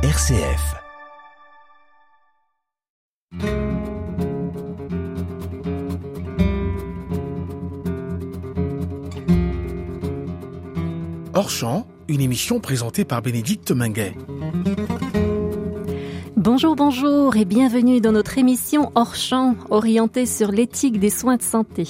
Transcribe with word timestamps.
RCF. 0.00 0.76
Hors 11.34 11.50
une 12.06 12.20
émission 12.20 12.60
présentée 12.60 13.04
par 13.04 13.22
Bénédicte 13.22 13.72
Minguet. 13.72 14.14
Bonjour, 16.50 16.76
bonjour 16.76 17.36
et 17.36 17.44
bienvenue 17.44 18.00
dans 18.00 18.12
notre 18.12 18.38
émission 18.38 18.90
hors 18.94 19.14
champ 19.14 19.54
orientée 19.68 20.24
sur 20.24 20.50
l'éthique 20.50 20.98
des 20.98 21.10
soins 21.10 21.36
de 21.36 21.42
santé. 21.42 21.86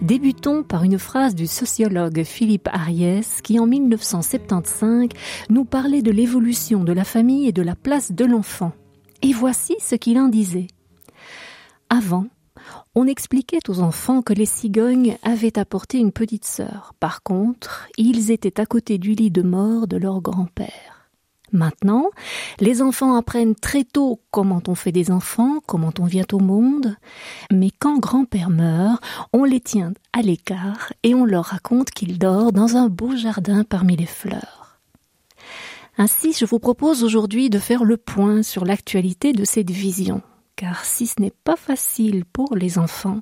Débutons 0.00 0.64
par 0.64 0.82
une 0.82 0.98
phrase 0.98 1.36
du 1.36 1.46
sociologue 1.46 2.24
Philippe 2.24 2.68
Ariès 2.72 3.40
qui 3.42 3.60
en 3.60 3.66
1975 3.68 5.10
nous 5.50 5.64
parlait 5.64 6.02
de 6.02 6.10
l'évolution 6.10 6.82
de 6.82 6.92
la 6.92 7.04
famille 7.04 7.46
et 7.46 7.52
de 7.52 7.62
la 7.62 7.76
place 7.76 8.10
de 8.10 8.24
l'enfant. 8.24 8.72
Et 9.22 9.32
voici 9.32 9.76
ce 9.78 9.94
qu'il 9.94 10.18
en 10.18 10.26
disait. 10.26 10.66
Avant, 11.88 12.26
on 12.96 13.06
expliquait 13.06 13.68
aux 13.68 13.78
enfants 13.78 14.20
que 14.20 14.32
les 14.32 14.46
cigognes 14.46 15.16
avaient 15.22 15.60
apporté 15.60 15.98
une 15.98 16.10
petite 16.10 16.44
sœur. 16.44 16.92
Par 16.98 17.22
contre, 17.22 17.86
ils 17.96 18.32
étaient 18.32 18.60
à 18.60 18.66
côté 18.66 18.98
du 18.98 19.12
lit 19.12 19.30
de 19.30 19.42
mort 19.42 19.86
de 19.86 19.96
leur 19.96 20.20
grand-père. 20.20 20.91
Maintenant, 21.52 22.06
les 22.60 22.80
enfants 22.80 23.14
apprennent 23.14 23.54
très 23.54 23.84
tôt 23.84 24.20
comment 24.30 24.62
on 24.68 24.74
fait 24.74 24.92
des 24.92 25.10
enfants, 25.10 25.60
comment 25.66 25.92
on 25.98 26.06
vient 26.06 26.24
au 26.32 26.38
monde, 26.38 26.96
mais 27.50 27.70
quand 27.78 27.98
grand-père 27.98 28.48
meurt, 28.48 29.02
on 29.34 29.44
les 29.44 29.60
tient 29.60 29.92
à 30.14 30.22
l'écart 30.22 30.92
et 31.02 31.14
on 31.14 31.26
leur 31.26 31.44
raconte 31.44 31.90
qu'il 31.90 32.18
dort 32.18 32.52
dans 32.52 32.76
un 32.76 32.88
beau 32.88 33.14
jardin 33.16 33.64
parmi 33.64 33.96
les 33.96 34.06
fleurs. 34.06 34.80
Ainsi, 35.98 36.32
je 36.32 36.46
vous 36.46 36.58
propose 36.58 37.04
aujourd'hui 37.04 37.50
de 37.50 37.58
faire 37.58 37.84
le 37.84 37.98
point 37.98 38.42
sur 38.42 38.64
l'actualité 38.64 39.34
de 39.34 39.44
cette 39.44 39.70
vision, 39.70 40.22
car 40.56 40.86
si 40.86 41.06
ce 41.06 41.20
n'est 41.20 41.34
pas 41.44 41.56
facile 41.56 42.24
pour 42.24 42.56
les 42.56 42.78
enfants, 42.78 43.20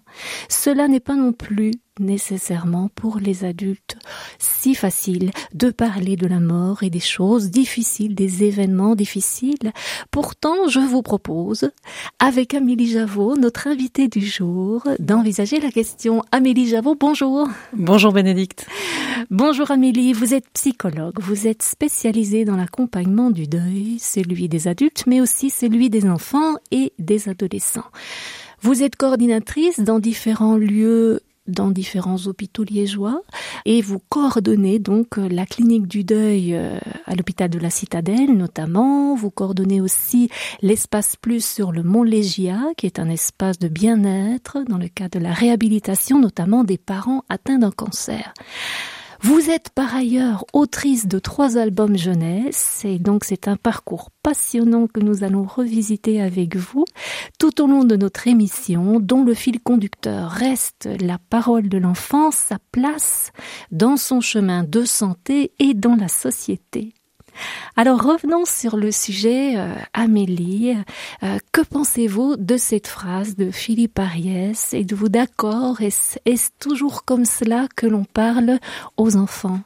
cela 0.49 0.87
n'est 0.87 1.01
pas 1.01 1.17
non 1.17 1.33
plus 1.33 1.73
nécessairement 2.01 2.91
pour 2.95 3.19
les 3.19 3.45
adultes 3.45 3.97
si 4.39 4.75
facile 4.75 5.31
de 5.55 5.71
parler 5.71 6.17
de 6.17 6.27
la 6.27 6.41
mort 6.41 6.83
et 6.83 6.91
des 6.91 7.01
choses 7.01 7.51
difficiles, 7.51 8.15
des 8.15 8.45
événements 8.45 8.95
difficiles. 8.95 9.73
Pourtant, 10.11 10.69
je 10.69 10.81
vous 10.81 11.03
propose, 11.03 11.71
avec 12.19 12.55
Amélie 12.55 12.91
Javot, 12.91 13.37
notre 13.37 13.69
invitée 13.69 14.09
du 14.09 14.25
jour, 14.25 14.87
d'envisager 14.99 15.61
la 15.61 15.71
question. 15.71 16.23
Amélie 16.33 16.67
Javot, 16.67 16.97
bonjour. 16.99 17.49
Bonjour 17.73 18.13
Bénédicte. 18.13 18.67
Bonjour 19.31 19.71
Amélie, 19.71 20.13
vous 20.13 20.35
êtes 20.35 20.49
psychologue, 20.51 21.21
vous 21.21 21.47
êtes 21.47 21.63
spécialisée 21.63 22.45
dans 22.45 22.57
l'accompagnement 22.57 23.31
du 23.31 23.47
deuil, 23.47 23.99
celui 23.99 24.49
des 24.49 24.69
adultes, 24.69 25.05
mais 25.07 25.21
aussi 25.21 25.51
celui 25.51 25.91
des 25.91 26.09
enfants 26.09 26.57
et 26.71 26.93
des 26.99 27.29
adolescents. 27.29 27.91
Vous 28.63 28.83
êtes 28.83 28.97
coordinatrice 28.97 29.81
dans 29.81 30.01
différents 30.01 30.57
lieux 30.57 31.21
dans 31.47 31.71
différents 31.71 32.27
hôpitaux 32.27 32.65
liégeois 32.65 33.23
et 33.65 33.83
vous 33.83 33.99
coordonnez 34.09 34.79
donc 34.79 35.19
euh, 35.19 35.29
la 35.29 35.47
clinique 35.47 35.87
du 35.87 36.05
deuil 36.05 36.55
euh, 36.55 36.79
à 37.07 37.15
l'hôpital 37.15 37.51
de 37.51 37.59
la 37.59 37.71
Citadelle 37.71 38.37
notamment. 38.37 39.15
Vous 39.15 39.31
coordonnez 39.31 39.81
aussi 39.81 40.31
l'espace 40.63 41.17
plus 41.17 41.45
sur 41.45 41.73
le 41.73 41.83
Mont 41.83 42.03
Légia 42.03 42.61
qui 42.77 42.87
est 42.87 42.99
un 42.99 43.09
espace 43.09 43.59
de 43.59 43.69
bien-être 43.69 44.59
dans 44.69 44.79
le 44.79 44.89
cadre 44.89 45.19
de 45.19 45.25
la 45.25 45.33
réhabilitation 45.33 46.19
notamment 46.19 46.65
des 46.65 46.79
parents 46.79 47.25
atteints 47.29 47.59
d'un 47.59 47.71
cancer. 47.71 48.33
Vous 49.23 49.51
êtes 49.51 49.69
par 49.69 49.95
ailleurs 49.95 50.47
autrice 50.55 51.07
de 51.07 51.19
trois 51.19 51.59
albums 51.59 51.99
jeunesse 51.99 52.83
et 52.85 52.99
donc 52.99 53.25
c'est 53.25 53.49
un 53.49 53.57
parcours 53.57 54.11
passionnant 54.23 54.87
que 54.87 55.01
nous 55.01 55.25
allons 55.25 55.45
revisiter 55.45 56.23
avec 56.23 56.57
vous 56.57 56.87
tout 57.39 57.61
au 57.61 57.67
long 57.67 57.85
de 57.85 57.97
notre 57.97 58.29
émission 58.29 58.99
dont 58.99 59.23
le 59.23 59.35
fil 59.35 59.61
conducteur 59.61 60.31
reste 60.31 60.89
la 61.01 61.19
parole 61.19 61.69
de 61.69 61.77
l'enfant, 61.77 62.31
sa 62.31 62.57
place 62.73 63.33
dans 63.71 63.99
son 63.99 64.23
chemin 64.23 64.65
de 64.65 64.85
santé 64.87 65.53
et 65.59 65.75
dans 65.75 65.97
la 65.97 66.09
société. 66.09 66.95
Alors 67.77 68.03
revenons 68.03 68.45
sur 68.45 68.77
le 68.77 68.91
sujet, 68.93 69.57
euh, 69.57 69.75
Amélie. 69.93 70.77
Euh, 71.23 71.39
que 71.53 71.61
pensez-vous 71.63 72.37
de 72.37 72.57
cette 72.57 72.87
phrase 72.87 73.37
de 73.37 73.51
Philippe 73.51 73.99
Ariès? 73.99 74.75
Êtes-vous 74.75 75.09
d'accord? 75.09 75.81
Est-ce 75.81 76.51
toujours 76.59 77.05
comme 77.05 77.25
cela 77.25 77.67
que 77.77 77.87
l'on 77.87 78.05
parle 78.05 78.59
aux 78.97 79.17
enfants? 79.17 79.61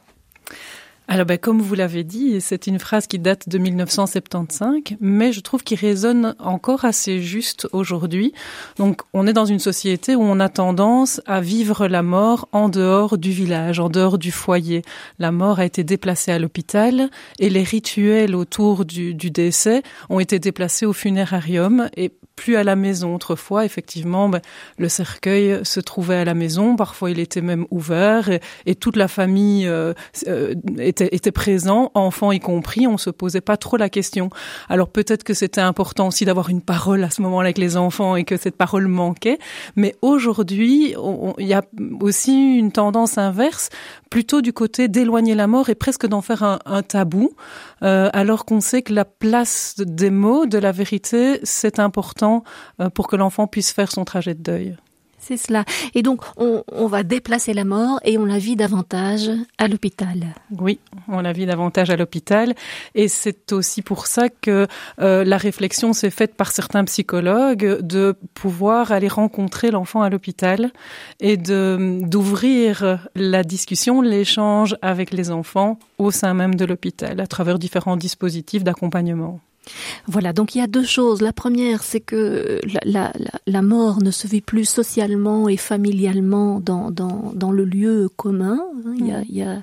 Alors, 1.07 1.27
ben, 1.27 1.37
comme 1.37 1.61
vous 1.61 1.75
l'avez 1.75 2.03
dit, 2.03 2.41
c'est 2.41 2.67
une 2.67 2.79
phrase 2.79 3.07
qui 3.07 3.19
date 3.19 3.47
de 3.47 3.59
1975, 3.59 4.97
mais 5.01 5.33
je 5.33 5.41
trouve 5.41 5.63
qu'il 5.63 5.79
résonne 5.79 6.35
encore 6.39 6.87
assez 6.87 7.21
juste 7.21 7.69
aujourd'hui. 7.73 8.33
Donc, 8.79 9.03
on 9.13 9.27
est 9.27 9.35
dans 9.35 9.45
une 9.45 9.59
société 9.59 10.17
où 10.17 10.23
on 10.23 10.41
a 10.41 10.49
tendance 10.49 11.21
à 11.27 11.43
vivre 11.43 11.89
la 11.89 12.03
mort 12.03 12.49
en 12.53 12.71
dehors 12.71 13.19
du 13.19 13.33
village, 13.33 13.81
en 13.81 13.91
dehors 13.91 14.17
du 14.17 14.33
foyer. 14.33 14.81
La 15.19 15.31
mort 15.31 15.59
a 15.59 15.67
été 15.67 15.85
déplacée 15.85 16.33
à 16.33 16.39
l'hôpital 16.39 17.11
et 17.39 17.51
les 17.51 17.63
rituels 17.63 18.35
autour 18.35 18.87
du, 18.87 19.15
du 19.15 19.31
décès 19.31 19.83
ont 20.09 20.21
été 20.21 20.39
déplacés 20.39 20.87
au 20.87 20.95
funérarium 20.95 21.91
et 21.99 22.13
plus 22.37 22.57
à 22.57 22.65
la 22.65 22.77
maison. 22.77 23.15
Autrefois, 23.15 23.65
effectivement, 23.65 24.29
ben, 24.29 24.41
le 24.79 24.89
cercueil 24.89 25.61
se 25.65 25.81
trouvait 25.81 26.17
à 26.17 26.25
la 26.25 26.35
maison. 26.35 26.77
Parfois, 26.77 27.11
il 27.11 27.19
était 27.19 27.41
même 27.41 27.67
ouvert 27.71 28.31
et, 28.67 28.75
toute 28.75 28.97
la 28.97 29.09
famille 29.09 29.67
euh, 29.67 29.95
euh, 30.27 30.55
était, 30.79 31.09
était 31.13 31.33
présent, 31.33 31.91
enfants 31.95 32.33
y 32.33 32.41
compris. 32.41 32.87
On 32.87 32.99
se 32.99 33.11
posait 33.11 33.41
pas 33.41 33.57
trop 33.57 33.77
la 33.77 33.89
question. 33.89 34.31
Alors 34.69 34.89
peut-être 34.89 35.25
que 35.25 35.35
c'était 35.35 35.61
important 35.61 36.09
aussi 36.09 36.25
d'avoir 36.25 36.49
une 36.49 36.61
parole 36.61 37.05
à 37.05 37.11
ce 37.11 37.23
moment-là 37.23 37.47
avec 37.47 37.59
les 37.59 37.77
enfants 37.77 38.17
et 38.17 38.25
que 38.25 38.37
cette 38.37 38.57
parole 38.57 38.89
manquait. 38.89 39.39
Mais 39.77 39.95
aujourd'hui, 40.03 40.95
il 41.39 41.47
y 41.47 41.55
a 41.55 41.63
aussi 42.01 42.59
une 42.59 42.73
tendance 42.73 43.17
inverse, 43.19 43.71
plutôt 44.11 44.43
du 44.43 44.53
côté 44.53 44.89
d'éloigner 44.89 45.35
la 45.35 45.47
mort 45.47 45.69
et 45.69 45.75
presque 45.75 46.07
d'en 46.07 46.21
faire 46.21 46.43
un, 46.43 46.59
un 46.67 46.83
tabou, 46.83 47.31
euh, 47.83 48.11
alors 48.13 48.45
qu'on 48.45 48.61
sait 48.61 48.83
que 48.83 48.93
la 48.93 49.05
place 49.05 49.75
des 49.79 50.11
mots, 50.11 50.47
de 50.47 50.59
la 50.59 50.73
vérité, 50.73 51.41
c'est 51.43 51.79
important 51.79 52.24
euh, 52.81 52.91
pour 52.91 53.09
que 53.09 53.17
l'enfant 53.17 53.47
puisse 53.47 53.73
faire 53.73 53.91
son 53.91 54.05
trajet 54.05 54.35
de 54.35 54.43
deuil. 54.43 54.77
C'est 55.27 55.39
cela. 55.39 55.65
Et 55.95 56.03
donc, 56.03 56.21
on, 56.37 56.87
va 56.87 57.03
déplacer 57.03 57.55
la 57.55 57.65
mort 57.65 57.99
et 58.05 58.19
on 58.19 58.27
la 58.27 58.39
vit 58.39 58.57
davantage 58.57 59.31
à 59.57 59.69
l'hôpital. 59.69 60.35
Oui, 60.59 60.79
on 61.09 61.23
la 61.23 61.33
vit 61.33 61.47
davantage 61.47 61.89
à 61.89 61.97
l'hôpital. 61.97 62.55
Et 62.95 63.09
c'est 63.09 63.51
aussi 63.53 63.81
pour 63.81 64.07
ça 64.07 64.29
que 64.29 64.67
euh, 65.01 65.25
la 65.25 65.39
réflexion 65.39 65.95
s'est 65.95 66.11
faite 66.11 66.35
par 66.35 66.53
certains 66.53 66.85
psychologues 66.85 67.81
de 67.81 68.15
pouvoir 68.35 68.93
aller 68.93 69.09
rencontrer 69.09 69.71
l'enfant 69.71 70.03
à 70.03 70.11
l'hôpital 70.11 70.71
et 71.21 71.39
de 71.39 72.01
d'ouvrir 72.03 73.09
la 73.15 73.45
discussion, 73.45 74.03
l'échange 74.03 74.77
avec 74.83 75.11
les 75.11 75.31
enfants 75.31 75.79
au 75.97 76.11
sein 76.11 76.35
même 76.35 76.55
de 76.55 76.67
l'hôpital 76.67 77.19
à 77.19 77.27
travers 77.27 77.59
différents 77.59 77.97
dispositifs 77.97 78.63
d'accompagnement. 78.63 79.41
Voilà, 80.07 80.33
donc 80.33 80.55
il 80.55 80.59
y 80.59 80.61
a 80.61 80.67
deux 80.67 80.85
choses. 80.85 81.23
La 81.23 81.33
première, 81.33 81.83
c'est 81.83 82.01
que 82.01 82.61
la, 82.65 82.81
la, 82.85 83.13
la, 83.47 83.63
mort 83.63 84.03
ne 84.03 84.11
se 84.11 84.27
vit 84.27 84.41
plus 84.41 84.65
socialement 84.65 85.49
et 85.49 85.57
familialement 85.57 86.61
dans, 86.61 86.91
dans, 86.91 87.33
dans 87.35 87.51
le 87.51 87.65
lieu 87.65 88.09
commun. 88.17 88.61
Il 88.99 89.07
y 89.07 89.13
a, 89.13 89.23
il 89.23 89.37
y 89.37 89.43
a, 89.43 89.63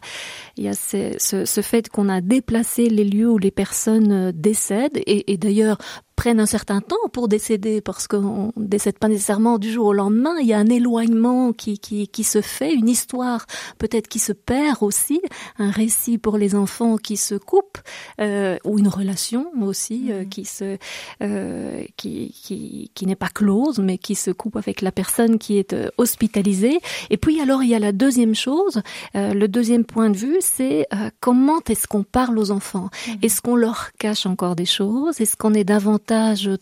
il 0.58 0.64
y 0.64 0.68
a 0.68 0.74
ce, 0.74 1.16
ce, 1.18 1.46
ce 1.46 1.62
fait 1.62 1.90
qu'on 1.90 2.10
a 2.10 2.22
déplacé 2.22 2.90
les 2.90 3.06
lieux 3.06 3.30
où 3.30 3.38
les 3.38 3.52
personnes 3.52 4.32
décèdent. 4.32 4.98
Et, 5.06 5.32
et 5.32 5.38
d'ailleurs, 5.38 5.78
prennent 6.22 6.40
un 6.40 6.46
certain 6.46 6.82
temps 6.82 7.08
pour 7.14 7.28
décéder 7.28 7.82
parce 7.82 8.08
qu'on 8.08 8.54
décède 8.56 9.00
pas 9.00 9.08
nécessairement 9.08 9.58
du 9.58 9.72
jour 9.72 9.88
au 9.88 9.94
lendemain. 9.94 10.36
Il 10.40 10.46
y 10.46 10.54
a 10.54 10.60
un 10.60 10.68
éloignement 10.68 11.52
qui, 11.52 11.80
qui, 11.80 12.08
qui 12.08 12.24
se 12.24 12.42
fait, 12.42 12.76
une 12.76 12.90
histoire 12.90 13.48
peut-être 13.80 14.08
qui 14.08 14.20
se 14.20 14.32
perd 14.32 14.84
aussi, 14.84 15.20
un 15.58 15.72
récit 15.72 16.20
pour 16.20 16.38
les 16.38 16.54
enfants 16.54 16.98
qui 16.98 17.18
se 17.18 17.34
coupe 17.34 17.80
euh, 18.20 18.56
ou 18.66 18.78
une 18.78 18.88
relation 18.88 19.48
aussi 19.64 20.12
euh, 20.12 20.24
qui 20.24 20.46
se 20.46 20.78
euh, 21.24 21.84
qui, 21.98 22.32
qui, 22.44 22.92
qui 22.94 23.06
n'est 23.08 23.16
pas 23.16 23.30
close 23.30 23.80
mais 23.80 23.98
qui 23.98 24.14
se 24.14 24.30
coupe 24.30 24.58
avec 24.58 24.82
la 24.82 24.92
personne 24.92 25.40
qui 25.40 25.58
est 25.58 25.74
euh, 25.74 25.90
hospitalisée. 25.98 26.78
Et 27.10 27.18
puis 27.18 27.42
alors 27.42 27.64
il 27.64 27.70
y 27.70 27.76
a 27.76 27.80
la 27.80 27.94
deuxième 27.94 28.36
chose, 28.36 28.84
euh, 29.16 29.34
le 29.34 29.48
deuxième 29.48 29.86
point 29.86 30.12
de 30.12 30.18
vue, 30.18 30.38
c'est 30.40 30.86
euh, 30.94 31.10
comment 31.20 31.62
est-ce 31.68 31.88
qu'on 31.88 32.04
parle 32.04 32.38
aux 32.38 32.52
enfants? 32.52 32.92
Est-ce 33.24 33.42
qu'on 33.42 33.56
leur 33.56 33.92
cache 33.94 34.28
encore 34.28 34.56
des 34.56 34.68
choses? 34.68 35.20
Est-ce 35.20 35.36
qu'on 35.36 35.56
est 35.56 35.64
davantage 35.64 36.11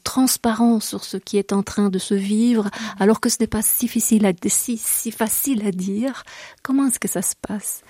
transparent 0.03 0.79
sur 0.79 1.03
ce 1.03 1.17
qui 1.17 1.37
est 1.37 1.53
en 1.53 1.63
train 1.63 1.89
de 1.89 1.99
se 1.99 2.13
vivre, 2.13 2.65
mhm. 2.65 2.71
alors 2.99 3.19
que 3.19 3.29
ce 3.29 3.37
n'est 3.39 3.47
pas 3.47 3.61
si 3.61 3.87
facile 3.87 4.25
à, 4.25 4.33
si, 4.47 4.77
si 4.77 5.11
facile 5.11 5.65
à 5.65 5.71
dire. 5.71 6.23
Comment 6.63 6.87
est-ce 6.87 6.99
que 6.99 7.07
ça 7.07 7.21
se 7.21 7.35
passe? 7.35 7.83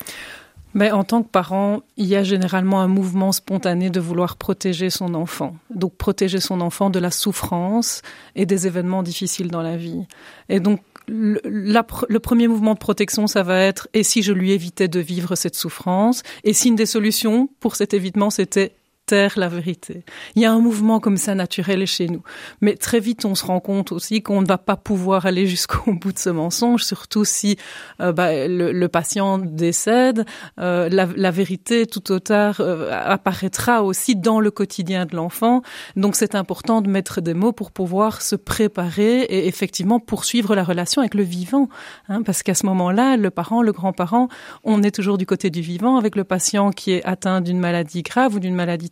Mais 0.73 0.91
en 0.91 1.03
tant 1.03 1.23
que 1.23 1.29
parent, 1.29 1.81
il 1.97 2.05
y 2.05 2.15
a 2.15 2.23
généralement 2.23 2.81
un 2.81 2.87
mouvement 2.87 3.31
spontané 3.31 3.89
de 3.89 3.99
vouloir 3.99 4.37
protéger 4.37 4.89
son 4.89 5.15
enfant. 5.15 5.55
Donc 5.73 5.95
protéger 5.95 6.39
son 6.39 6.61
enfant 6.61 6.91
de 6.91 6.99
la 6.99 7.09
souffrance 7.09 8.03
et 8.35 8.45
des 8.45 8.67
événements 8.67 9.01
difficiles 9.01 9.49
dans 9.49 9.63
la 9.63 9.77
vie. 9.77 10.05
Et 10.47 10.59
donc 10.59 10.81
le, 11.07 11.41
le, 11.43 12.19
premier 12.19 12.47
mouvement 12.47 12.75
de 12.75 12.79
protection, 12.79 13.25
ça 13.25 13.41
va 13.41 13.59
être 13.59 13.87
et 13.93 14.03
si 14.03 14.21
je 14.21 14.31
lui 14.31 14.51
évitais 14.51 14.87
de 14.87 14.99
vivre 14.99 15.35
cette 15.35 15.55
souffrance? 15.55 16.21
Et 16.43 16.53
si 16.53 16.67
une 16.67 16.75
des 16.75 16.85
solutions 16.85 17.49
pour 17.59 17.75
cet 17.75 17.95
évitement, 17.95 18.29
c'était 18.29 18.73
la 19.11 19.47
vérité. 19.47 20.03
Il 20.35 20.41
y 20.41 20.45
a 20.45 20.51
un 20.51 20.59
mouvement 20.59 20.99
comme 20.99 21.17
ça 21.17 21.35
naturel 21.35 21.85
chez 21.85 22.07
nous. 22.07 22.21
Mais 22.61 22.75
très 22.75 22.99
vite, 22.99 23.25
on 23.25 23.35
se 23.35 23.45
rend 23.45 23.59
compte 23.59 23.91
aussi 23.91 24.21
qu'on 24.21 24.41
ne 24.41 24.47
va 24.47 24.57
pas 24.57 24.75
pouvoir 24.75 25.25
aller 25.25 25.45
jusqu'au 25.47 25.93
bout 25.93 26.13
de 26.13 26.19
ce 26.19 26.29
mensonge, 26.29 26.83
surtout 26.83 27.25
si 27.25 27.57
euh, 28.01 28.11
bah, 28.11 28.47
le, 28.47 28.87
patient 28.87 29.37
décède. 29.37 30.25
Euh, 30.59 30.89
la, 30.89 31.31
vérité, 31.31 31.85
tout 31.85 32.11
au 32.11 32.19
tard, 32.19 32.57
euh, 32.59 32.89
apparaîtra 32.91 33.83
aussi 33.83 34.15
dans 34.15 34.39
le 34.39 34.51
quotidien 34.51 35.05
de 35.05 35.15
l'enfant. 35.15 35.61
Donc, 35.95 36.15
c'est 36.15 36.35
important 36.35 36.81
de 36.81 36.89
mettre 36.89 37.21
des 37.21 37.33
mots 37.33 37.51
pour 37.51 37.71
pouvoir 37.71 38.21
se 38.21 38.35
préparer 38.35 39.21
et 39.21 39.47
effectivement 39.47 39.99
poursuivre 39.99 40.55
la 40.55 40.63
relation 40.63 41.01
avec 41.01 41.13
le 41.13 41.23
vivant. 41.23 41.69
Hein, 42.07 42.23
parce 42.23 42.43
qu'à 42.43 42.53
ce 42.53 42.65
moment-là, 42.65 43.17
le 43.17 43.29
parent, 43.29 43.61
le 43.61 43.71
grand-parent, 43.71 44.27
on 44.63 44.83
est 44.83 44.91
toujours 44.91 45.17
du 45.17 45.25
côté 45.25 45.49
du 45.49 45.61
vivant 45.61 45.97
avec 45.97 46.15
le 46.15 46.23
patient 46.23 46.71
qui 46.71 46.91
est 46.91 47.05
atteint 47.05 47.41
d'une 47.41 47.59
maladie 47.59 48.01
grave 48.01 48.35
ou 48.35 48.39
d'une 48.39 48.55
maladie 48.55 48.89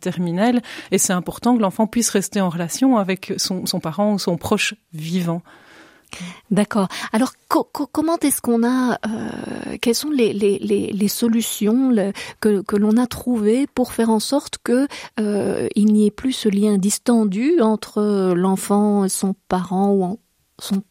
Et 0.90 0.98
c'est 0.98 1.12
important 1.12 1.56
que 1.56 1.62
l'enfant 1.62 1.86
puisse 1.86 2.10
rester 2.10 2.40
en 2.40 2.48
relation 2.48 2.96
avec 2.96 3.32
son, 3.36 3.64
parent 3.80 4.14
ou 4.14 4.18
son 4.18 4.36
proche 4.36 4.74
vivant. 4.92 5.42
D'accord. 6.50 6.88
Alors 7.12 7.32
comment 7.48 8.16
est-ce 8.22 8.40
qu'on 8.40 8.64
a, 8.64 8.98
euh, 9.06 9.76
quelles 9.82 9.94
sont 9.94 10.10
les, 10.10 11.08
solutions 11.08 12.12
que, 12.40 12.76
l'on 12.76 12.96
a 12.96 13.06
trouvées 13.06 13.66
pour 13.66 13.92
faire 13.92 14.08
en 14.08 14.20
sorte 14.20 14.56
que 14.64 14.88
euh, 15.20 15.68
n'y 15.76 16.06
ait 16.06 16.10
plus 16.10 16.32
ce 16.32 16.48
lien 16.48 16.78
distendu 16.78 17.60
entre 17.60 18.32
l'enfant 18.34 19.04
et 19.04 19.10
son 19.10 19.34
parent 19.48 19.92
ou 19.92 20.18
son 20.58 20.82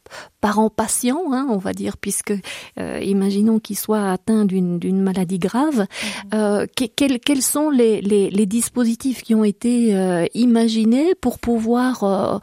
parent 0.48 0.70
patient, 0.70 1.24
hein, 1.34 1.46
on 1.50 1.58
va 1.58 1.74
dire, 1.74 1.98
puisque 1.98 2.34
euh, 2.80 3.02
imaginons 3.04 3.60
qu'il 3.60 3.78
soit 3.78 4.10
atteint 4.10 4.46
d'une 4.46 5.02
maladie 5.02 5.40
grave. 5.40 5.80
Mhm. 5.80 5.88
Euh, 6.36 6.66
quels, 6.96 7.20
quels, 7.20 7.42
sont 7.42 7.70
les, 7.70 8.00
les, 8.00 8.30
les, 8.30 8.46
dispositifs 8.46 9.24
qui 9.24 9.36
ont 9.36 9.44
été 9.44 9.94
euh, 9.94 10.26
imaginés 10.34 11.16
pour 11.16 11.40
pouvoir 11.40 12.40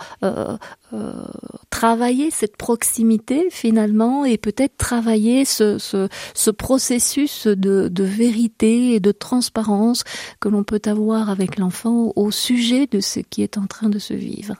travailler 1.70 2.30
cette 2.30 2.56
proximité 2.56 3.48
finalement 3.50 4.24
et 4.24 4.38
peut-être 4.38 4.76
travailler 4.76 5.44
ce, 5.44 5.78
ce, 5.78 6.08
ce 6.34 6.50
processus 6.50 7.46
de, 7.46 7.88
de, 7.88 8.04
vérité 8.04 8.94
et 8.94 9.00
de 9.00 9.10
transparence 9.10 10.04
que 10.40 10.48
l'on 10.48 10.62
peut 10.62 10.82
avoir 10.84 11.30
avec 11.30 11.58
l'enfant 11.58 12.12
au 12.14 12.30
sujet 12.30 12.86
de 12.86 13.00
ce 13.00 13.20
qui 13.20 13.42
est 13.42 13.58
en 13.58 13.66
train 13.66 13.88
de 13.88 13.98
se 13.98 14.14
vivre? 14.14 14.54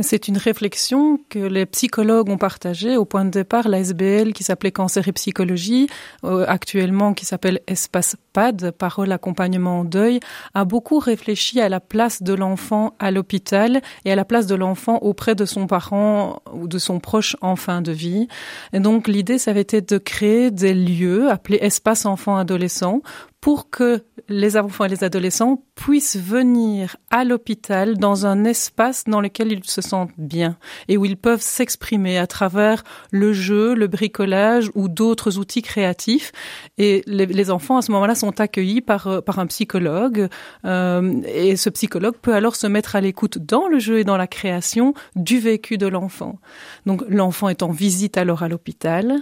C'est 0.00 0.26
une 0.26 0.36
réflexion 0.36 1.20
que 1.28 1.38
les 1.38 1.66
psychologues 1.66 2.28
ont 2.28 2.38
partagée 2.38 2.77
au 2.86 3.04
point 3.04 3.24
de 3.24 3.30
départ 3.30 3.68
la 3.68 3.80
SBL 3.80 4.32
qui 4.32 4.44
s'appelait 4.44 4.72
Cancer 4.72 5.06
et 5.08 5.12
Psychologie, 5.12 5.88
euh, 6.24 6.44
actuellement 6.46 7.14
qui 7.14 7.24
s'appelle 7.24 7.60
Espace 7.66 8.16
PAD, 8.32 8.70
Parole 8.70 9.12
Accompagnement 9.12 9.80
en 9.80 9.84
Deuil, 9.84 10.20
a 10.54 10.64
beaucoup 10.64 10.98
réfléchi 10.98 11.60
à 11.60 11.68
la 11.68 11.80
place 11.80 12.22
de 12.22 12.34
l'enfant 12.34 12.94
à 12.98 13.10
l'hôpital 13.10 13.80
et 14.04 14.12
à 14.12 14.16
la 14.16 14.24
place 14.24 14.46
de 14.46 14.54
l'enfant 14.54 14.98
auprès 15.02 15.34
de 15.34 15.44
son 15.44 15.66
parent 15.66 16.42
ou 16.52 16.68
de 16.68 16.78
son 16.78 17.00
proche 17.00 17.36
en 17.40 17.56
fin 17.56 17.82
de 17.82 17.92
vie. 17.92 18.28
Et 18.72 18.80
donc 18.80 19.08
l'idée, 19.08 19.38
ça 19.38 19.50
avait 19.50 19.60
été 19.60 19.80
de 19.80 19.98
créer 19.98 20.50
des 20.50 20.74
lieux 20.74 21.30
appelés 21.30 21.58
espaces 21.60 22.06
enfants-adolescents 22.06 23.02
pour 23.40 23.70
que 23.70 24.02
les 24.28 24.56
enfants 24.56 24.84
et 24.84 24.88
les 24.88 25.04
adolescents 25.04 25.62
puissent 25.76 26.16
venir 26.16 26.96
à 27.10 27.24
l'hôpital 27.24 27.96
dans 27.96 28.26
un 28.26 28.44
espace 28.44 29.04
dans 29.04 29.20
lequel 29.20 29.52
ils 29.52 29.64
se 29.64 29.80
sentent 29.80 30.10
bien 30.18 30.56
et 30.88 30.96
où 30.96 31.04
ils 31.04 31.16
peuvent 31.16 31.40
s'exprimer 31.40 32.18
à 32.18 32.26
travers 32.26 32.82
le 33.12 33.32
jeu, 33.32 33.74
le 33.74 33.86
bricolage 33.86 34.70
ou 34.74 34.88
d'autres 34.88 35.38
outils 35.38 35.62
créatifs. 35.62 36.32
Et 36.78 37.02
les, 37.06 37.50
enfants 37.50 37.78
à 37.78 37.82
ce 37.82 37.92
moment-là 37.92 38.14
sont 38.16 38.40
accueillis 38.40 38.80
par, 38.80 39.06
euh, 39.06 39.20
par 39.20 39.38
un 39.38 39.46
psychologue 39.46 40.28
euh, 40.64 41.22
et 41.24 41.56
ce 41.56 41.70
psychologue 41.70 42.16
peut 42.20 42.34
alors 42.34 42.56
se 42.56 42.66
mettre 42.66 42.96
à 42.96 43.00
l'écoute 43.00 43.38
dans 43.38 43.68
le 43.68 43.78
jeu 43.78 44.00
et 44.00 44.04
dans 44.04 44.16
la 44.16 44.26
création 44.26 44.94
du 45.14 45.38
vécu 45.38 45.78
de 45.78 45.86
l'enfant. 45.86 46.38
Donc 46.86 47.02
l'enfant 47.08 47.48
est 47.48 47.62
en 47.62 47.70
visite 47.70 48.18
alors 48.18 48.42
à 48.42 48.48
l'hôpital 48.48 49.16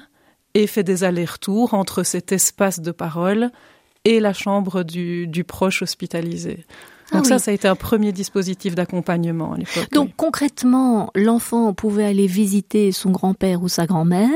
et 0.54 0.66
fait 0.66 0.82
des 0.82 1.04
allers-retours 1.04 1.74
entre 1.74 2.02
cet 2.02 2.32
espace 2.32 2.80
de 2.80 2.90
parole 2.90 3.50
et 4.06 4.20
la 4.20 4.32
chambre 4.32 4.84
du, 4.84 5.26
du 5.26 5.42
proche 5.42 5.82
hospitalisé. 5.82 6.64
Ah 7.12 7.16
Donc 7.16 7.26
ça, 7.26 7.38
ça 7.38 7.50
a 7.50 7.54
été 7.54 7.68
un 7.68 7.76
premier 7.76 8.12
dispositif 8.12 8.74
d'accompagnement 8.74 9.52
à 9.52 9.56
l'époque. 9.56 9.88
Donc 9.92 10.10
concrètement, 10.16 11.10
l'enfant 11.14 11.72
pouvait 11.72 12.04
aller 12.04 12.26
visiter 12.26 12.90
son 12.90 13.10
grand-père 13.10 13.62
ou 13.62 13.68
sa 13.68 13.86
grand-mère, 13.86 14.30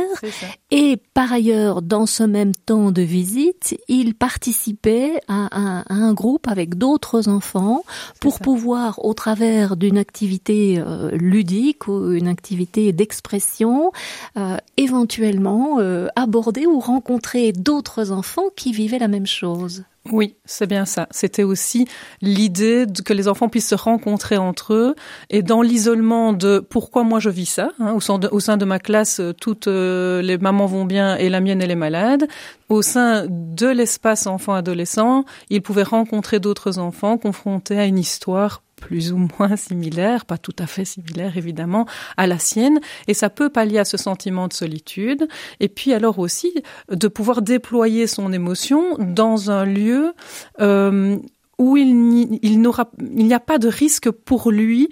et 0.71 0.97
par 1.15 1.33
ailleurs, 1.33 1.83
dans 1.83 2.07
ce 2.07 2.23
même 2.23 2.55
temps 2.55 2.93
de 2.93 3.03
visite, 3.03 3.77
il 3.89 4.15
participait 4.15 5.21
à, 5.29 5.49
un 5.89 6.13
groupe 6.15 6.47
avec 6.49 6.77
d'autres 6.77 7.29
enfants 7.29 7.83
pour 8.21 8.39
pouvoir, 8.39 9.05
au 9.05 9.15
travers 9.15 9.77
d'une 9.77 9.99
activité 9.99 10.79
euh, 10.79 11.11
ludique 11.13 11.89
ou 11.89 12.13
une 12.13 12.29
activité 12.29 12.93
d'expression, 12.93 13.93
euh, 14.37 14.57
éventuellement 14.77 15.79
euh, 15.81 16.07
aborder 16.17 16.67
ou 16.67 16.79
rencontrer 16.79 17.53
d'autres 17.53 18.13
enfants 18.13 18.51
qui 18.57 18.73
vivaient 18.73 18.99
la 18.99 19.09
même 19.09 19.27
chose. 19.27 19.85
Oui, 20.11 20.37
c'est 20.47 20.67
bien 20.67 20.87
ça. 20.87 21.07
C'était 21.11 21.43
aussi 21.43 21.87
l'idée 22.23 22.87
que 23.05 23.13
les 23.13 23.29
enfants 23.29 23.51
puissent 23.51 23.69
se 23.69 23.75
rencontrer 23.75 24.39
entre 24.39 24.73
eux 24.73 24.95
et 25.29 25.43
dans 25.43 25.61
l'isolement 25.61 26.33
de 26.33 26.59
pourquoi 26.59 27.05
moi 27.05 27.21
je 27.21 27.29
vis 27.29 27.47
ça. 27.47 27.69
Hein, 27.79 27.93
au, 27.93 28.01
sein 28.01 28.57
de, 28.57 28.65
ma 28.65 28.79
classe, 28.79 29.21
euh, 29.21 29.35
toutes 29.35 29.69
euh, 29.69 30.23
les 30.23 30.39
mamans 30.39 30.65
vont 30.65 30.87
bien 30.87 31.17
et 31.17 31.29
la 31.29 31.41
mienne 31.41 31.61
elle 31.61 31.71
est 31.71 31.77
malade. 31.77 32.27
Au 32.71 32.81
sein 32.81 33.27
de 33.29 33.67
l'espace 33.67 34.27
enfant-adolescent, 34.27 35.25
ils 35.51 35.61
pouvaient 35.61 35.83
rencontrer 35.83 36.41
d'autres 36.41 36.79
enfants 36.79 37.19
confrontés 37.19 37.79
à 37.79 37.85
une 37.85 37.99
histoire 37.99 38.63
plus 38.81 39.13
ou 39.13 39.29
moins 39.39 39.57
similaire, 39.57 40.25
pas 40.25 40.39
tout 40.39 40.57
à 40.59 40.67
fait 40.67 40.85
similaire 40.85 41.37
évidemment, 41.37 41.87
à 42.17 42.27
la 42.27 42.39
sienne, 42.39 42.81
et 43.07 43.15
ça 43.15 43.31
peut 43.31 43.51
pallier 43.51 43.79
à 43.79 43.85
ce 43.85 43.97
sentiment 43.97 44.49
de 44.49 44.53
solitude, 44.53 45.29
et 45.61 45.69
puis 45.69 45.93
alors 45.93 46.19
aussi 46.19 46.53
de 46.91 47.09
pouvoir 47.09 47.43
déployer 47.43 48.07
son 48.07 48.33
émotion 48.33 48.97
dans 48.99 49.51
un 49.51 49.65
lieu 49.65 50.13
euh, 50.61 51.19
où 51.59 51.77
il 51.77 51.95
n'y 51.95 53.35
a 53.35 53.41
pas 53.41 53.59
de 53.59 53.69
risque 53.69 54.11
pour 54.11 54.51
lui 54.51 54.89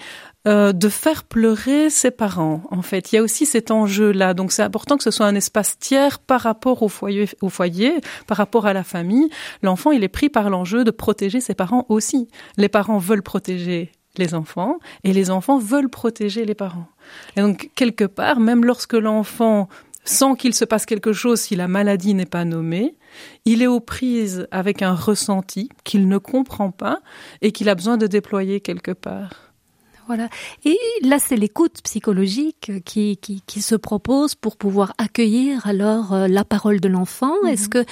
euh, 0.48 0.72
de 0.72 0.88
faire 0.88 1.24
pleurer 1.24 1.90
ses 1.90 2.10
parents. 2.10 2.62
En 2.70 2.80
fait, 2.80 3.12
il 3.12 3.16
y 3.16 3.18
a 3.18 3.22
aussi 3.22 3.44
cet 3.44 3.70
enjeu-là. 3.70 4.32
Donc, 4.32 4.50
c'est 4.50 4.62
important 4.62 4.96
que 4.96 5.02
ce 5.02 5.10
soit 5.10 5.26
un 5.26 5.34
espace 5.34 5.78
tiers 5.78 6.18
par 6.18 6.40
rapport 6.40 6.82
au 6.82 6.88
foyer, 6.88 7.28
au 7.42 7.50
foyer, 7.50 8.00
par 8.26 8.38
rapport 8.38 8.64
à 8.64 8.72
la 8.72 8.82
famille. 8.82 9.28
L'enfant, 9.62 9.90
il 9.90 10.02
est 10.04 10.08
pris 10.08 10.30
par 10.30 10.48
l'enjeu 10.48 10.84
de 10.84 10.90
protéger 10.90 11.42
ses 11.42 11.52
parents 11.52 11.84
aussi. 11.90 12.28
Les 12.56 12.70
parents 12.70 12.96
veulent 12.96 13.22
protéger 13.22 13.92
les 14.16 14.34
enfants 14.34 14.78
et 15.04 15.12
les 15.12 15.30
enfants 15.30 15.58
veulent 15.58 15.90
protéger 15.90 16.46
les 16.46 16.54
parents. 16.54 16.88
Et 17.36 17.42
donc, 17.42 17.68
quelque 17.74 18.04
part, 18.04 18.40
même 18.40 18.64
lorsque 18.64 18.94
l'enfant 18.94 19.68
sent 20.04 20.36
qu'il 20.38 20.54
se 20.54 20.64
passe 20.64 20.86
quelque 20.86 21.12
chose 21.12 21.42
si 21.42 21.56
la 21.56 21.68
maladie 21.68 22.14
n'est 22.14 22.24
pas 22.24 22.46
nommée, 22.46 22.96
il 23.44 23.62
est 23.62 23.66
aux 23.66 23.80
prises 23.80 24.48
avec 24.50 24.80
un 24.80 24.94
ressenti 24.94 25.68
qu'il 25.84 26.08
ne 26.08 26.16
comprend 26.16 26.70
pas 26.70 27.00
et 27.42 27.52
qu'il 27.52 27.68
a 27.68 27.74
besoin 27.74 27.98
de 27.98 28.06
déployer 28.06 28.60
quelque 28.60 28.92
part. 28.92 29.47
Voilà. 30.08 30.30
Et 30.64 30.78
là, 31.02 31.18
c'est 31.18 31.36
l'écoute 31.36 31.82
psychologique 31.84 32.72
qui, 32.86 33.18
qui, 33.18 33.42
qui, 33.46 33.60
se 33.60 33.74
propose 33.74 34.34
pour 34.34 34.56
pouvoir 34.56 34.94
accueillir 34.96 35.66
alors 35.66 36.14
euh, 36.14 36.28
la 36.28 36.44
parole 36.44 36.80
de 36.80 36.88
l'enfant. 36.88 37.34
Mhm. 37.42 37.50
Est-ce 37.50 37.68
que 37.68 37.84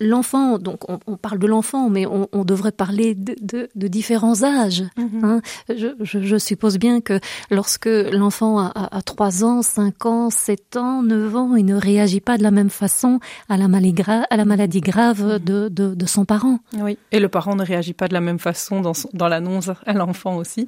l'enfant, 0.00 0.56
donc 0.56 0.88
on, 0.88 0.98
on, 1.06 1.18
parle 1.18 1.38
de 1.38 1.46
l'enfant, 1.46 1.90
mais 1.90 2.06
on, 2.06 2.28
on, 2.32 2.44
devrait 2.44 2.72
parler 2.72 3.14
de, 3.14 3.36
de, 3.42 3.68
de 3.74 3.88
différents 3.88 4.42
âges. 4.42 4.84
Mhm. 4.96 5.24
hein 5.24 5.40
je, 5.68 5.88
je, 6.00 6.22
je, 6.22 6.36
suppose 6.38 6.78
bien 6.78 7.02
que 7.02 7.20
lorsque 7.50 7.86
l'enfant 7.86 8.58
a, 8.58 8.72
a, 8.74 9.02
3 9.02 9.44
ans, 9.44 9.60
5 9.60 10.06
ans, 10.06 10.30
7 10.30 10.76
ans, 10.78 11.02
9 11.02 11.36
ans, 11.36 11.56
il 11.56 11.66
ne 11.66 11.76
réagit 11.76 12.22
pas 12.22 12.38
de 12.38 12.42
la 12.42 12.50
même 12.50 12.70
façon 12.70 13.20
à 13.50 13.58
la 13.58 13.68
maladie, 13.68 13.92
grave, 13.92 14.24
à 14.30 14.36
la 14.38 14.46
maladie 14.46 14.80
grave 14.80 15.22
mhm. 15.22 15.38
de, 15.40 15.68
de, 15.68 15.94
de 15.94 16.06
son 16.06 16.24
parent. 16.24 16.58
Oui, 16.78 16.96
et 17.10 17.20
le 17.20 17.28
parent 17.28 17.54
ne 17.54 17.64
réagit 17.64 17.92
pas 17.92 18.08
de 18.08 18.14
la 18.14 18.22
même 18.22 18.38
façon 18.38 18.80
dans, 18.80 18.92
dans 19.12 19.28
l'annonce 19.28 19.70
à 19.84 19.92
l'enfant 19.92 20.36
aussi. 20.36 20.66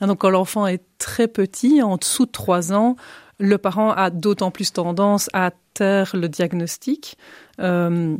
Hein, 0.00 0.06
donc 0.06 0.18
quand 0.18 0.30
l'enfant 0.30 0.66
est 0.66 0.82
très 0.98 1.28
petit, 1.28 1.82
en 1.82 1.96
dessous 1.96 2.26
de 2.26 2.30
3 2.30 2.72
ans, 2.72 2.96
le 3.38 3.58
parent 3.58 3.92
a 3.92 4.10
d'autant 4.10 4.50
plus 4.50 4.72
tendance 4.72 5.28
à 5.32 5.50
taire 5.74 6.12
le 6.14 6.28
diagnostic. 6.28 7.16
Euh, 7.60 8.16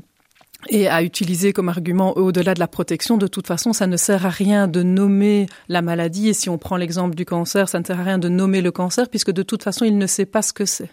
et 0.68 0.88
à 0.88 1.02
utiliser 1.02 1.52
comme 1.52 1.68
argument 1.68 2.16
au-delà 2.16 2.54
de 2.54 2.58
la 2.58 2.66
protection, 2.66 3.18
de 3.18 3.26
toute 3.26 3.46
façon, 3.46 3.72
ça 3.72 3.86
ne 3.86 3.96
sert 3.96 4.26
à 4.26 4.30
rien 4.30 4.66
de 4.66 4.82
nommer 4.82 5.46
la 5.68 5.82
maladie. 5.82 6.30
Et 6.30 6.32
si 6.32 6.48
on 6.48 6.58
prend 6.58 6.76
l'exemple 6.76 7.14
du 7.14 7.24
cancer, 7.24 7.68
ça 7.68 7.78
ne 7.78 7.84
sert 7.84 8.00
à 8.00 8.02
rien 8.02 8.18
de 8.18 8.28
nommer 8.28 8.62
le 8.62 8.72
cancer, 8.72 9.08
puisque 9.08 9.30
de 9.30 9.42
toute 9.42 9.62
façon, 9.62 9.84
il 9.84 9.96
ne 9.98 10.06
sait 10.06 10.26
pas 10.26 10.42
ce 10.42 10.52
que 10.52 10.64
c'est. 10.64 10.90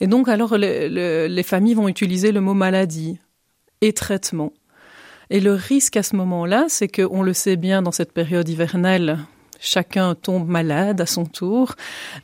Et 0.00 0.06
donc, 0.06 0.28
alors, 0.28 0.56
les, 0.58 1.28
les 1.28 1.42
familles 1.42 1.74
vont 1.74 1.88
utiliser 1.88 2.32
le 2.32 2.40
mot 2.40 2.54
maladie 2.54 3.18
et 3.80 3.92
traitement. 3.92 4.52
Et 5.30 5.40
le 5.40 5.54
risque 5.54 5.96
à 5.96 6.02
ce 6.02 6.16
moment-là, 6.16 6.66
c'est 6.68 6.88
qu'on 6.88 7.22
le 7.22 7.32
sait 7.32 7.56
bien 7.56 7.82
dans 7.82 7.92
cette 7.92 8.12
période 8.12 8.48
hivernale 8.48 9.18
chacun 9.60 10.14
tombe 10.14 10.48
malade 10.48 11.00
à 11.00 11.06
son 11.06 11.24
tour, 11.24 11.74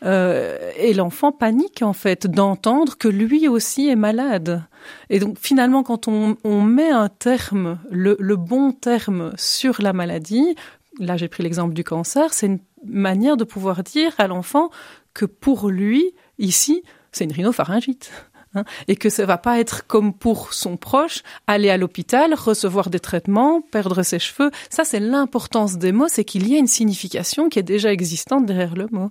euh, 0.05 0.59
et 0.77 0.95
l'enfant 0.95 1.33
panique 1.33 1.83
en 1.83 1.93
fait 1.93 2.27
d'entendre 2.27 2.97
que 2.97 3.09
lui 3.09 3.49
aussi 3.49 3.89
est 3.89 3.97
malade. 3.97 4.62
Et 5.11 5.19
donc 5.19 5.39
finalement, 5.39 5.83
quand 5.83 6.09
on, 6.09 6.37
met 6.62 6.91
un 6.91 7.09
terme, 7.09 7.79
le, 7.91 8.17
le, 8.19 8.37
bon 8.37 8.73
terme 8.73 9.33
sur 9.37 9.81
la 9.81 9.93
maladie, 9.93 10.57
là 10.99 11.17
j'ai 11.17 11.29
pris 11.29 11.43
l'exemple 11.43 11.75
du 11.75 11.85
cancer, 11.85 12.33
c'est 12.33 12.47
une 12.47 12.61
manière 12.85 13.37
de 13.37 13.45
pouvoir 13.45 13.83
dire 13.83 14.12
à 14.19 14.27
l'enfant 14.27 14.71
que 15.15 15.25
pour 15.25 15.69
lui, 15.69 16.15
ici, 16.39 16.83
c'est 17.12 17.25
une 17.25 17.33
rhinopharyngite. 17.33 18.11
Hein, 18.54 18.64
et 18.87 18.97
que 18.97 19.09
ça 19.09 19.25
va 19.25 19.38
pas 19.38 19.59
être 19.61 19.87
comme 19.87 20.12
pour 20.12 20.52
son 20.52 20.76
proche, 20.76 21.23
aller 21.47 21.71
à 21.71 21.78
l'hôpital, 21.78 22.35
recevoir 22.35 22.90
des 22.90 23.00
traitements, 23.00 23.62
perdre 23.62 24.02
ses 24.02 24.18
cheveux. 24.18 24.50
Ça, 24.68 24.85
c'est 24.85 25.00
l'importance 25.00 25.78
des 25.78 25.92
mots, 25.92 26.09
c'est 26.09 26.25
qu'il 26.25 26.47
y 26.49 26.54
a 26.54 26.59
une 26.59 26.66
signification 26.66 27.49
qui 27.49 27.59
est 27.59 27.62
déjà 27.62 27.92
existante 27.92 28.44
derrière 28.44 28.75
le 28.75 28.88
mot. 28.90 29.11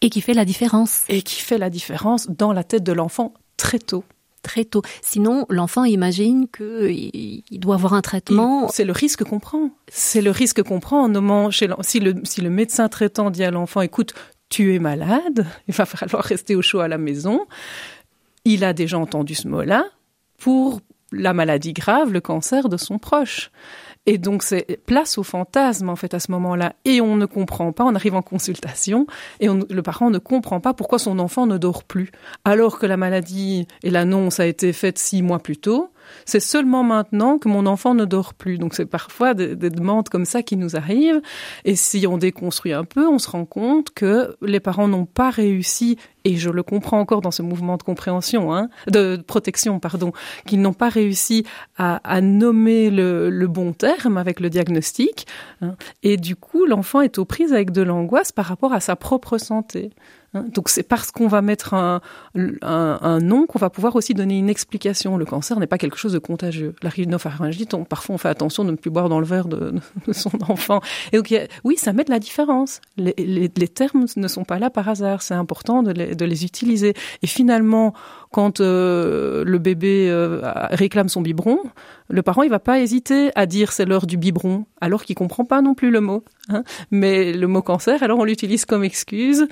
Et 0.00 0.08
qui 0.08 0.22
fait 0.22 0.34
la 0.34 0.44
différence. 0.44 1.02
Et 1.08 1.22
qui 1.22 1.40
fait 1.40 1.58
la 1.58 1.68
différence 1.68 2.26
dans 2.28 2.52
la 2.52 2.64
tête 2.64 2.82
de 2.82 2.92
l'enfant 2.92 3.34
très 3.56 3.78
tôt 3.78 4.04
très 4.42 4.66
tôt. 4.66 4.82
Sinon, 5.00 5.46
l'enfant 5.48 5.84
imagine 5.84 6.48
qu'il 6.54 7.42
doit 7.52 7.76
avoir 7.76 7.94
un 7.94 8.02
traitement. 8.02 8.68
C'est 8.68 8.84
le 8.84 8.92
risque 8.92 9.24
qu'on 9.24 9.40
prend. 9.40 9.70
C'est 9.88 10.20
le 10.20 10.30
risque 10.30 10.62
qu'on 10.62 10.80
prend 10.80 11.02
en 11.02 11.08
nommant 11.08 11.50
chez 11.50 11.66
si 11.80 11.98
le, 11.98 12.14
si 12.24 12.42
le 12.42 12.50
médecin 12.50 12.88
traitant 12.88 13.30
dit 13.30 13.42
à 13.42 13.50
l'enfant, 13.50 13.80
écoute, 13.80 14.12
tu 14.50 14.74
es 14.74 14.78
malade, 14.78 15.46
il 15.66 15.74
va 15.74 15.86
falloir 15.86 16.22
rester 16.22 16.54
au 16.54 16.60
chaud 16.60 16.80
à 16.80 16.88
la 16.88 16.98
maison 16.98 17.46
il 18.44 18.64
a 18.64 18.72
déjà 18.72 18.98
entendu 18.98 19.34
ce 19.34 19.48
mot-là 19.48 19.84
pour 20.38 20.80
la 21.12 21.32
maladie 21.32 21.72
grave, 21.72 22.12
le 22.12 22.20
cancer 22.20 22.68
de 22.68 22.76
son 22.76 22.98
proche. 22.98 23.50
Et 24.06 24.18
donc 24.18 24.42
c'est 24.42 24.80
place 24.84 25.16
au 25.16 25.22
fantasme 25.22 25.88
en 25.88 25.96
fait 25.96 26.12
à 26.12 26.20
ce 26.20 26.30
moment-là. 26.32 26.74
Et 26.84 27.00
on 27.00 27.16
ne 27.16 27.24
comprend 27.24 27.72
pas, 27.72 27.84
on 27.84 27.94
arrive 27.94 28.14
en 28.14 28.22
consultation 28.22 29.06
et 29.40 29.48
le 29.48 29.82
parent 29.82 30.10
ne 30.10 30.18
comprend 30.18 30.60
pas 30.60 30.74
pourquoi 30.74 30.98
son 30.98 31.18
enfant 31.18 31.46
ne 31.46 31.56
dort 31.56 31.84
plus. 31.84 32.10
Alors 32.44 32.78
que 32.78 32.86
la 32.86 32.98
maladie 32.98 33.66
et 33.82 33.90
l'annonce 33.90 34.40
a 34.40 34.46
été 34.46 34.72
faite 34.74 34.98
six 34.98 35.22
mois 35.22 35.38
plus 35.38 35.56
tôt, 35.56 35.90
c'est 36.26 36.40
seulement 36.40 36.82
maintenant 36.82 37.38
que 37.38 37.48
mon 37.48 37.64
enfant 37.64 37.94
ne 37.94 38.04
dort 38.04 38.34
plus. 38.34 38.58
Donc 38.58 38.74
c'est 38.74 38.84
parfois 38.86 39.32
des, 39.32 39.56
demandes 39.56 40.10
comme 40.10 40.26
ça 40.26 40.42
qui 40.42 40.58
nous 40.58 40.76
arrivent. 40.76 41.22
Et 41.64 41.76
si 41.76 42.06
on 42.06 42.18
déconstruit 42.18 42.74
un 42.74 42.84
peu, 42.84 43.08
on 43.08 43.18
se 43.18 43.30
rend 43.30 43.46
compte 43.46 43.90
que 43.90 44.36
les 44.42 44.60
parents 44.60 44.88
n'ont 44.88 45.06
pas 45.06 45.30
réussi, 45.30 45.98
et 46.24 46.36
je 46.36 46.50
le 46.50 46.62
comprends 46.62 46.98
encore 46.98 47.20
dans 47.20 47.30
ce 47.30 47.42
mouvement 47.42 47.76
de 47.76 47.82
compréhension, 47.82 48.54
hein, 48.54 48.68
de 48.88 49.16
protection, 49.16 49.78
pardon, 49.78 50.12
qu'ils 50.46 50.60
n'ont 50.60 50.72
pas 50.72 50.88
réussi 50.88 51.44
à, 51.76 52.20
nommer 52.20 52.90
le, 52.90 53.46
bon 53.46 53.72
terme 53.72 54.16
avec 54.16 54.40
le 54.40 54.50
diagnostic. 54.50 55.26
Hein. 55.60 55.76
et 56.02 56.16
du 56.16 56.34
coup, 56.36 56.64
l'enfant 56.66 57.00
est 57.02 57.18
aux 57.18 57.24
prises 57.24 57.52
avec 57.52 57.70
de 57.70 57.82
l'angoisse 57.82 58.32
par 58.32 58.46
rapport 58.46 58.72
à 58.72 58.80
sa 58.80 58.96
propre 58.96 59.38
santé. 59.38 59.90
Hein, 60.34 60.46
donc 60.52 60.68
c'est 60.68 60.82
parce 60.82 61.12
qu'on 61.12 61.28
va 61.28 61.42
mettre 61.42 61.74
un, 61.74 62.00
nom 62.34 63.46
qu'on 63.46 63.58
va 63.58 63.70
pouvoir 63.70 63.94
aussi 63.96 64.14
donner 64.14 64.38
une 64.38 64.50
explication. 64.50 65.16
Le 65.16 65.24
cancer 65.24 65.58
n'est 65.60 65.66
pas 65.66 65.78
quelque 65.78 65.96
chose 65.96 66.12
de 66.12 66.18
contagieux. 66.18 66.74
La 66.82 66.90
rhinopharyngite, 66.90 67.76
parfois 67.88 68.16
on 68.16 68.18
fait 68.18 68.28
attention 68.28 68.64
de 68.64 68.72
ne 68.72 68.76
plus 68.76 68.90
boire 68.90 69.08
dans 69.08 69.20
le 69.20 69.26
verre 69.26 69.46
de, 69.46 69.74
son 70.12 70.30
enfant. 70.48 70.80
Et 71.12 71.16
donc 71.16 71.32
oui, 71.62 71.76
ça 71.76 71.92
met 71.92 72.04
de 72.04 72.10
la 72.10 72.18
différence. 72.18 72.80
Les, 72.96 73.14
les, 73.16 73.68
termes 73.68 74.06
ne 74.16 74.28
sont 74.28 74.44
pas 74.44 74.58
là 74.58 74.70
par 74.70 74.88
hasard. 74.88 75.22
C'est 75.22 75.34
important 75.34 75.82
de 75.82 75.92
les, 75.92 76.13
de 76.14 76.24
les 76.24 76.44
utiliser. 76.44 76.94
Et 77.22 77.26
finalement, 77.26 77.94
quand 78.34 78.60
euh, 78.60 79.44
le 79.44 79.58
bébé 79.58 80.08
euh, 80.10 80.40
réclame 80.70 81.08
son 81.08 81.20
biberon, 81.20 81.60
le 82.08 82.22
parent 82.22 82.42
il 82.42 82.50
va 82.50 82.58
pas 82.58 82.80
hésiter 82.80 83.30
à 83.36 83.46
dire 83.46 83.70
c'est 83.70 83.84
l'heure 83.84 84.06
du 84.06 84.16
biberon, 84.16 84.66
alors 84.80 85.04
qu'il 85.04 85.14
comprend 85.14 85.44
pas 85.44 85.62
non 85.62 85.74
plus 85.74 85.90
le 85.90 86.00
mot. 86.00 86.24
Hein. 86.48 86.64
Mais 86.90 87.32
le 87.32 87.46
mot 87.46 87.62
cancer, 87.62 88.02
alors 88.02 88.18
on 88.18 88.24
l'utilise 88.24 88.64
comme 88.64 88.82
excuse 88.82 89.46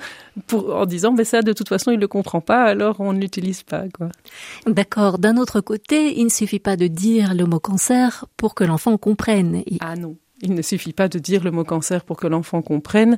pour 0.47 0.75
en 0.75 0.85
disant 0.85 1.13
mais 1.13 1.23
ça 1.23 1.41
de 1.41 1.53
toute 1.53 1.69
façon 1.69 1.91
il 1.91 1.99
le 1.99 2.07
comprend 2.09 2.41
pas, 2.41 2.63
alors 2.63 2.97
on 2.99 3.13
ne 3.13 3.19
l'utilise 3.19 3.63
pas 3.63 3.85
quoi. 3.93 4.09
D'accord. 4.67 5.17
D'un 5.17 5.37
autre 5.37 5.61
côté, 5.61 6.19
il 6.19 6.25
ne 6.25 6.29
suffit 6.29 6.59
pas 6.59 6.75
de 6.75 6.87
dire 6.87 7.33
le 7.33 7.45
mot 7.45 7.59
cancer 7.59 8.25
pour 8.35 8.53
que 8.53 8.65
l'enfant 8.65 8.97
comprenne. 8.97 9.63
Ah 9.79 9.95
non, 9.95 10.17
il 10.41 10.53
ne 10.53 10.61
suffit 10.61 10.93
pas 10.93 11.07
de 11.07 11.19
dire 11.19 11.43
le 11.43 11.51
mot 11.51 11.63
cancer 11.63 12.03
pour 12.03 12.17
que 12.17 12.27
l'enfant 12.27 12.61
comprenne. 12.61 13.17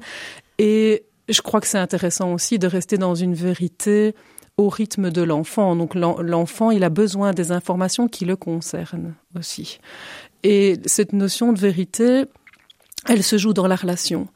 Et 0.60 1.06
je 1.28 1.42
crois 1.42 1.62
que 1.62 1.68
c'est 1.68 1.78
intéressant 1.78 2.34
aussi 2.34 2.60
de 2.60 2.68
rester 2.68 2.98
dans 2.98 3.16
une 3.16 3.34
vérité 3.34 4.16
au 4.58 4.70
rythme 4.70 5.12
de 5.12 5.22
l'enfant. 5.22 5.76
Donc 5.76 5.96
l'enfant, 5.96 6.72
il 6.72 6.84
a 6.84 6.90
besoin 6.90 7.34
des 7.34 7.52
informations 7.52 8.08
qui 8.08 8.26
le 8.26 8.36
concernent 8.36 9.16
aussi. 9.38 9.80
Et 10.44 10.80
cette 10.86 11.14
notion 11.14 11.54
de 11.54 11.60
vérité, 11.60 12.26
elle 13.08 13.24
se 13.24 13.38
joue 13.38 13.54
dans 13.54 13.68
la 13.68 13.76
relation. 13.76 14.28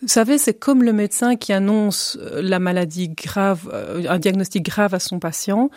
Vous 0.00 0.08
savez, 0.08 0.38
c'est 0.38 0.54
comme 0.54 0.84
le 0.84 0.92
médecin 0.92 1.34
qui 1.34 1.52
annonce 1.52 2.16
euh, 2.20 2.40
la 2.40 2.60
maladie 2.60 3.08
grave, 3.08 3.68
euh, 3.72 4.04
un 4.08 4.20
diagnostic 4.20 4.64
grave 4.64 4.94
à 4.94 5.00
son 5.00 5.18
patient. 5.18 5.70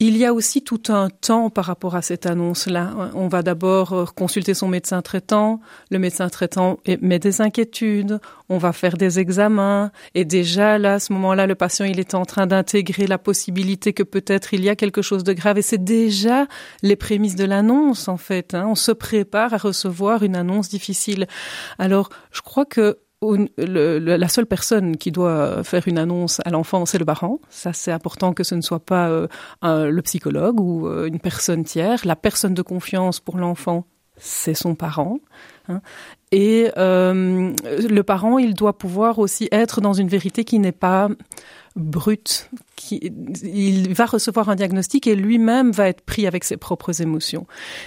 Il 0.00 0.16
y 0.16 0.24
a 0.24 0.32
aussi 0.32 0.62
tout 0.62 0.80
un 0.90 1.10
temps 1.10 1.50
par 1.50 1.64
rapport 1.64 1.96
à 1.96 2.02
cette 2.02 2.24
annonce-là. 2.24 3.10
On 3.14 3.26
va 3.26 3.42
d'abord 3.42 3.92
euh, 3.92 4.04
consulter 4.04 4.54
son 4.54 4.68
médecin 4.68 5.02
traitant. 5.02 5.58
Le 5.90 5.98
médecin 5.98 6.28
traitant 6.28 6.78
met 7.00 7.18
des 7.18 7.40
inquiétudes. 7.40 8.20
On 8.48 8.58
va 8.58 8.72
faire 8.72 8.96
des 8.96 9.18
examens. 9.18 9.90
Et 10.14 10.24
déjà, 10.24 10.78
là, 10.78 10.94
à 10.94 10.98
ce 11.00 11.12
moment-là, 11.14 11.48
le 11.48 11.56
patient, 11.56 11.84
il 11.84 11.98
est 11.98 12.14
en 12.14 12.24
train 12.24 12.46
d'intégrer 12.46 13.08
la 13.08 13.18
possibilité 13.18 13.92
que 13.92 14.04
peut-être 14.04 14.54
il 14.54 14.62
y 14.62 14.68
a 14.68 14.76
quelque 14.76 15.02
chose 15.02 15.24
de 15.24 15.32
grave. 15.32 15.58
Et 15.58 15.62
c'est 15.62 15.82
déjà 15.82 16.46
les 16.84 16.94
prémices 16.94 17.34
de 17.34 17.44
l'annonce, 17.44 18.06
en 18.06 18.18
fait. 18.18 18.54
Hein. 18.54 18.66
On 18.68 18.76
se 18.76 18.92
prépare 18.92 19.52
à 19.52 19.58
recevoir 19.58 20.22
une 20.22 20.36
annonce 20.36 20.68
difficile. 20.68 21.26
Alors, 21.80 22.08
je 22.30 22.42
crois 22.42 22.66
que 22.66 22.98
la 23.22 24.28
seule 24.28 24.46
personne 24.46 24.96
qui 24.96 25.10
doit 25.10 25.64
faire 25.64 25.88
une 25.88 25.98
annonce 25.98 26.40
à 26.44 26.50
l'enfant, 26.50 26.86
c'est 26.86 26.98
le 26.98 27.04
parent. 27.04 27.40
Ça, 27.48 27.72
c'est 27.72 27.92
important 27.92 28.32
que 28.32 28.44
ce 28.44 28.54
ne 28.54 28.60
soit 28.60 28.84
pas 28.84 29.08
euh, 29.08 29.90
le 29.90 30.02
psychologue 30.02 30.60
ou 30.60 30.86
euh, 30.86 31.06
une 31.06 31.18
personne 31.18 31.64
tiers. 31.64 32.00
La 32.04 32.16
personne 32.16 32.54
de 32.54 32.62
confiance 32.62 33.20
pour 33.20 33.38
l'enfant, 33.38 33.86
c'est 34.16 34.54
son 34.54 34.74
parent. 34.74 35.18
Hein. 35.68 35.80
Et 36.32 36.70
euh, 36.76 37.52
le 37.64 38.02
parent, 38.02 38.38
il 38.38 38.54
doit 38.54 38.76
pouvoir 38.76 39.18
aussi 39.18 39.48
être 39.52 39.80
dans 39.80 39.92
une 39.92 40.08
vérité 40.08 40.44
qui 40.44 40.58
n'est 40.58 40.72
pas 40.72 41.08
brute. 41.76 42.50
Il 42.90 43.94
va 43.94 44.06
recevoir 44.06 44.48
un 44.48 44.56
diagnostic 44.56 45.06
et 45.06 45.14
lui-même 45.14 45.70
va 45.70 45.88
être 45.88 46.00
pris 46.02 46.26
avec 46.26 46.44
ses 46.44 46.56
propres 46.56 47.02
émotions. 47.02 47.46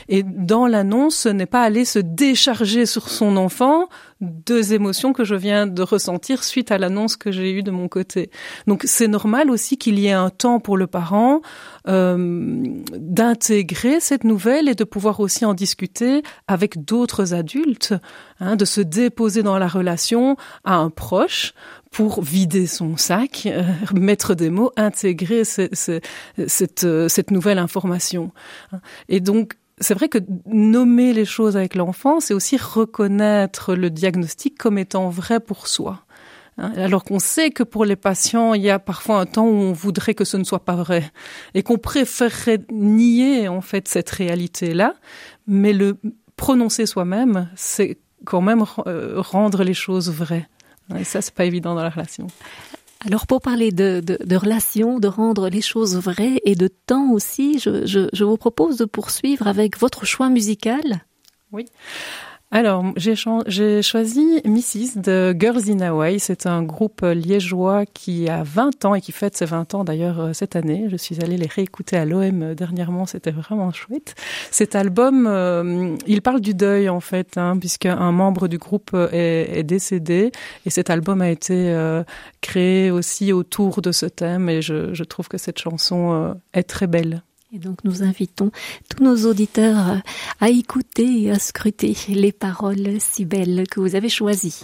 Et 0.10 0.24
dans 0.24 0.68
l'annonce, 0.68 1.16
ce 1.16 1.30
n'est 1.30 1.46
pas 1.46 1.62
aller 1.62 1.86
se 1.86 2.00
décharger 2.00 2.86
sur 2.86 3.10
son 3.10 3.38
enfant 3.38 3.90
deux 4.22 4.74
émotions 4.74 5.14
que 5.14 5.24
je 5.24 5.34
viens 5.34 5.66
de 5.66 5.82
ressentir 5.82 6.44
suite 6.44 6.72
à 6.72 6.78
l'annonce 6.78 7.18
que 7.18 7.32
j'ai 7.32 7.52
eue 7.52 7.64
de 7.64 7.72
mon 7.72 7.88
côté. 7.88 8.30
Donc 8.68 8.84
c'est 8.86 9.08
normal 9.08 9.50
aussi 9.50 9.78
qu'il 9.78 9.98
y 9.98 10.08
ait 10.08 10.12
un 10.12 10.30
temps 10.30 10.60
pour 10.60 10.78
le 10.78 10.86
parent 10.86 11.42
euh, 11.88 12.64
d'intégrer 12.96 14.00
cette 14.00 14.24
nouvelle 14.24 14.70
et 14.70 14.76
de 14.76 14.84
pouvoir 14.84 15.20
aussi 15.20 15.44
en 15.44 15.56
discuter 15.56 16.22
avec 16.48 16.86
d'autres 16.86 17.34
adultes, 17.34 17.71
hein, 18.40 18.56
de 18.56 18.66
se 18.66 18.82
déposer 18.82 19.44
dans 19.44 19.58
la 19.58 19.68
relation 19.68 20.38
à 20.64 20.76
un 20.76 20.90
proche 20.90 21.54
pour 21.92 22.22
vider 22.22 22.68
son 22.68 22.98
sac, 22.98 23.44
euh, 23.46 23.64
mettre 23.94 24.34
des 24.34 24.50
mots, 24.50 24.72
intégrer 24.78 25.44
cette, 25.44 26.00
euh, 26.84 27.08
cette 27.10 27.32
nouvelle 27.32 27.60
information. 27.60 28.32
Et 29.10 29.20
donc, 29.20 29.54
c'est 29.80 29.94
vrai 29.94 30.08
que 30.08 30.20
nommer 30.46 31.12
les 31.12 31.26
choses 31.26 31.58
avec 31.58 31.76
l'enfant, 31.76 32.20
c'est 32.20 32.34
aussi 32.34 32.58
reconnaître 32.58 33.76
le 33.76 33.90
diagnostic 33.90 34.58
comme 34.58 34.78
étant 34.78 35.10
vrai 35.10 35.40
pour 35.40 35.68
soi. 35.68 36.06
Hein, 36.58 36.74
alors 36.76 37.04
qu'on 37.04 37.20
sait 37.20 37.50
que 37.50 37.64
pour 37.64 37.86
les 37.86 37.96
patients, 37.96 38.54
il 38.54 38.62
y 38.62 38.70
a 38.70 38.78
parfois 38.78 39.20
un 39.20 39.26
temps 39.26 39.46
où 39.46 39.54
on 39.54 39.72
voudrait 39.72 40.14
que 40.14 40.26
ce 40.26 40.38
ne 40.38 40.44
soit 40.44 40.64
pas 40.64 40.76
vrai 40.76 41.12
et 41.54 41.64
qu'on 41.64 41.78
préférerait 41.78 42.60
nier 42.72 43.48
en 43.48 43.62
fait 43.62 43.88
cette 43.88 44.10
réalité-là, 44.10 44.94
mais 45.48 45.74
le 45.74 45.98
prononcer 46.42 46.88
soi-même, 46.88 47.50
c'est 47.56 48.00
quand 48.26 48.42
même 48.42 48.64
euh, 48.88 49.22
rendre 49.22 49.64
les 49.64 49.76
choses 49.76 50.10
vraies. 50.10 50.48
Et 50.98 51.04
ça, 51.04 51.22
c'est 51.22 51.36
pas 51.36 51.46
évident 51.46 51.76
dans 51.76 51.84
la 51.84 51.92
relation. 51.92 52.26
Alors 53.06 53.28
pour 53.28 53.42
parler 53.42 53.72
de, 53.72 54.02
de, 54.04 54.18
de 54.24 54.36
relations, 54.36 55.00
de 55.00 55.08
rendre 55.08 55.50
les 55.50 55.62
choses 55.62 55.96
vraies 55.98 56.40
et 56.44 56.56
de 56.56 56.68
temps 56.68 57.12
aussi, 57.12 57.60
je, 57.60 57.86
je, 57.86 58.10
je 58.12 58.24
vous 58.24 58.38
propose 58.38 58.78
de 58.78 58.86
poursuivre 58.86 59.46
avec 59.48 59.78
votre 59.78 60.06
choix 60.06 60.30
musical. 60.30 61.06
Oui. 61.52 61.66
Alors, 62.54 62.84
j'ai 62.98 63.16
choisi 63.16 64.42
Mrs. 64.44 65.00
de 65.02 65.34
Girls 65.40 65.70
in 65.70 65.80
Hawaii. 65.80 66.20
C'est 66.20 66.46
un 66.46 66.64
groupe 66.64 67.02
liégeois 67.02 67.86
qui 67.86 68.28
a 68.28 68.44
20 68.44 68.84
ans 68.84 68.94
et 68.94 69.00
qui 69.00 69.14
fête 69.14 69.38
ses 69.38 69.46
20 69.46 69.74
ans 69.74 69.86
d'ailleurs 69.86 70.20
euh, 70.20 70.34
cette 70.34 70.58
année. 70.58 70.88
Je 70.90 70.98
suis 70.98 71.24
allée 71.24 71.38
les 71.38 71.48
réécouter 71.48 71.96
à 71.96 72.04
l'OM 72.04 72.44
euh, 72.44 72.54
dernièrement. 72.54 73.06
C'était 73.06 73.32
vraiment 73.32 73.72
chouette. 73.72 74.16
Cet 74.52 74.76
album, 74.76 75.28
euh, 75.28 75.96
il 76.08 76.22
parle 76.22 76.42
du 76.42 76.54
deuil 76.54 76.90
en 76.90 77.00
fait, 77.00 77.38
hein, 77.38 77.58
puisqu'un 77.58 78.12
membre 78.12 78.50
du 78.50 78.58
groupe 78.58 78.94
est, 79.14 79.64
décédé. 79.64 80.34
Et 80.66 80.70
cet 80.70 80.90
album 80.90 81.22
a 81.22 81.30
été 81.30 81.74
créé 82.42 82.92
aussi 82.92 83.32
autour 83.32 83.82
de 83.82 83.94
ce 83.94 84.08
thème. 84.08 84.50
Et 84.50 84.62
je 84.62 85.04
trouve 85.04 85.30
que 85.30 85.38
cette 85.38 85.60
chanson 85.60 86.36
est 86.54 86.64
très 86.64 86.88
belle. 86.88 87.24
Et 87.54 87.60
donc 87.60 87.84
nous 87.84 88.02
invitons 88.02 88.52
tous 88.90 89.04
nos 89.04 89.30
auditeurs 89.30 90.02
à 90.40 90.50
écouter 90.50 91.24
et 91.24 91.32
à 91.32 91.40
scruter 91.40 91.96
les 92.08 92.32
paroles 92.32 92.98
si 93.00 93.26
belles 93.26 93.66
que 93.70 93.82
vous 93.82 93.96
avez 93.96 94.08
choisies. 94.08 94.62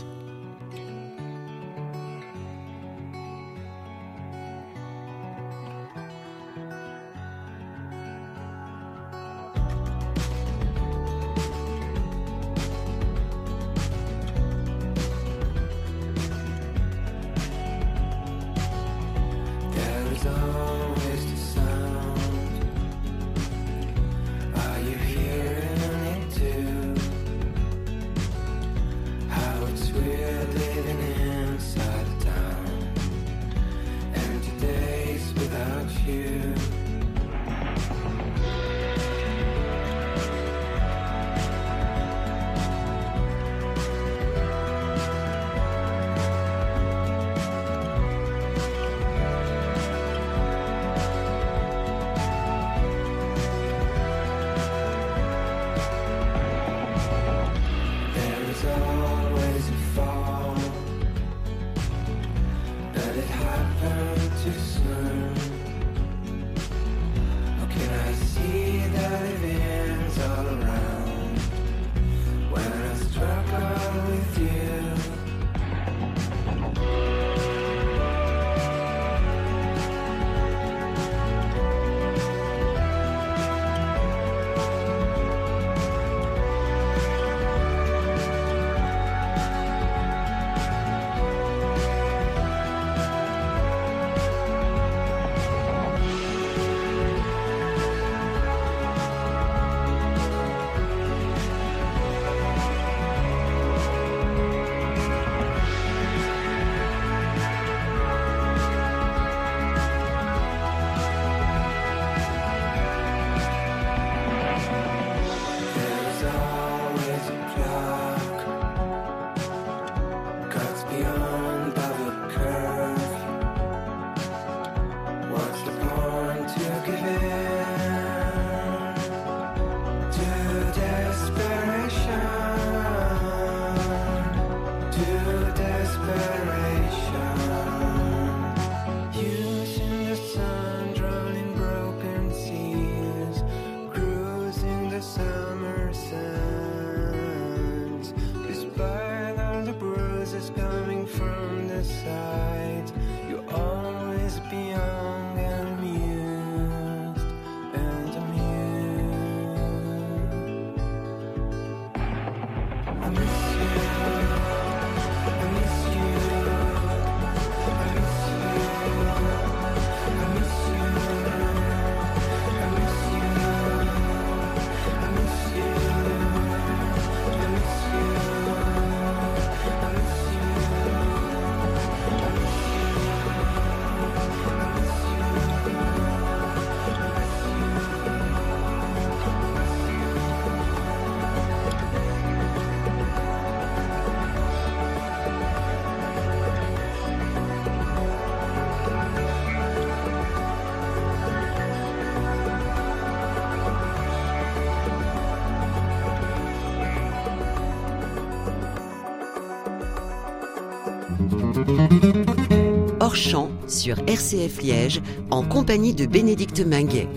Champ 213.17 213.49
sur 213.67 213.97
RCF 214.07 214.61
Liège 214.61 215.01
en 215.31 215.43
compagnie 215.43 215.95
de 215.95 216.05
Bénédicte 216.05 216.59
Minguet. 216.59 217.07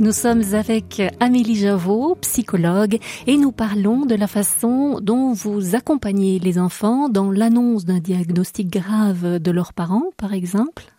Nous 0.00 0.12
sommes 0.12 0.42
avec 0.54 1.02
Amélie 1.20 1.54
Javot, 1.54 2.16
psychologue, 2.22 2.98
et 3.26 3.36
nous 3.36 3.52
parlons 3.52 4.06
de 4.06 4.14
la 4.14 4.26
façon 4.26 5.00
dont 5.02 5.34
vous 5.34 5.74
accompagnez 5.74 6.38
les 6.38 6.58
enfants 6.58 7.10
dans 7.10 7.30
l'annonce 7.30 7.84
d'un 7.84 8.00
diagnostic 8.00 8.70
grave 8.70 9.38
de 9.38 9.50
leurs 9.50 9.74
parents, 9.74 10.12
par 10.16 10.32
exemple. 10.32 10.91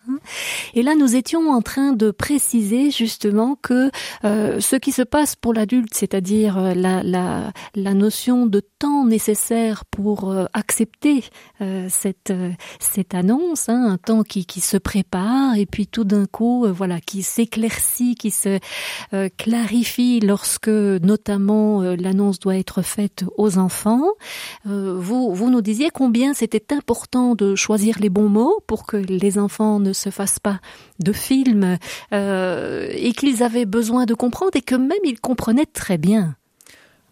Et 0.74 0.82
là, 0.82 0.94
nous 0.94 1.16
étions 1.16 1.50
en 1.50 1.62
train 1.62 1.92
de 1.92 2.10
préciser 2.10 2.90
justement 2.90 3.56
que 3.62 3.90
euh, 4.24 4.60
ce 4.60 4.76
qui 4.76 4.92
se 4.92 5.02
passe 5.02 5.36
pour 5.36 5.54
l'adulte, 5.54 5.94
c'est-à-dire 5.94 6.58
euh, 6.58 6.74
la, 6.74 7.02
la, 7.02 7.52
la, 7.74 7.94
notion 7.94 8.46
de 8.46 8.60
temps 8.60 9.04
nécessaire 9.04 9.84
pour 9.84 10.30
euh, 10.30 10.46
accepter 10.52 11.24
cette, 11.88 12.32
cette 12.80 13.14
annonce, 13.14 13.68
hein, 13.68 13.86
un 13.88 13.96
temps 13.96 14.22
qui, 14.22 14.44
qui 14.44 14.60
se 14.60 14.76
prépare 14.76 15.56
et 15.56 15.66
puis 15.66 15.86
tout 15.86 16.04
d'un 16.04 16.26
coup, 16.26 16.66
voilà, 16.68 17.00
qui 17.00 17.22
s'éclaircit, 17.22 18.14
qui 18.16 18.30
se 18.30 18.58
clarifie 19.38 20.20
lorsque 20.20 20.68
notamment 20.68 21.82
l'annonce 21.82 22.38
doit 22.38 22.56
être 22.56 22.82
faite 22.82 23.24
aux 23.36 23.58
enfants. 23.58 24.08
vous, 24.64 25.34
vous 25.34 25.50
nous 25.50 25.62
disiez 25.62 25.90
combien 25.90 26.34
c'était 26.34 26.74
important 26.74 27.34
de 27.34 27.54
choisir 27.54 27.98
les 28.00 28.10
bons 28.10 28.28
mots 28.28 28.60
pour 28.66 28.84
que 28.84 28.96
les 28.96 29.38
enfants 29.38 29.78
ne 29.80 29.92
se 29.94 30.10
fassent 30.10 30.38
pas 30.38 30.60
de 31.00 31.12
films 31.12 31.78
euh, 32.12 32.88
et 32.92 33.12
qu'ils 33.12 33.42
avaient 33.42 33.66
besoin 33.66 34.04
de 34.04 34.14
comprendre 34.14 34.52
et 34.54 34.62
que 34.62 34.74
même 34.74 34.92
ils 35.04 35.20
comprenaient 35.20 35.66
très 35.66 35.98
bien. 35.98 36.36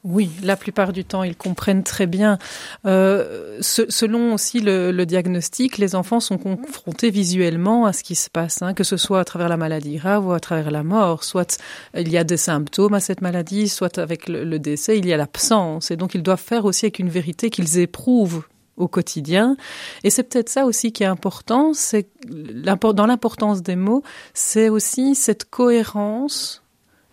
Oui, 0.04 0.30
la 0.42 0.56
plupart 0.56 0.92
du 0.92 1.04
temps, 1.04 1.22
ils 1.22 1.36
comprennent 1.36 1.84
très 1.84 2.08
bien. 2.08 2.38
Euh, 2.86 3.58
selon 3.60 4.34
aussi 4.34 4.58
le, 4.58 5.04
diagnostic, 5.04 5.78
les 5.78 5.94
enfants 5.94 6.18
sont 6.18 6.38
confrontés 6.38 7.10
visuellement 7.10 7.86
à 7.86 7.92
ce 7.92 8.02
qui 8.02 8.16
se 8.16 8.28
passe, 8.28 8.62
hein, 8.62 8.74
que 8.74 8.82
ce 8.82 8.96
soit 8.96 9.20
à 9.20 9.24
travers 9.24 9.48
la 9.48 9.56
maladie 9.56 9.96
grave 9.96 10.26
ou 10.26 10.32
à 10.32 10.40
travers 10.40 10.72
la 10.72 10.82
mort. 10.82 11.22
Soit 11.22 11.58
il 11.96 12.10
y 12.10 12.18
a 12.18 12.24
des 12.24 12.36
symptômes 12.36 12.94
à 12.94 13.00
cette 13.00 13.20
maladie, 13.20 13.68
soit 13.68 13.98
avec 13.98 14.28
le 14.28 14.58
décès, 14.58 14.98
il 14.98 15.06
y 15.06 15.12
a 15.12 15.16
l'absence. 15.16 15.92
Et 15.92 15.96
donc, 15.96 16.16
ils 16.16 16.22
doivent 16.22 16.42
faire 16.42 16.64
aussi 16.64 16.86
avec 16.86 16.98
une 16.98 17.08
vérité 17.08 17.48
qu'ils 17.48 17.78
éprouvent 17.78 18.42
au 18.76 18.88
quotidien. 18.88 19.56
Et 20.04 20.10
c'est 20.10 20.22
peut-être 20.22 20.48
ça 20.48 20.64
aussi 20.64 20.92
qui 20.92 21.02
est 21.02 21.06
important, 21.06 21.74
c'est 21.74 22.08
dans 22.26 23.06
l'importance 23.06 23.62
des 23.62 23.76
mots, 23.76 24.02
c'est 24.34 24.68
aussi 24.68 25.14
cette 25.14 25.44
cohérence, 25.44 26.62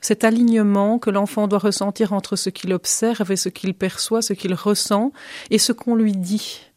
cet 0.02 0.24
alignement 0.24 1.00
que 1.00 1.10
l'enfant 1.10 1.48
doit 1.48 1.60
ressentir 1.60 2.14
entre 2.14 2.36
ce 2.36 2.50
qu'il 2.50 2.74
observe 2.74 3.32
et 3.32 3.36
ce 3.36 3.50
qu'il 3.50 3.74
perçoit, 3.74 4.22
ce 4.22 4.34
qu'il 4.34 4.54
ressent 4.54 5.12
et 5.50 5.58
ce 5.58 5.74
qu'on 5.74 5.96
lui 5.96 6.14
dit. 6.14 6.69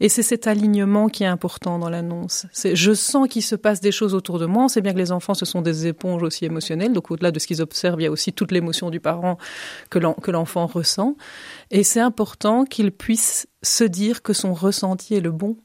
Et 0.00 0.08
c'est 0.08 0.22
cet 0.22 0.46
alignement 0.46 1.08
qui 1.08 1.24
est 1.24 1.26
important 1.26 1.78
dans 1.78 1.90
l'annonce. 1.90 2.46
Je 2.54 2.94
sens 2.94 3.28
qu'il 3.28 3.42
se 3.42 3.54
passe 3.54 3.80
des 3.80 3.92
choses 3.92 4.14
autour 4.14 4.38
de 4.38 4.46
moi. 4.46 4.64
On 4.64 4.68
sait 4.68 4.80
bien 4.80 4.94
que 4.94 4.98
les 4.98 5.12
enfants, 5.12 5.34
ce 5.34 5.44
sont 5.44 5.60
des 5.60 5.86
éponges 5.86 6.22
aussi 6.22 6.46
émotionnelles. 6.46 6.94
Donc 6.94 7.10
au-delà 7.10 7.30
de 7.30 7.38
ce 7.38 7.46
qu'ils 7.46 7.60
observent, 7.60 8.00
il 8.00 8.04
y 8.04 8.06
a 8.06 8.10
aussi 8.10 8.32
toute 8.32 8.50
l'émotion 8.50 8.88
du 8.88 8.98
parent 8.98 9.36
que 9.90 10.30
l'enfant 10.30 10.66
ressent. 10.66 11.16
Et 11.70 11.84
c'est 11.84 12.00
important 12.00 12.64
qu'il 12.64 12.92
puisse 12.92 13.46
se 13.62 13.84
dire 13.84 14.22
que 14.22 14.32
son 14.32 14.54
ressenti 14.54 15.14
est 15.14 15.20
le 15.20 15.32
bon. 15.32 15.56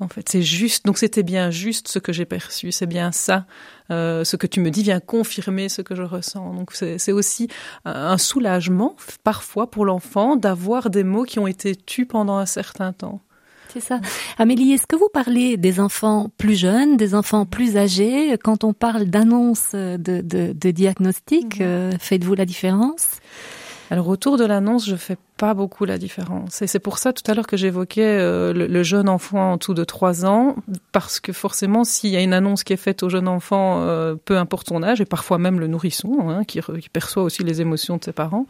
En 0.00 0.08
fait, 0.08 0.28
c'est 0.28 0.42
juste. 0.42 0.86
Donc 0.86 0.98
c'était 0.98 1.24
bien 1.24 1.50
juste 1.50 1.88
ce 1.88 1.98
que 1.98 2.12
j'ai 2.12 2.24
perçu. 2.24 2.70
C'est 2.70 2.86
bien 2.86 3.10
ça. 3.10 3.46
Euh, 3.90 4.22
ce 4.24 4.36
que 4.36 4.46
tu 4.46 4.60
me 4.60 4.70
dis 4.70 4.82
vient 4.82 5.00
confirmer 5.00 5.68
ce 5.68 5.82
que 5.82 5.94
je 5.94 6.02
ressens. 6.02 6.54
Donc 6.54 6.72
c'est 6.72 7.12
aussi 7.12 7.48
un 7.84 8.18
soulagement 8.18 8.96
parfois 9.24 9.70
pour 9.70 9.84
l'enfant 9.84 10.36
d'avoir 10.36 10.90
des 10.90 11.04
mots 11.04 11.24
qui 11.24 11.38
ont 11.38 11.46
été 11.46 11.74
tus 11.74 12.06
pendant 12.06 12.38
un 12.38 12.46
certain 12.46 12.92
temps. 12.92 13.20
C'est 13.72 13.80
ça. 13.80 14.00
Amélie, 14.38 14.72
est-ce 14.72 14.86
que 14.86 14.96
vous 14.96 15.10
parlez 15.12 15.56
des 15.56 15.80
enfants 15.80 16.30
plus 16.38 16.58
jeunes, 16.58 16.96
des 16.96 17.14
enfants 17.14 17.44
plus 17.44 17.76
âgés 17.76 18.36
Quand 18.42 18.64
on 18.64 18.72
parle 18.72 19.04
d'annonce 19.04 19.72
de, 19.72 19.96
de, 19.96 20.52
de, 20.52 20.70
diagnostic, 20.70 21.60
euh, 21.60 21.92
faites-vous 21.98 22.34
la 22.34 22.46
différence? 22.46 23.20
Alors 23.90 24.08
autour 24.08 24.36
de 24.36 24.44
l'annonce, 24.44 24.86
je 24.86 24.96
fais 24.96 25.16
pas 25.38 25.54
beaucoup 25.54 25.86
la 25.86 25.96
différence. 25.96 26.60
Et 26.60 26.66
c'est 26.66 26.78
pour 26.78 26.98
ça 26.98 27.14
tout 27.14 27.22
à 27.30 27.34
l'heure 27.34 27.46
que 27.46 27.56
j'évoquais 27.56 28.02
euh, 28.02 28.52
le, 28.52 28.82
jeune 28.82 29.08
enfant 29.08 29.52
en 29.52 29.56
dessous 29.56 29.72
de 29.72 29.84
3 29.84 30.26
ans, 30.26 30.56
parce 30.92 31.20
que 31.20 31.32
forcément, 31.32 31.84
s'il 31.84 32.10
y 32.10 32.16
a 32.16 32.20
une 32.20 32.34
annonce 32.34 32.64
qui 32.64 32.74
est 32.74 32.78
faite 32.78 33.02
au 33.02 33.08
jeune 33.08 33.28
enfant, 33.28 33.80
euh, 33.80 34.14
peu 34.22 34.36
importe 34.36 34.68
son 34.68 34.82
âge, 34.82 35.00
et 35.00 35.06
parfois 35.06 35.38
même 35.38 35.58
le 35.58 35.68
nourrisson, 35.68 36.28
hein, 36.28 36.44
qui, 36.44 36.60
qui, 36.60 36.88
perçoit 36.90 37.22
aussi 37.22 37.44
les 37.44 37.62
émotions 37.62 37.96
de 37.96 38.04
ses 38.04 38.12
parents. 38.12 38.46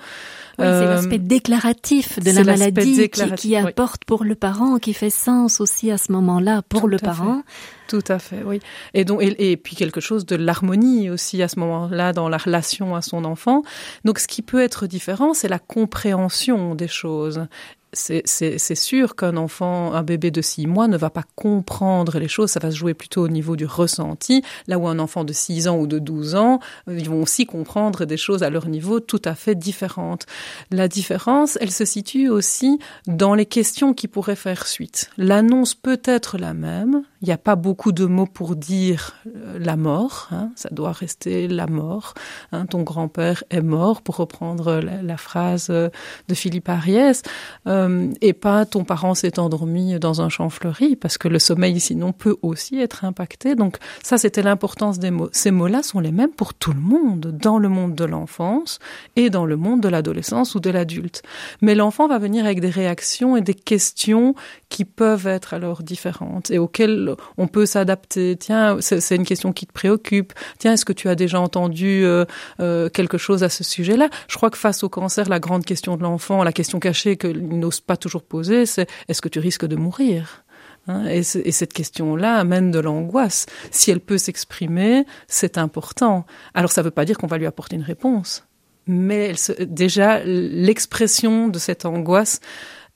Oui, 0.59 0.65
c'est 0.65 0.71
euh, 0.71 0.95
l'aspect 0.95 1.19
déclaratif 1.19 2.19
de 2.19 2.31
la 2.33 2.43
maladie 2.43 3.09
qui, 3.09 3.33
qui, 3.37 3.57
apporte 3.57 4.05
pour 4.05 4.25
le 4.25 4.35
parent, 4.35 4.79
qui 4.79 4.93
fait 4.93 5.11
sens 5.11 5.61
aussi 5.61 5.91
à 5.93 5.99
ce 5.99 6.11
moment-là 6.11 6.63
pour 6.69 6.89
le 6.89 6.97
parent. 6.99 7.43
Tout 7.87 8.03
à 8.09 8.19
fait, 8.19 8.43
oui. 8.45 8.61
Et 8.93 9.05
donc, 9.05 9.23
et, 9.23 9.53
et 9.53 9.57
puis 9.57 9.77
quelque 9.77 10.01
chose 10.01 10.27
de 10.27 10.37
l'harmonie 10.37 11.11
aussi 11.11 11.43
à 11.43 11.49
ce 11.49 11.61
moment-là 11.61 12.13
dans 12.13 12.29
la 12.29 12.37
relation 12.37 12.97
à 12.97 13.03
son 13.03 13.25
enfant. 13.25 13.63
Donc, 14.05 14.19
ce 14.19 14.27
qui 14.27 14.43
peut 14.43 14.61
être 14.61 14.87
différent, 14.87 15.33
c'est 15.33 15.49
la 15.49 15.61
compréhension 15.61 16.75
des 16.75 16.89
choses 16.89 17.47
c'est 17.93 18.75
sûr 18.75 19.17
qu'un 19.17 19.37
enfant, 19.37 19.93
un 19.95 20.03
bébé 20.03 20.31
de 20.31 20.43
six 20.43 20.67
mois 20.67 20.89
ne 20.89 20.97
va 20.97 21.11
pas 21.11 21.25
comprendre 21.37 22.19
les 22.19 22.29
choses, 22.29 22.51
ça 22.51 22.61
va 22.61 22.71
se 22.71 22.77
jouer 22.77 22.95
plutôt 22.95 23.23
au 23.23 23.29
niveau 23.29 23.57
du 23.57 23.65
ressenti, 23.65 24.43
là 24.67 24.79
où 24.79 24.89
un 24.89 24.99
enfant 24.99 25.25
de 25.25 25.33
6 25.33 25.69
ans 25.69 25.79
ou 25.79 25.87
de 25.87 25.99
12 25.99 26.35
ans, 26.35 26.61
euh, 26.89 26.99
ils 26.99 27.09
vont 27.09 27.23
aussi 27.23 27.47
comprendre 27.47 28.05
des 28.05 28.17
choses 28.17 28.43
à 28.43 28.51
leur 28.51 28.69
niveau 28.69 29.01
tout 29.01 29.23
à 29.25 29.35
fait 29.35 29.55
différentes. 29.55 30.27
La 30.71 30.89
différence, 30.89 31.57
elle 31.61 31.71
se 31.71 31.85
situe 31.85 32.29
aussi 32.29 32.79
dans 33.07 33.35
les 33.35 33.47
questions 33.47 33.95
qui 33.95 34.09
pourraient 34.09 34.37
faire 34.37 34.67
suite. 34.67 35.11
L'annonce 35.17 35.75
peut 35.75 36.01
être 36.05 36.39
la 36.39 36.55
même, 36.55 37.03
il 37.21 37.27
n'y 37.27 37.33
a 37.33 37.39
pas 37.39 37.57
beaucoup 37.57 37.91
de 37.91 38.07
mots 38.07 38.27
pour 38.27 38.55
dire 38.55 39.17
euh, 39.27 39.59
la 39.59 39.77
mort, 39.77 40.29
hein, 40.31 40.51
ça 40.55 40.69
doit 40.71 40.93
rester 40.93 41.49
la 41.49 41.67
mort. 41.67 42.15
Hein, 42.53 42.67
ton 42.67 42.83
grand-père 42.83 43.43
est 43.51 43.61
mort, 43.61 44.03
pour 44.03 44.17
reprendre 44.17 44.81
la, 44.81 45.17
phrase 45.17 45.67
euh, 45.71 45.89
de 46.29 46.35
Philippe 46.35 46.69
Ariès. 46.69 47.23
Euh, 47.67 48.13
et 48.21 48.33
pas 48.33 48.67
ton 48.67 48.85
parent 48.85 49.15
s'est 49.15 49.41
endormi 49.41 49.99
dans 49.99 50.21
un 50.21 50.29
champ 50.29 50.49
fleuri, 50.49 50.95
parce 50.95 51.19
que 51.19 51.27
le 51.27 51.41
sommeil 51.41 51.81
sinon 51.81 52.13
peut 52.13 52.37
aussi 52.43 52.79
être 52.79 53.05
impacté. 53.05 53.57
Donc 53.57 53.79
ça, 54.03 54.17
c'était 54.17 54.43
l'importance 54.43 55.01
des 55.01 55.11
mots. 55.11 55.29
Ces 55.33 55.51
mots-là 55.51 55.83
sont 55.83 56.01
les 56.01 56.13
mêmes 56.13 56.31
pour 56.31 56.55
tout 56.55 56.73
le 56.73 56.81
monde, 56.81 57.37
dans 57.41 57.59
le 57.59 57.69
monde 57.69 57.97
de 57.97 58.05
l'enfance 58.05 58.79
et 59.17 59.29
dans 59.29 59.45
le 59.45 59.57
monde 59.57 59.81
de 59.81 59.89
l'adolescence 59.89 60.55
ou 60.55 60.61
de 60.61 60.71
l'adulte. 60.71 61.23
Mais 61.63 61.75
l'enfant 61.75 62.07
va 62.07 62.19
venir 62.19 62.45
avec 62.45 62.61
des 62.61 62.71
réactions 62.71 63.37
et 63.37 63.41
des 63.41 63.55
questions 63.55 64.37
qui 64.69 64.85
peuvent 64.85 65.27
être 65.27 65.55
alors 65.55 65.83
différentes 65.83 66.53
et 66.53 66.59
auxquelles 66.59 67.08
on 67.37 67.47
peut 67.47 67.67
s'adapter. 67.67 68.37
Tiens, 68.37 68.79
c'est 68.81 69.17
une 69.17 69.25
question 69.25 69.53
qui 69.53 69.67
te 69.67 69.73
préoccupe. 69.73 70.33
Tiens, 70.59 70.73
est-ce 70.73 70.85
que 70.85 70.93
tu 70.93 71.09
as 71.09 71.15
déjà 71.15 71.41
entendu 71.41 72.05
euh, 72.05 72.25
euh, 72.61 72.89
quelque 72.89 73.19
chose 73.19 73.43
à 73.45 73.49
ce 73.49 73.65
sujet-là? 73.65 74.09
Je 74.29 74.37
crois 74.37 74.51
que 74.51 74.59
face 74.59 74.83
au 74.83 74.89
cancer, 74.89 75.29
la 75.29 75.41
grande 75.41 75.65
question 75.65 75.97
de 75.97 76.03
l'enfant, 76.03 76.43
la 76.43 76.53
question 76.53 76.81
cachée 76.81 77.17
que 77.17 77.29
n'ose 77.29 77.81
pas 77.81 77.97
toujours 77.97 78.23
poser, 78.23 78.67
c'est 78.67 78.89
est-ce 79.09 79.23
que 79.23 79.29
tu 79.29 79.39
risques 79.39 79.67
de 79.67 79.77
mourir? 79.77 80.45
Hein, 80.89 81.05
et, 81.07 81.23
cette 81.23 81.73
question-là 81.73 82.37
amène 82.37 82.71
de 82.71 82.79
l'angoisse. 82.79 83.47
Si 83.71 83.91
elle 83.91 84.01
peut 84.01 84.19
s'exprimer, 84.19 85.05
c'est 85.27 85.59
important. 85.59 86.25
Alors 86.55 86.73
ça 86.73 86.81
ne 86.81 86.85
veut 86.85 86.91
pas 86.91 87.05
dire 87.05 87.19
qu'on 87.19 87.27
va 87.27 87.37
lui 87.37 87.47
apporter 87.47 87.77
une 87.77 87.83
réponse, 87.83 88.47
mais 88.87 89.35
déjà 89.61 90.25
l'expression 90.25 91.49
de 91.49 91.59
cette 91.59 91.85
angoisse 91.85 92.41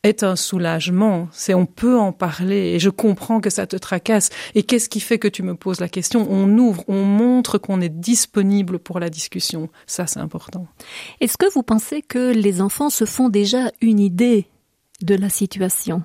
est 0.02 0.22
un 0.22 0.36
soulagement. 0.36 1.28
C'est 1.32 1.54
on 1.54 1.66
peut 1.66 1.98
en 1.98 2.12
parler 2.12 2.72
et 2.74 2.78
je 2.78 2.90
comprends 2.90 3.40
que 3.40 3.50
ça 3.50 3.66
te 3.66 3.76
tracasse. 3.76 4.30
Et 4.54 4.62
qu'est-ce 4.64 4.88
qui 4.88 5.00
fait 5.00 5.18
que 5.18 5.28
tu 5.28 5.42
me 5.42 5.54
poses 5.54 5.80
la 5.80 5.88
question? 5.88 6.26
On 6.30 6.58
ouvre, 6.58 6.84
on 6.88 7.04
montre 7.04 7.58
qu'on 7.58 7.80
est 7.80 7.88
disponible 7.88 8.78
pour 8.78 8.98
la 8.98 9.10
discussion. 9.10 9.68
Ça, 9.86 10.06
c'est 10.06 10.20
important. 10.20 10.66
Est-ce 11.20 11.36
que 11.36 11.50
vous 11.52 11.62
pensez 11.62 12.02
que 12.02 12.32
les 12.32 12.60
enfants 12.60 12.90
se 12.90 13.04
font 13.04 13.28
déjà 13.28 13.70
une 13.80 14.00
idée 14.00 14.46
de 15.02 15.14
la 15.14 15.28
situation? 15.28 16.02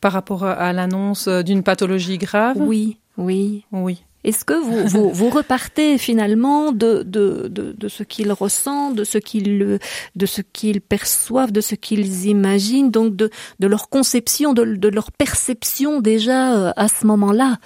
Par 0.00 0.12
rapport 0.12 0.44
à 0.44 0.72
l'annonce 0.72 1.28
d'une 1.28 1.62
pathologie 1.62 2.18
grave? 2.18 2.56
Oui, 2.58 2.98
oui. 3.16 3.64
Oui. 3.72 4.04
Est-ce 4.28 4.44
que 4.44 4.52
vous, 4.52 4.86
vous, 4.86 5.10
vous, 5.12 5.30
repartez 5.30 5.96
finalement 5.96 6.70
de, 6.70 7.02
de, 7.02 7.48
de, 7.48 7.72
de 7.72 7.88
ce 7.88 8.02
qu'ils 8.02 8.30
ressentent, 8.30 8.94
de 8.94 9.04
ce 9.04 9.16
qu'ils 9.16 9.78
de 10.16 10.26
ce 10.26 10.42
qu'ils 10.42 10.82
perçoivent, 10.82 11.50
de 11.50 11.62
ce 11.62 11.74
qu'ils 11.74 12.26
imaginent, 12.26 12.90
donc 12.90 13.16
de, 13.16 13.30
de 13.58 13.66
leur 13.66 13.88
conception, 13.88 14.52
de, 14.52 14.64
de 14.64 14.88
leur 14.88 15.12
perception 15.12 16.00
déjà 16.00 16.54
euh, 16.54 16.72
à 16.76 16.88
ce 16.88 17.06
moment-là? 17.06 17.56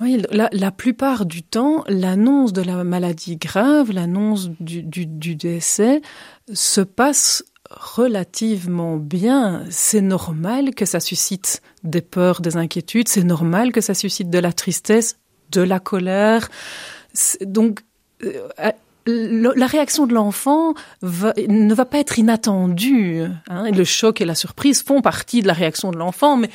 Oui, 0.00 0.20
la, 0.32 0.48
la, 0.52 0.70
plupart 0.72 1.26
du 1.26 1.44
temps, 1.44 1.84
l'annonce 1.88 2.52
de 2.52 2.62
la 2.62 2.82
maladie 2.82 3.36
grave, 3.36 3.92
l'annonce 3.92 4.48
du, 4.60 4.82
du, 4.82 5.06
du 5.06 5.36
décès 5.36 6.02
se 6.52 6.80
passe 6.80 7.44
relativement 7.70 8.96
bien. 8.96 9.64
C'est 9.70 10.00
normal 10.00 10.74
que 10.74 10.86
ça 10.86 10.98
suscite 10.98 11.62
des 11.84 12.00
peurs, 12.00 12.40
des 12.40 12.56
inquiétudes, 12.56 13.08
c'est 13.08 13.24
normal 13.24 13.70
que 13.70 13.80
ça 13.80 13.94
suscite 13.94 14.30
de 14.30 14.38
la 14.38 14.52
tristesse, 14.52 15.16
de 15.50 15.62
la 15.62 15.80
colère. 15.80 16.48
Donc, 17.42 17.80
euh, 18.24 18.48
la 19.06 19.66
réaction 19.66 20.06
de 20.06 20.12
l'enfant 20.12 20.74
ne 21.02 21.74
va 21.74 21.84
pas 21.84 21.98
être 21.98 22.18
inattendue. 22.18 23.22
Hein. 23.48 23.70
Le 23.70 23.84
choc 23.84 24.20
et 24.20 24.24
la 24.24 24.34
surprise 24.34 24.82
font 24.82 25.00
partie 25.00 25.40
de 25.40 25.46
la 25.46 25.54
réaction 25.54 25.90
de 25.90 25.96
l'enfant, 25.96 26.36
mais 26.36 26.50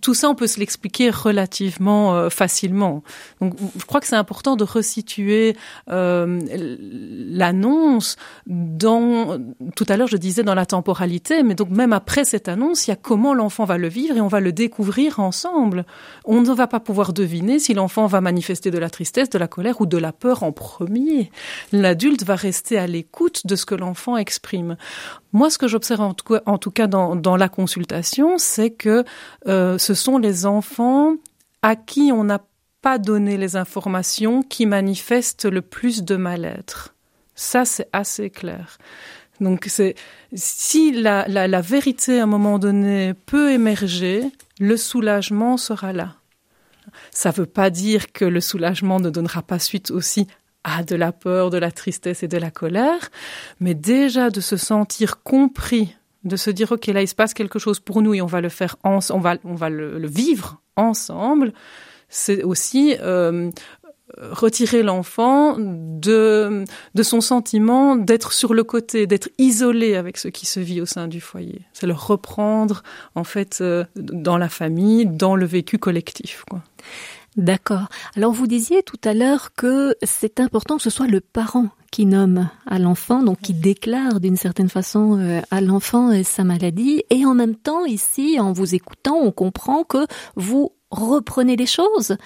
tout 0.00 0.14
ça, 0.14 0.28
on 0.28 0.34
peut 0.34 0.46
se 0.46 0.58
l'expliquer 0.58 1.10
relativement 1.10 2.14
euh, 2.14 2.28
facilement. 2.28 3.02
Donc, 3.40 3.54
je 3.78 3.84
crois 3.84 4.00
que 4.00 4.06
c'est 4.06 4.16
important 4.16 4.56
de 4.56 4.64
resituer 4.64 5.56
euh, 5.90 6.40
l'annonce 7.30 8.16
dans. 8.46 9.38
Tout 9.76 9.86
à 9.88 9.96
l'heure, 9.96 10.08
je 10.08 10.16
disais 10.16 10.42
dans 10.42 10.54
la 10.54 10.66
temporalité, 10.66 11.42
mais 11.42 11.54
donc 11.54 11.70
même 11.70 11.92
après 11.92 12.24
cette 12.24 12.48
annonce, 12.48 12.86
il 12.86 12.90
y 12.90 12.92
a 12.92 12.96
comment 12.96 13.32
l'enfant 13.32 13.64
va 13.64 13.78
le 13.78 13.88
vivre 13.88 14.16
et 14.16 14.20
on 14.20 14.28
va 14.28 14.40
le 14.40 14.52
découvrir 14.52 15.20
ensemble. 15.20 15.84
On 16.24 16.40
ne 16.40 16.52
va 16.52 16.66
pas 16.66 16.80
pouvoir 16.80 17.12
deviner 17.12 17.58
si 17.58 17.74
l'enfant 17.74 18.06
va 18.06 18.20
manifester 18.20 18.70
de 18.70 18.78
la 18.78 18.90
tristesse, 18.90 19.30
de 19.30 19.38
la 19.38 19.48
colère 19.48 19.80
ou 19.80 19.86
de 19.86 19.98
la 19.98 20.12
peur 20.12 20.42
en 20.42 20.52
premier. 20.52 21.30
L'adulte 21.72 22.24
va 22.24 22.34
rester 22.34 22.76
à 22.78 22.86
l'écoute 22.86 23.46
de 23.46 23.56
ce 23.56 23.66
que 23.66 23.74
l'enfant 23.74 24.16
exprime. 24.16 24.76
Moi, 25.34 25.50
ce 25.50 25.58
que 25.58 25.66
j'observe 25.66 26.00
en 26.00 26.14
tout 26.14 26.70
cas, 26.70 26.86
dans, 26.86 27.36
la 27.36 27.48
consultation, 27.48 28.38
c'est 28.38 28.70
que 28.70 29.04
euh, 29.48 29.78
ce 29.78 29.92
sont 29.92 30.16
les 30.16 30.46
enfants 30.46 31.16
à 31.60 31.74
qui 31.74 32.12
on 32.12 32.22
n'a 32.22 32.40
pas 32.82 32.98
donné 32.98 33.36
les 33.36 33.56
informations 33.56 34.42
qui 34.42 34.64
manifestent 34.64 35.46
le 35.46 35.60
plus 35.60 36.04
de 36.04 36.14
mal-être. 36.14 36.94
Ça, 37.34 37.64
c'est 37.64 37.88
assez 37.92 38.30
clair. 38.30 38.78
Donc, 39.40 39.68
si 40.34 40.92
la, 40.92 41.26
la, 41.26 41.48
la 41.48 41.60
vérité 41.60 42.20
à 42.20 42.22
un 42.22 42.26
moment 42.26 42.60
donné 42.60 43.12
peut 43.26 43.50
émerger, 43.50 44.22
le 44.60 44.76
soulagement 44.76 45.56
sera 45.56 45.92
là. 45.92 46.14
Ça 47.10 47.30
ne 47.30 47.34
veut 47.34 47.46
pas 47.46 47.70
dire 47.70 48.12
que 48.12 48.24
le 48.24 48.40
soulagement 48.40 49.00
ne 49.00 49.10
donnera 49.10 49.42
pas 49.42 49.58
suite 49.58 49.90
aussi 49.90 50.28
à 50.64 50.82
de 50.82 50.96
la 50.96 51.12
peur, 51.12 51.50
de 51.50 51.58
la 51.58 51.70
tristesse 51.70 52.22
et 52.22 52.28
de 52.28 52.38
la 52.38 52.50
colère, 52.50 53.10
mais 53.60 53.74
déjà 53.74 54.30
de 54.30 54.40
se 54.40 54.56
sentir 54.56 55.22
compris, 55.22 55.94
de 56.24 56.36
se 56.36 56.50
dire 56.50 56.72
ok 56.72 56.86
là 56.86 57.02
il 57.02 57.08
se 57.08 57.14
passe 57.14 57.34
quelque 57.34 57.58
chose 57.58 57.80
pour 57.80 58.02
nous 58.02 58.14
et 58.14 58.22
on 58.22 58.26
va 58.26 58.40
le 58.40 58.48
faire 58.48 58.76
on 58.82 58.98
va 58.98 59.36
on 59.44 59.54
va 59.54 59.68
le, 59.68 60.06
vivre 60.06 60.62
ensemble, 60.76 61.52
c'est 62.08 62.42
aussi 62.42 62.96
euh, 63.00 63.50
retirer 64.18 64.82
l'enfant 64.82 65.56
de, 65.58 66.64
de 66.94 67.02
son 67.02 67.20
sentiment 67.20 67.96
d'être 67.96 68.32
sur 68.32 68.54
le 68.54 68.64
côté, 68.64 69.06
d'être 69.06 69.28
isolé 69.38 69.96
avec 69.96 70.16
ce 70.16 70.28
qui 70.28 70.46
se 70.46 70.60
vit 70.60 70.80
au 70.80 70.86
sein 70.86 71.08
du 71.08 71.20
foyer. 71.20 71.62
C'est 71.72 71.86
le 71.86 71.94
reprendre 71.94 72.82
en 73.14 73.24
fait 73.24 73.58
euh, 73.60 73.84
dans 73.96 74.38
la 74.38 74.48
famille, 74.48 75.06
dans 75.06 75.36
le 75.36 75.46
vécu 75.46 75.78
collectif. 75.78 76.44
Quoi. 76.48 76.62
D'accord. 77.36 77.88
Alors 78.16 78.32
vous 78.32 78.46
disiez 78.46 78.82
tout 78.84 79.00
à 79.02 79.12
l'heure 79.12 79.54
que 79.54 79.96
c'est 80.02 80.38
important 80.38 80.76
que 80.76 80.82
ce 80.82 80.90
soit 80.90 81.08
le 81.08 81.20
parent 81.20 81.68
qui 81.90 82.06
nomme 82.06 82.48
à 82.66 82.78
l'enfant, 82.78 83.22
donc 83.22 83.40
qui 83.40 83.54
déclare 83.54 84.20
d'une 84.20 84.36
certaine 84.36 84.68
façon 84.68 85.18
euh, 85.18 85.40
à 85.50 85.60
l'enfant 85.60 86.10
euh, 86.12 86.22
sa 86.24 86.42
maladie, 86.42 87.04
et 87.10 87.24
en 87.24 87.34
même 87.34 87.54
temps 87.54 87.84
ici, 87.84 88.38
en 88.40 88.52
vous 88.52 88.74
écoutant, 88.74 89.16
on 89.16 89.30
comprend 89.30 89.84
que 89.84 90.06
vous 90.34 90.72
reprenez 90.90 91.54
les 91.54 91.66
choses. 91.66 92.16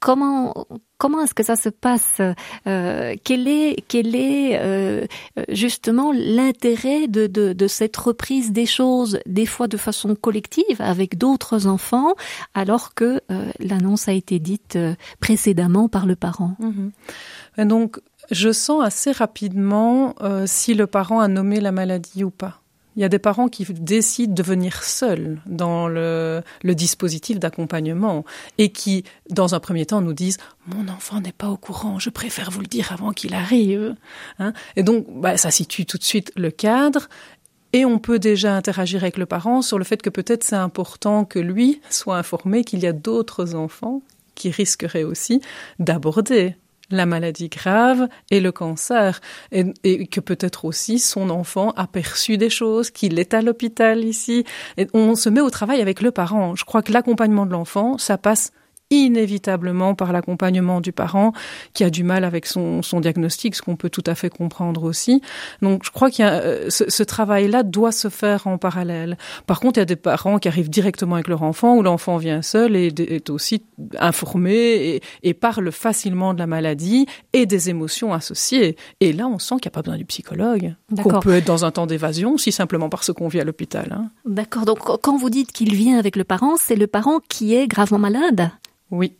Comment 0.00 0.66
comment 0.98 1.22
est-ce 1.22 1.34
que 1.34 1.44
ça 1.44 1.56
se 1.56 1.68
passe 1.68 2.20
euh, 2.66 3.14
Quel 3.24 3.48
est 3.48 3.84
quel 3.88 4.14
est 4.14 4.58
euh, 4.60 5.06
justement 5.48 6.12
l'intérêt 6.12 7.08
de, 7.08 7.26
de, 7.26 7.52
de 7.52 7.66
cette 7.68 7.96
reprise 7.96 8.52
des 8.52 8.66
choses, 8.66 9.20
des 9.24 9.46
fois 9.46 9.68
de 9.68 9.76
façon 9.76 10.14
collective 10.14 10.80
avec 10.80 11.16
d'autres 11.16 11.66
enfants, 11.66 12.14
alors 12.54 12.94
que 12.94 13.20
euh, 13.30 13.50
l'annonce 13.60 14.08
a 14.08 14.12
été 14.12 14.38
dite 14.38 14.76
euh, 14.76 14.94
précédemment 15.20 15.88
par 15.88 16.04
le 16.04 16.16
parent? 16.16 16.56
Mhm. 16.58 16.90
Et 17.58 17.64
donc 17.64 18.00
je 18.30 18.52
sens 18.52 18.84
assez 18.84 19.12
rapidement 19.12 20.14
euh, 20.20 20.44
si 20.46 20.74
le 20.74 20.86
parent 20.86 21.20
a 21.20 21.28
nommé 21.28 21.60
la 21.60 21.72
maladie 21.72 22.24
ou 22.24 22.30
pas. 22.30 22.60
Il 22.98 23.02
y 23.02 23.04
a 23.04 23.08
des 23.08 23.20
parents 23.20 23.46
qui 23.46 23.64
décident 23.64 24.34
de 24.34 24.42
venir 24.42 24.82
seuls 24.82 25.40
dans 25.46 25.86
le, 25.86 26.42
dispositif 26.64 27.38
d'accompagnement 27.38 28.24
et 28.58 28.72
qui, 28.72 29.04
dans 29.30 29.54
un 29.54 29.60
premier 29.60 29.86
temps, 29.86 30.00
nous 30.00 30.12
disent 30.12 30.38
mon 30.66 30.88
enfant 30.88 31.20
n'est 31.20 31.30
pas 31.30 31.48
au 31.48 31.56
courant, 31.56 32.00
je 32.00 32.10
préfère 32.10 32.50
vous 32.50 32.60
le 32.60 32.66
dire 32.66 32.90
avant 32.90 33.12
qu'il 33.12 33.34
arrive. 33.34 33.94
Hein 34.40 34.52
et 34.74 34.82
donc, 34.82 35.06
bah, 35.08 35.36
ça 35.36 35.52
situe 35.52 35.86
tout 35.86 35.96
de 35.96 36.02
suite 36.02 36.32
le 36.34 36.50
cadre. 36.50 37.08
Et 37.72 37.84
on 37.84 38.00
peut 38.00 38.18
déjà 38.18 38.56
interagir 38.56 39.04
avec 39.04 39.16
le 39.16 39.26
parent 39.26 39.62
sur 39.62 39.78
le 39.78 39.84
fait 39.84 40.02
que 40.02 40.10
peut-être 40.10 40.42
c'est 40.42 40.56
important 40.56 41.24
que 41.24 41.38
lui 41.38 41.80
soit 41.90 42.16
informé 42.16 42.64
qu'il 42.64 42.80
y 42.80 42.86
a 42.88 42.92
d'autres 42.92 43.54
enfants 43.54 44.02
qui 44.34 44.50
risqueraient 44.50 45.04
aussi 45.04 45.40
d'aborder 45.78 46.56
la 46.90 47.06
maladie 47.06 47.48
grave 47.48 48.08
et 48.30 48.40
le 48.40 48.52
cancer, 48.52 49.20
et, 49.52 50.06
que 50.06 50.20
peut-être 50.20 50.64
aussi 50.64 50.98
son 50.98 51.30
enfant 51.30 51.72
a 51.72 51.86
perçu 51.86 52.38
des 52.38 52.50
choses, 52.50 52.90
qu'il 52.90 53.18
est 53.18 53.34
à 53.34 53.42
l'hôpital 53.42 54.04
ici. 54.04 54.44
Et 54.76 54.86
on 54.94 55.14
se 55.14 55.28
met 55.28 55.40
au 55.40 55.50
travail 55.50 55.80
avec 55.80 56.00
le 56.00 56.10
parent. 56.10 56.54
Je 56.56 56.64
crois 56.64 56.82
que 56.82 56.92
l'accompagnement 56.92 57.46
de 57.46 57.52
l'enfant, 57.52 57.98
ça 57.98 58.18
passe 58.18 58.52
inévitablement 58.90 59.94
par 59.94 60.12
l'accompagnement 60.12 60.80
du 60.80 60.92
parent 60.92 61.32
qui 61.74 61.84
a 61.84 61.90
du 61.90 62.04
mal 62.04 62.24
avec 62.24 62.46
son, 62.46 62.82
son 62.82 63.00
diagnostic, 63.00 63.54
ce 63.54 63.62
qu'on 63.62 63.76
peut 63.76 63.90
tout 63.90 64.04
à 64.06 64.14
fait 64.14 64.30
comprendre 64.30 64.84
aussi. 64.84 65.20
Donc 65.62 65.84
je 65.84 65.90
crois 65.90 66.10
qu'il 66.10 66.24
y 66.24 66.28
a 66.28 66.40
euh, 66.40 66.70
ce, 66.70 66.88
ce 66.88 67.02
travail-là 67.02 67.62
doit 67.62 67.92
se 67.92 68.08
faire 68.08 68.46
en 68.46 68.58
parallèle. 68.58 69.18
Par 69.46 69.60
contre, 69.60 69.78
il 69.78 69.80
y 69.80 69.82
a 69.82 69.86
des 69.86 69.96
parents 69.96 70.38
qui 70.38 70.48
arrivent 70.48 70.70
directement 70.70 71.16
avec 71.16 71.28
leur 71.28 71.42
enfant 71.42 71.76
ou 71.76 71.82
l'enfant 71.82 72.16
vient 72.16 72.42
seul 72.42 72.76
et 72.76 72.92
est 72.98 73.30
aussi 73.30 73.62
informé 73.98 74.52
et, 74.52 75.02
et, 75.22 75.34
parle 75.34 75.70
facilement 75.70 76.34
de 76.34 76.38
la 76.38 76.46
maladie 76.46 77.06
et 77.32 77.46
des 77.46 77.70
émotions 77.70 78.12
associées. 78.12 78.76
Et 79.00 79.12
là, 79.12 79.28
on 79.28 79.38
sent 79.38 79.56
qu'il 79.56 79.68
n'y 79.68 79.72
a 79.72 79.76
pas 79.76 79.82
besoin 79.82 79.98
du 79.98 80.04
psychologue. 80.04 80.74
Qu'on 81.02 81.20
peut 81.20 81.34
être 81.34 81.46
dans 81.46 81.64
un 81.64 81.70
temps 81.70 81.86
d'évasion 81.86 82.38
si 82.38 82.52
simplement 82.52 82.88
parce 82.88 83.12
qu'on 83.12 83.28
vit 83.28 83.40
à 83.40 83.44
l'hôpital. 83.44 83.92
Hein. 83.92 84.10
D'accord. 84.24 84.64
Donc 84.64 84.78
quand 85.02 85.16
vous 85.16 85.30
dites 85.30 85.52
qu'il 85.52 85.74
vient 85.74 85.98
avec 85.98 86.16
le 86.16 86.24
parent, 86.24 86.56
c'est 86.56 86.76
le 86.76 86.86
parent 86.86 87.20
qui 87.28 87.54
est 87.54 87.66
gravement 87.66 87.98
malade? 87.98 88.50
Oui. 88.90 89.18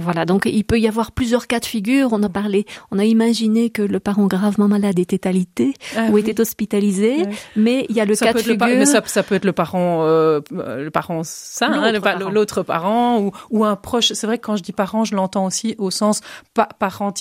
Voilà, 0.00 0.24
donc 0.24 0.46
il 0.46 0.64
peut 0.64 0.78
y 0.78 0.88
avoir 0.88 1.12
plusieurs 1.12 1.46
cas 1.46 1.60
de 1.60 1.64
figure. 1.64 2.08
On 2.12 2.22
a 2.22 2.28
parlé, 2.28 2.66
on 2.90 2.98
a 2.98 3.04
imaginé 3.04 3.70
que 3.70 3.82
le 3.82 4.00
parent 4.00 4.26
gravement 4.26 4.68
malade 4.68 4.98
était 4.98 5.26
alité 5.26 5.74
ah, 5.96 6.06
ou 6.08 6.14
oui. 6.14 6.20
était 6.20 6.40
hospitalisé, 6.40 7.24
oui. 7.26 7.34
mais 7.56 7.86
il 7.88 7.96
y 7.96 8.00
a 8.00 8.04
le 8.04 8.14
ça 8.14 8.26
cas 8.26 8.32
de 8.34 8.38
figure. 8.38 8.66
Le, 8.66 8.76
mais 8.76 8.86
ça, 8.86 9.02
ça, 9.06 9.22
peut 9.22 9.34
être 9.34 9.44
le 9.44 9.52
parent, 9.52 10.02
euh, 10.04 10.40
le 10.50 10.90
parent 10.90 11.22
sain, 11.24 11.68
l'autre 12.30 12.60
hein, 12.60 12.64
parent. 12.64 13.18
parent, 13.18 13.20
ou, 13.20 13.32
ou 13.50 13.64
un 13.64 13.76
proche. 13.76 14.12
C'est 14.12 14.26
vrai 14.26 14.38
que 14.38 14.46
quand 14.46 14.56
je 14.56 14.62
dis 14.62 14.72
parent, 14.72 15.04
je 15.04 15.14
l'entends 15.14 15.46
aussi 15.46 15.74
au 15.78 15.90
sens 15.90 16.20
pa 16.54 16.68
parent, 16.78 17.12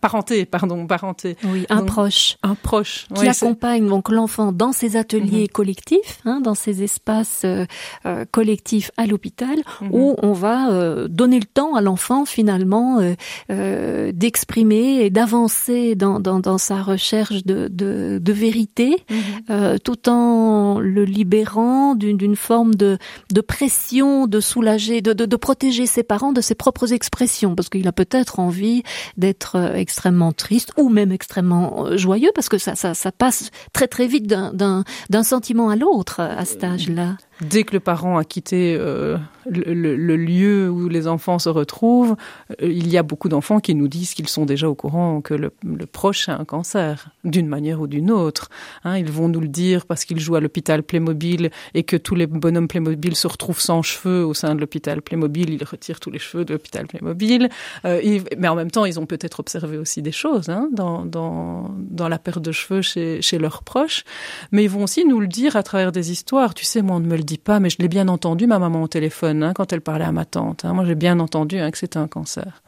parenté, 0.00 0.46
pardon, 0.46 0.86
parenté. 0.86 1.36
Oui, 1.44 1.66
un 1.68 1.76
donc, 1.76 1.86
proche. 1.86 2.36
Un 2.42 2.54
proche. 2.54 3.06
Qui 3.14 3.28
accompagne 3.28 3.86
donc 3.88 4.10
l'enfant 4.10 4.52
dans 4.52 4.72
ses 4.72 4.96
ateliers 4.96 5.46
-hmm. 5.46 5.52
collectifs, 5.52 6.20
hein, 6.24 6.40
dans 6.40 6.54
ses 6.54 6.82
espaces 6.82 7.42
euh, 7.44 7.66
euh, 8.06 8.24
collectifs 8.30 8.90
à 8.96 9.06
l'hôpital, 9.06 9.58
-hmm. 9.58 9.88
où 9.92 10.14
on 10.22 10.32
va 10.32 10.70
euh, 10.70 11.08
donner 11.08 11.40
le 11.40 11.45
temps 11.46 11.74
à 11.74 11.80
l'enfant 11.80 12.24
finalement 12.24 12.98
euh, 12.98 13.14
euh, 13.50 14.12
d'exprimer 14.12 15.04
et 15.04 15.10
d'avancer 15.10 15.94
dans, 15.94 16.20
dans, 16.20 16.40
dans, 16.40 16.58
sa 16.58 16.82
recherche 16.82 17.44
de, 17.44 17.68
de, 17.68 18.18
de 18.22 18.32
vérité, 18.32 18.96
-hmm. 19.08 19.14
euh, 19.50 19.78
tout 19.82 20.08
en 20.08 20.78
le 20.80 21.04
libérant 21.04 21.94
d'une 21.94 22.36
forme 22.36 22.74
de, 22.74 22.98
de 23.32 23.40
pression, 23.40 24.26
de 24.26 24.40
soulager, 24.40 25.00
de, 25.00 25.12
de, 25.12 25.26
de 25.26 25.36
protéger 25.36 25.86
ses 25.86 26.02
parents 26.02 26.32
de 26.32 26.40
ses 26.40 26.54
propres 26.54 26.92
expressions, 26.92 27.54
parce 27.54 27.68
qu'il 27.68 27.86
a 27.88 27.92
peut-être 27.92 28.40
envie 28.40 28.82
d'être 29.16 29.56
extrêmement 29.74 30.32
triste 30.32 30.72
ou 30.76 30.88
même 30.88 31.12
extrêmement 31.12 31.96
joyeux, 31.96 32.30
parce 32.34 32.48
que 32.48 32.58
ça, 32.58 32.74
ça, 32.74 32.94
ça 32.94 33.12
passe 33.12 33.50
très 33.72 33.88
très 33.88 34.06
vite 34.06 34.26
d'un 34.26 35.22
sentiment 35.22 35.68
à 35.70 35.76
l'autre 35.76 36.20
à 36.20 36.44
cet 36.44 36.64
âge-là 36.64 37.16
dès 37.40 37.64
que 37.64 37.72
le 37.72 37.80
parent 37.80 38.18
a 38.18 38.24
quitté 38.24 38.76
euh, 38.78 39.18
le, 39.48 40.16
lieu 40.16 40.70
où 40.70 40.88
les 40.88 41.06
enfants 41.06 41.38
se 41.38 41.48
retrouvent, 41.48 42.16
euh, 42.62 42.68
il 42.68 42.88
y 42.88 42.96
a 42.96 43.02
beaucoup 43.02 43.28
d'enfants 43.28 43.60
qui 43.60 43.74
nous 43.74 43.88
disent 43.88 44.14
qu'ils 44.14 44.28
sont 44.28 44.46
déjà 44.46 44.68
au 44.68 44.74
courant 44.74 45.20
que 45.20 45.34
le, 45.34 45.50
proche 45.86 46.28
a 46.28 46.38
un 46.38 46.44
cancer, 46.44 47.08
d'une 47.24 47.46
manière 47.46 47.80
ou 47.80 47.86
d'une 47.86 48.10
autre. 48.10 48.48
Hein, 48.84 48.98
ils 48.98 49.10
vont 49.10 49.28
nous 49.28 49.40
le 49.40 49.48
dire 49.48 49.86
parce 49.86 50.04
qu'ils 50.04 50.20
jouent 50.20 50.36
à 50.36 50.40
l'hôpital 50.40 50.82
Playmobil 50.82 51.50
et 51.74 51.82
que 51.82 51.96
tous 51.96 52.14
les 52.14 52.26
bonhommes 52.26 52.68
Playmobil 52.68 53.14
se 53.14 53.26
retrouvent 53.26 53.60
sans 53.60 53.82
cheveux 53.82 54.24
au 54.24 54.34
sein 54.34 54.54
de 54.54 54.60
l'hôpital 54.60 55.02
Playmobil. 55.02 55.50
Ils 55.50 55.64
retirent 55.64 56.00
tous 56.00 56.10
les 56.10 56.18
cheveux 56.18 56.44
de 56.44 56.52
l'hôpital 56.52 56.86
Playmobil. 56.86 57.48
Euh, 57.84 58.20
mais 58.36 58.48
en 58.48 58.54
même 58.54 58.70
temps, 58.70 58.84
ils 58.84 58.98
ont 58.98 59.06
peut-être 59.06 59.40
observé 59.40 59.78
aussi 59.78 60.02
des 60.02 60.12
choses 60.12 60.48
hein, 60.48 60.68
dans, 60.72 61.70
la 62.08 62.18
perte 62.18 62.42
de 62.42 62.52
cheveux 62.52 62.82
chez, 62.82 63.22
chez 63.22 63.38
leurs 63.38 63.62
proches. 63.62 64.04
Mais 64.52 64.64
ils 64.64 64.70
vont 64.70 64.82
aussi 64.82 65.04
nous 65.04 65.20
le 65.20 65.28
dire 65.28 65.56
à 65.56 65.62
travers 65.62 65.92
des 65.92 66.10
histoires. 66.10 66.54
Tu 66.54 66.64
sais, 66.64 66.82
moi, 66.82 66.96
on 66.96 67.00
me 67.00 67.16
le 67.16 67.24
dit 67.26 67.38
pas, 67.38 67.60
mais 67.60 67.68
je 67.68 67.76
l'ai 67.78 67.88
bien 67.88 68.08
entendu, 68.08 68.46
ma 68.46 68.58
maman 68.58 68.82
au 68.82 68.88
téléphone, 68.88 69.42
hein, 69.42 69.52
quand 69.54 69.72
elle 69.72 69.82
parlait 69.82 70.04
à 70.04 70.12
ma 70.12 70.24
tante. 70.24 70.64
Hein. 70.64 70.72
Moi, 70.72 70.84
j'ai 70.84 70.94
bien 70.94 71.20
entendu 71.20 71.58
hein, 71.58 71.70
que 71.70 71.78
c'était 71.78 71.98
un 71.98 72.08
cancer. 72.08 72.62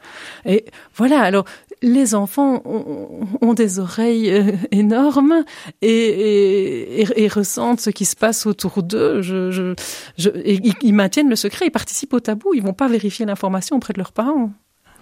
Et 0.45 0.65
voilà, 0.95 1.21
alors, 1.21 1.45
les 1.81 2.13
enfants 2.13 2.61
ont, 2.65 3.53
des 3.53 3.79
oreilles 3.79 4.29
euh, 4.31 4.51
énormes 4.71 5.43
et, 5.81 7.27
ressentent 7.33 7.79
ce 7.79 7.89
qui 7.89 8.05
se 8.05 8.15
passe 8.15 8.45
autour 8.45 8.83
d'eux. 8.83 9.21
Je, 9.21 9.49
je, 9.49 9.73
je, 10.17 10.29
ils 10.81 10.93
maintiennent 10.93 11.29
le 11.29 11.35
secret, 11.35 11.67
ils 11.67 11.71
participent 11.71 12.13
au 12.13 12.19
tabou, 12.19 12.53
ils 12.53 12.61
vont 12.61 12.73
pas 12.73 12.87
vérifier 12.87 13.25
l'information 13.25 13.77
auprès 13.77 13.93
de 13.93 13.99
leurs 13.99 14.11
parents 14.11 14.51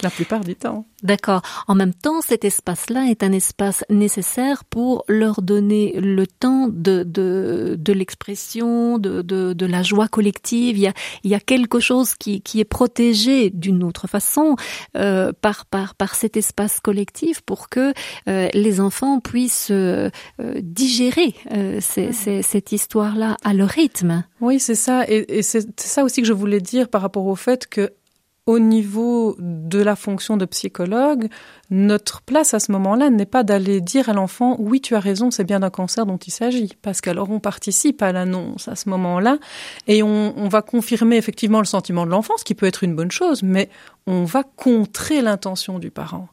la 0.03 0.09
plupart 0.09 0.41
du 0.41 0.55
temps. 0.55 0.85
D'accord. 1.03 1.41
En 1.67 1.75
même 1.75 1.93
temps, 1.93 2.21
cet 2.21 2.43
espace-là 2.43 3.05
est 3.09 3.23
un 3.23 3.31
espace 3.31 3.83
nécessaire 3.89 4.63
pour 4.65 5.03
leur 5.07 5.41
donner 5.41 5.93
le 5.99 6.25
temps 6.25 6.69
de, 6.71 7.03
de, 7.03 7.75
de 7.77 7.93
l'expression, 7.93 8.97
de, 8.97 9.21
de, 9.21 9.53
de 9.53 9.65
la 9.65 9.83
joie 9.83 10.07
collective. 10.07 10.77
Il 10.77 10.81
y 10.81 10.87
a, 10.87 10.93
il 11.23 11.29
y 11.29 11.35
a 11.35 11.39
quelque 11.39 11.79
chose 11.79 12.15
qui, 12.15 12.41
qui 12.41 12.59
est 12.59 12.65
protégé 12.65 13.51
d'une 13.51 13.83
autre 13.83 14.07
façon 14.07 14.55
euh, 14.95 15.31
par, 15.39 15.65
par, 15.67 15.93
par 15.93 16.15
cet 16.15 16.35
espace 16.35 16.79
collectif 16.79 17.41
pour 17.41 17.69
que 17.69 17.93
euh, 18.27 18.49
les 18.53 18.81
enfants 18.81 19.19
puissent 19.19 19.69
euh, 19.71 20.09
digérer 20.61 21.35
ces, 21.79 22.11
ces, 22.11 22.41
cette 22.41 22.71
histoire-là 22.71 23.37
à 23.43 23.53
leur 23.53 23.69
rythme. 23.69 24.23
Oui, 24.41 24.59
c'est 24.59 24.75
ça. 24.75 25.05
Et, 25.07 25.37
et 25.37 25.41
c'est 25.43 25.79
ça 25.79 26.03
aussi 26.03 26.21
que 26.21 26.27
je 26.27 26.33
voulais 26.33 26.59
dire 26.61 26.89
par 26.89 27.01
rapport 27.01 27.25
au 27.25 27.35
fait 27.35 27.67
que 27.67 27.91
au 28.47 28.59
niveau 28.59 29.35
de 29.39 29.79
la 29.79 29.97
fonction 29.97 30.37
de 30.37 30.45
psychologue, 30.45 31.27
notre 31.69 32.21
place 32.21 32.53
à 32.53 32.59
ce 32.59 32.71
moment-là 32.71 33.09
n'est 33.09 33.25
pas 33.25 33.43
d'aller 33.43 33.81
dire 33.81 34.07
à 34.07 34.13
l'enfant 34.13 34.55
oui 34.57 34.79
tu 34.79 34.95
as 34.95 35.01
raison 35.01 35.31
c'est 35.31 35.43
bien 35.43 35.59
d'un 35.59 35.69
cancer 35.69 36.05
dont 36.05 36.17
il 36.17 36.31
s'agit 36.31 36.71
parce 36.81 37.01
qu'alors 37.01 37.29
on 37.29 37.41
participe 37.41 38.01
à 38.01 38.13
l'annonce 38.13 38.69
à 38.69 38.75
ce 38.75 38.87
moment-là 38.89 39.37
et 39.87 40.01
on, 40.01 40.33
on 40.37 40.47
va 40.47 40.61
confirmer 40.61 41.17
effectivement 41.17 41.59
le 41.59 41.65
sentiment 41.65 42.05
de 42.05 42.11
l'enfant 42.11 42.35
ce 42.37 42.45
qui 42.45 42.55
peut 42.55 42.65
être 42.65 42.85
une 42.85 42.95
bonne 42.95 43.11
chose 43.11 43.43
mais 43.43 43.69
on 44.07 44.23
va 44.23 44.43
contrer 44.43 45.21
l'intention 45.21 45.77
du 45.77 45.91
parent 45.91 46.29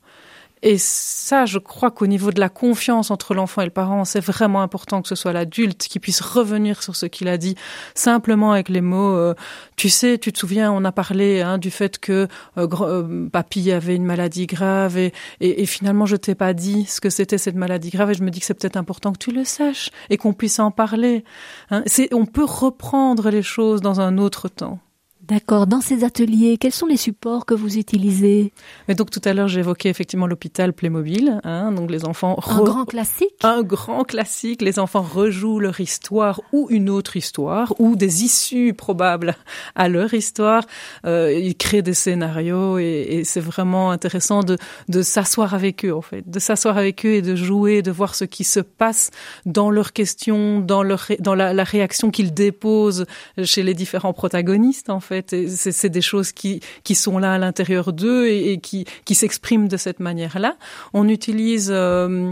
Et 0.67 0.79
ça, 0.79 1.45
je 1.45 1.59
crois 1.59 1.91
qu'au 1.91 2.07
niveau 2.07 2.31
de 2.31 2.41
la 2.41 2.49
confiance 2.49 3.11
entre 3.11 3.35
l'enfant 3.35 3.61
et 3.61 3.67
le 3.67 3.71
parent, 3.71 4.07
c'est 4.07 4.25
vraiment 4.25 4.63
important 4.63 5.03
que 5.03 5.09
ce 5.09 5.15
soit 5.15 5.35
l'adulte 5.35 5.87
qui 5.89 6.01
puisse 6.01 6.23
revenir 6.23 6.83
sur 6.83 6.97
ce 6.97 7.05
qu'il 7.05 7.29
a 7.29 7.37
dit, 7.37 7.55
simplement 7.95 8.53
avec 8.53 8.71
les 8.71 8.81
mots 8.81 9.15
euh, 9.15 9.35
Tu 9.77 9.91
sais, 9.91 10.17
tu 10.17 10.33
te 10.33 10.39
souviens, 10.39 10.73
on 10.73 10.83
a 10.87 10.91
parlé 10.91 11.43
hein, 11.43 11.59
du 11.59 11.71
fait 11.71 11.99
que 11.99 12.29
euh, 12.57 12.67
euh, 12.81 13.29
papy 13.29 13.73
avait 13.73 13.95
une 13.95 14.07
maladie 14.07 14.47
grave 14.47 14.97
et, 14.97 15.13
et, 15.41 15.61
et 15.61 15.67
finalement, 15.67 16.07
je 16.07 16.17
t'ai 16.17 16.35
pas 16.35 16.55
dit 16.55 16.87
ce 16.87 17.03
que 17.03 17.11
c'était 17.11 17.37
cette 17.37 17.57
maladie 17.57 17.91
grave 17.91 18.13
et 18.13 18.15
je 18.15 18.23
me 18.23 18.31
dis 18.31 18.41
que 18.41 18.47
c'est 18.47 18.55
peut-être 18.55 18.79
important 18.79 19.13
que 19.13 19.19
tu 19.19 19.33
le 19.33 19.45
saches 19.45 19.91
et 20.09 20.17
qu'on 20.17 20.33
puisse 20.33 20.59
en 20.61 20.71
parler. 20.71 21.25
Hein. 21.71 21.85
On 22.13 22.25
peut 22.25 22.45
reprendre 22.45 23.29
les 23.29 23.43
choses 23.43 23.83
dans 23.83 24.01
un 24.01 24.17
autre 24.17 24.49
temps. 24.49 24.81
D'accord. 25.29 25.67
Dans 25.67 25.81
ces 25.81 26.05
ateliers, 26.05 26.59
quels 26.59 26.73
sont 26.73 26.87
les 26.87 26.99
supports 26.99 27.47
que 27.47 27.55
vous 27.55 27.79
utilisez? 27.79 28.53
Et 28.89 28.95
donc 28.95 29.11
tout 29.11 29.23
à 29.25 29.33
l'heure, 29.33 29.49
j'évoquais 29.49 29.89
effectivement 29.89 30.27
l'hôpital 30.27 30.75
Playmobil. 30.75 31.41
Hein, 31.45 31.73
donc 31.73 31.91
les 31.91 32.05
enfants 32.05 32.37
un 32.47 32.63
grand 32.63 32.85
classique? 32.85 33.33
Un 33.43 33.63
grand 33.63 34.05
classique. 34.05 34.61
Les 34.61 34.79
enfants 34.79 35.01
rejouent 35.01 35.61
leur 35.61 35.81
histoire 35.81 36.43
ou 36.53 36.67
une 36.69 36.91
autre 36.91 37.17
histoire 37.17 37.73
ou 37.79 37.97
des 37.97 38.23
issues 38.23 38.75
probables 38.75 39.35
à 39.75 39.89
leur 39.89 40.13
histoire. 40.13 40.65
Euh, 41.07 41.33
ils 41.33 41.57
créent 41.57 41.81
des 41.81 41.95
scénarios 41.95 42.79
et, 42.79 43.07
et 43.09 43.25
c'est 43.25 43.41
vraiment 43.41 43.93
intéressant 43.93 44.43
de, 44.43 44.59
de 44.91 45.01
s'asseoir 45.01 45.55
avec 45.55 45.87
eux 45.87 45.95
en 45.95 46.03
fait, 46.03 46.29
de 46.29 46.39
s'asseoir 46.39 46.77
avec 46.77 47.07
eux 47.07 47.15
et 47.15 47.23
de 47.23 47.35
jouer, 47.35 47.81
de 47.81 47.91
voir 47.91 48.15
ce 48.15 48.25
qui 48.25 48.45
se 48.45 48.61
passe 48.61 49.11
dans 49.47 49.71
leurs 49.71 49.95
questions, 49.95 50.61
dans 50.61 50.83
leur 50.83 51.07
dans 51.21 51.35
la, 51.35 51.55
la 51.55 51.65
réaction 51.65 52.11
qu'ils 52.11 52.35
déposent 52.35 53.07
chez 53.43 53.63
les 53.63 53.73
différents 53.73 54.13
protagonistes 54.13 54.91
en 54.91 55.01
fait 55.01 55.14
fait. 55.23 55.49
C'est 55.49 55.89
des 55.89 56.01
choses 56.01 56.33
qui, 56.33 56.61
sont 56.95 57.19
là 57.19 57.35
à 57.35 57.39
l'intérieur 57.39 57.93
d'eux 57.93 58.29
et, 58.29 58.59
qui, 58.59 58.87
s'expriment 59.15 59.69
de 59.69 59.77
cette 59.77 60.01
manière-là. 60.01 60.57
On 60.93 61.09
utilise... 61.09 61.69
Euh, 61.71 62.31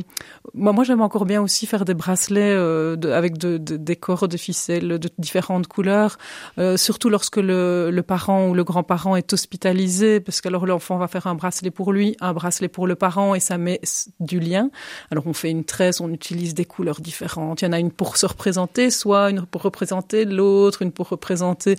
moi, 0.54 0.72
moi 0.72 0.84
j'aime 0.84 1.00
encore 1.00 1.24
bien 1.24 1.40
aussi 1.40 1.66
faire 1.66 1.84
des 1.84 1.94
bracelets 1.94 2.52
euh, 2.52 2.96
avec 3.14 3.38
de, 3.38 3.58
de, 3.58 3.76
des 3.76 3.96
corps 3.96 4.28
de 4.28 4.36
ficelle 4.36 4.98
de 4.98 5.08
différentes 5.18 5.66
couleurs, 5.66 6.18
euh, 6.58 6.76
surtout 6.76 7.08
lorsque 7.08 7.36
le, 7.36 7.90
le, 7.90 8.02
parent 8.02 8.48
ou 8.48 8.54
le 8.54 8.64
grand-parent 8.64 9.16
est 9.16 9.32
hospitalisé, 9.32 10.20
parce 10.20 10.40
qu'alors 10.40 10.66
l'enfant 10.66 10.98
va 10.98 11.08
faire 11.08 11.26
un 11.26 11.34
bracelet 11.34 11.70
pour 11.70 11.92
lui, 11.92 12.16
un 12.20 12.32
bracelet 12.32 12.68
pour 12.68 12.86
le 12.86 12.96
parent, 12.96 13.34
et 13.34 13.40
ça 13.40 13.58
met 13.58 13.80
du 14.20 14.40
lien. 14.40 14.70
Alors 15.10 15.26
on 15.26 15.32
fait 15.32 15.50
une 15.50 15.64
tresse, 15.64 16.00
on 16.00 16.12
utilise 16.12 16.54
des 16.54 16.64
couleurs 16.64 17.00
différentes. 17.00 17.62
Il 17.62 17.66
y 17.66 17.68
en 17.68 17.72
a 17.72 17.78
une 17.78 17.92
pour 17.92 18.16
se 18.16 18.26
représenter, 18.26 18.90
soit 18.90 19.30
une 19.30 19.46
pour 19.46 19.62
représenter 19.62 20.24
l'autre, 20.24 20.82
une 20.82 20.92
pour 20.92 21.08
représenter 21.08 21.76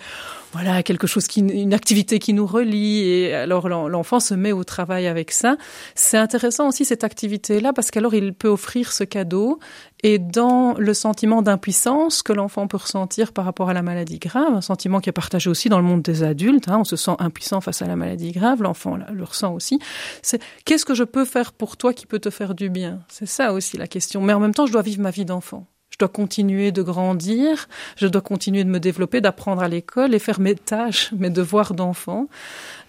voilà 0.53 0.83
quelque 0.93 1.07
chose 1.07 1.25
qui 1.27 1.39
une 1.39 1.73
activité 1.73 2.19
qui 2.19 2.33
nous 2.33 2.45
relie 2.45 2.99
et 2.99 3.33
alors 3.33 3.67
l'enfant 3.67 4.19
se 4.19 4.35
met 4.35 4.51
au 4.51 4.63
travail 4.63 5.07
avec 5.07 5.31
ça. 5.31 5.57
C'est 5.95 6.17
intéressant 6.17 6.67
aussi 6.67 6.85
cette 6.85 7.03
activité 7.03 7.59
là 7.59 7.73
parce 7.73 7.89
qu'alors 7.89 8.13
il 8.13 8.33
peut 8.33 8.47
offrir 8.47 8.91
ce 8.91 9.03
cadeau 9.03 9.59
et 10.03 10.19
dans 10.19 10.75
le 10.77 10.93
sentiment 10.93 11.41
d'impuissance 11.41 12.21
que 12.21 12.31
l'enfant 12.31 12.67
peut 12.67 12.77
ressentir 12.77 13.33
par 13.33 13.45
rapport 13.45 13.69
à 13.69 13.73
la 13.73 13.81
maladie 13.81 14.19
grave, 14.19 14.53
un 14.53 14.61
sentiment 14.61 14.99
qui 14.99 15.09
est 15.09 15.13
partagé 15.13 15.49
aussi 15.49 15.67
dans 15.67 15.79
le 15.79 15.83
monde 15.83 16.03
des 16.03 16.21
adultes, 16.21 16.67
hein, 16.67 16.77
on 16.81 16.83
se 16.83 16.95
sent 16.95 17.15
impuissant 17.17 17.59
face 17.59 17.81
à 17.81 17.87
la 17.87 17.95
maladie 17.95 18.31
grave, 18.31 18.61
l'enfant 18.61 18.97
le 19.11 19.23
ressent 19.23 19.53
aussi. 19.53 19.79
C'est 20.21 20.39
qu'est-ce 20.65 20.85
que 20.85 20.93
je 20.93 21.03
peux 21.03 21.25
faire 21.25 21.53
pour 21.53 21.75
toi 21.75 21.91
qui 21.93 22.05
peut 22.05 22.19
te 22.19 22.29
faire 22.29 22.53
du 22.53 22.69
bien? 22.69 22.99
C'est 23.07 23.25
ça 23.25 23.51
aussi 23.51 23.77
la 23.77 23.87
question. 23.87 24.21
Mais 24.21 24.33
en 24.33 24.39
même 24.39 24.53
temps, 24.53 24.67
je 24.67 24.73
dois 24.73 24.83
vivre 24.83 25.01
ma 25.01 25.09
vie 25.09 25.25
d'enfant. 25.25 25.65
Je 25.93 25.97
dois 25.99 26.09
continuer 26.09 26.71
de 26.71 26.81
grandir, 26.81 27.67
je 27.97 28.07
dois 28.07 28.21
continuer 28.21 28.63
de 28.63 28.69
me 28.69 28.79
développer, 28.79 29.21
d'apprendre 29.21 29.61
à 29.61 29.67
l'école 29.67 30.15
et 30.15 30.19
faire 30.19 30.39
mes 30.39 30.55
tâches, 30.55 31.11
mes 31.11 31.29
devoirs 31.29 31.75
d'enfant. 31.75 32.27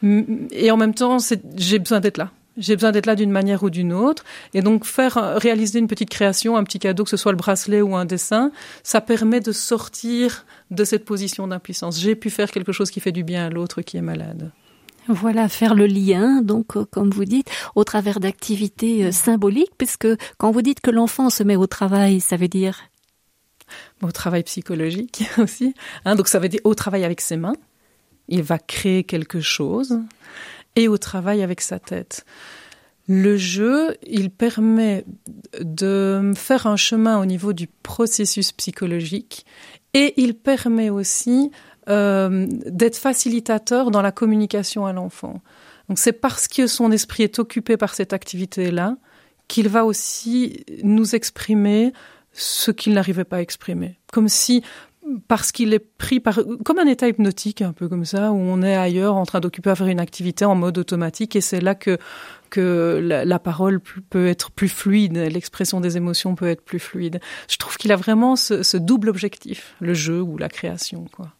Et 0.02 0.70
en 0.70 0.78
même 0.78 0.94
temps, 0.94 1.18
j'ai 1.54 1.78
besoin 1.78 2.00
d'être 2.00 2.16
là. 2.16 2.30
J'ai 2.56 2.76
besoin 2.76 2.92
d'être 2.92 3.04
là 3.04 3.14
d'une 3.14 3.30
manière 3.30 3.62
ou 3.62 3.68
d'une 3.68 3.92
autre. 3.92 4.24
Et 4.54 4.62
donc 4.62 4.86
faire 4.86 5.36
réaliser 5.36 5.80
une 5.80 5.86
petite 5.86 6.08
création, 6.08 6.56
un 6.56 6.64
petit 6.64 6.78
cadeau, 6.78 7.04
que 7.04 7.10
ce 7.10 7.18
soit 7.18 7.32
le 7.32 7.36
bracelet 7.36 7.82
ou 7.82 7.94
un 7.94 8.06
dessin, 8.06 8.52
ça 8.82 9.02
permet 9.02 9.40
de 9.40 9.52
sortir 9.52 10.46
de 10.70 10.84
cette 10.84 11.04
position 11.04 11.46
d'impuissance. 11.46 12.00
J'ai 12.00 12.14
pu 12.14 12.30
faire 12.30 12.50
quelque 12.50 12.72
chose 12.72 12.90
qui 12.90 13.00
fait 13.00 13.12
du 13.12 13.22
bien 13.22 13.44
à 13.44 13.50
l'autre 13.50 13.82
qui 13.82 13.98
est 13.98 14.02
malade. 14.02 14.50
Voilà, 15.08 15.50
faire 15.50 15.74
le 15.74 15.84
lien, 15.84 16.40
donc, 16.40 16.78
euh, 16.78 16.86
comme 16.90 17.10
vous 17.10 17.26
dites, 17.26 17.50
au 17.74 17.84
travers 17.84 18.20
d'activités 18.20 19.04
euh, 19.04 19.12
symboliques, 19.12 19.72
puisque 19.76 20.08
quand 20.38 20.50
vous 20.50 20.62
dites 20.62 20.80
que 20.80 20.90
l'enfant 20.90 21.28
se 21.28 21.42
met 21.42 21.56
au 21.56 21.66
travail, 21.66 22.20
ça 22.20 22.38
veut 22.38 22.48
dire 22.48 22.78
au 24.02 24.12
travail 24.12 24.42
psychologique 24.42 25.24
aussi. 25.38 25.74
Hein, 26.04 26.14
donc 26.14 26.28
ça 26.28 26.38
veut 26.38 26.48
dire 26.48 26.60
au 26.64 26.74
travail 26.74 27.04
avec 27.04 27.20
ses 27.20 27.36
mains, 27.36 27.56
il 28.28 28.42
va 28.42 28.58
créer 28.58 29.04
quelque 29.04 29.40
chose, 29.40 30.00
et 30.76 30.88
au 30.88 30.98
travail 30.98 31.42
avec 31.42 31.60
sa 31.60 31.78
tête. 31.78 32.24
Le 33.06 33.36
jeu, 33.36 33.96
il 34.06 34.30
permet 34.30 35.04
de 35.60 36.32
faire 36.34 36.66
un 36.66 36.76
chemin 36.76 37.20
au 37.20 37.26
niveau 37.26 37.52
du 37.52 37.66
processus 37.66 38.52
psychologique 38.52 39.44
et 39.92 40.14
il 40.16 40.34
permet 40.34 40.88
aussi 40.88 41.50
euh, 41.90 42.46
d'être 42.48 42.96
facilitateur 42.96 43.90
dans 43.90 44.00
la 44.00 44.10
communication 44.10 44.86
à 44.86 44.94
l'enfant. 44.94 45.42
Donc 45.88 45.98
c'est 45.98 46.14
parce 46.14 46.48
que 46.48 46.66
son 46.66 46.90
esprit 46.90 47.24
est 47.24 47.38
occupé 47.38 47.76
par 47.76 47.94
cette 47.94 48.14
activité-là 48.14 48.96
qu'il 49.48 49.68
va 49.68 49.84
aussi 49.84 50.64
nous 50.82 51.14
exprimer 51.14 51.92
ce 52.34 52.70
qu'il 52.70 52.92
n'arrivait 52.92 53.24
pas 53.24 53.36
à 53.36 53.40
exprimer. 53.40 53.98
Comme 54.12 54.28
si 54.28 54.62
parce 55.28 55.52
qu'il 55.52 55.74
est 55.74 55.78
pris 55.78 56.20
par 56.20 56.40
comme 56.64 56.78
un 56.78 56.86
état 56.86 57.08
hypnotique 57.08 57.62
un 57.62 57.72
peu 57.72 57.88
comme 57.88 58.04
ça 58.04 58.32
où 58.32 58.36
on 58.36 58.62
est 58.62 58.74
ailleurs 58.74 59.16
en 59.16 59.26
train 59.26 59.40
d'occuper 59.40 59.70
à 59.70 59.74
faire 59.74 59.86
une 59.86 60.00
activité 60.00 60.44
en 60.44 60.54
mode 60.54 60.78
automatique 60.78 61.36
et 61.36 61.40
c'est 61.40 61.60
là 61.60 61.74
que 61.74 61.98
que 62.50 63.00
la, 63.02 63.38
parole 63.38 63.80
peut 63.80 64.28
être 64.28 64.50
plus 64.50 64.68
fluide 64.68 65.16
l'expression 65.16 65.80
des 65.80 65.96
émotions 65.96 66.34
peut 66.34 66.48
être 66.48 66.62
plus 66.62 66.78
fluide 66.78 67.20
je 67.50 67.56
trouve 67.58 67.76
qu'il 67.76 67.92
a 67.92 67.96
vraiment 67.96 68.34
ce, 68.36 68.62
ce 68.62 68.76
double 68.76 69.08
objectif 69.10 69.74
le 69.80 69.92
jeu 69.92 70.22
ou 70.22 70.38
la 70.38 70.48
création 70.48 71.04
quoi 71.14 71.32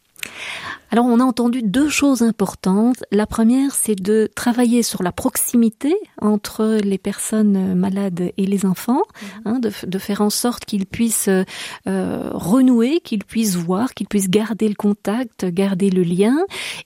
alors 0.95 1.07
on 1.07 1.19
a 1.19 1.25
entendu 1.25 1.61
deux 1.61 1.89
choses 1.89 2.23
importantes. 2.23 3.03
La 3.11 3.27
première, 3.27 3.75
c'est 3.75 4.01
de 4.01 4.31
travailler 4.33 4.85
sur 4.85 5.03
la 5.03 5.11
proximité 5.11 5.93
entre 6.23 6.79
les 6.85 6.99
personnes 6.99 7.75
malades 7.75 8.31
et 8.37 8.47
les 8.47 8.65
enfants, 8.65 9.03
mhm. 9.03 9.29
hein, 9.45 9.59
de, 9.59 9.73
de, 9.85 9.99
faire 9.99 10.21
en 10.21 10.31
sorte 10.31 10.65
qu'ils 10.65 10.87
puissent 10.87 11.29
euh, 11.29 12.31
renouer, 12.33 13.01
qu'ils 13.01 13.25
puissent 13.25 13.57
voir, 13.57 13.93
qu'ils 13.95 14.07
puissent 14.07 14.31
garder 14.31 14.69
le 14.69 14.77
contact, 14.77 15.45
garder 15.47 15.91
le 15.91 16.05
lien. 16.05 16.37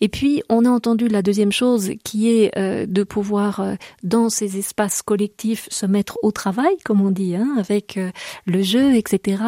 Et 0.00 0.08
puis 0.08 0.42
on 0.48 0.64
a 0.64 0.70
entendu 0.70 1.08
la 1.08 1.20
deuxième 1.20 1.52
chose 1.52 1.90
qui 2.02 2.30
est 2.30 2.56
euh, 2.56 2.86
de 2.86 3.02
pouvoir 3.02 3.60
euh, 3.60 3.74
dans 4.04 4.30
ces 4.30 4.56
espaces 4.56 5.02
collectifs 5.02 5.68
se 5.70 5.84
mettre 5.84 6.16
au 6.22 6.32
travail, 6.32 6.78
comme 6.82 7.02
on 7.02 7.10
dit, 7.10 7.36
hein, 7.36 7.56
avec 7.58 7.98
euh, 7.98 8.10
le 8.46 8.62
jeu, 8.62 8.94
etc. 8.94 9.42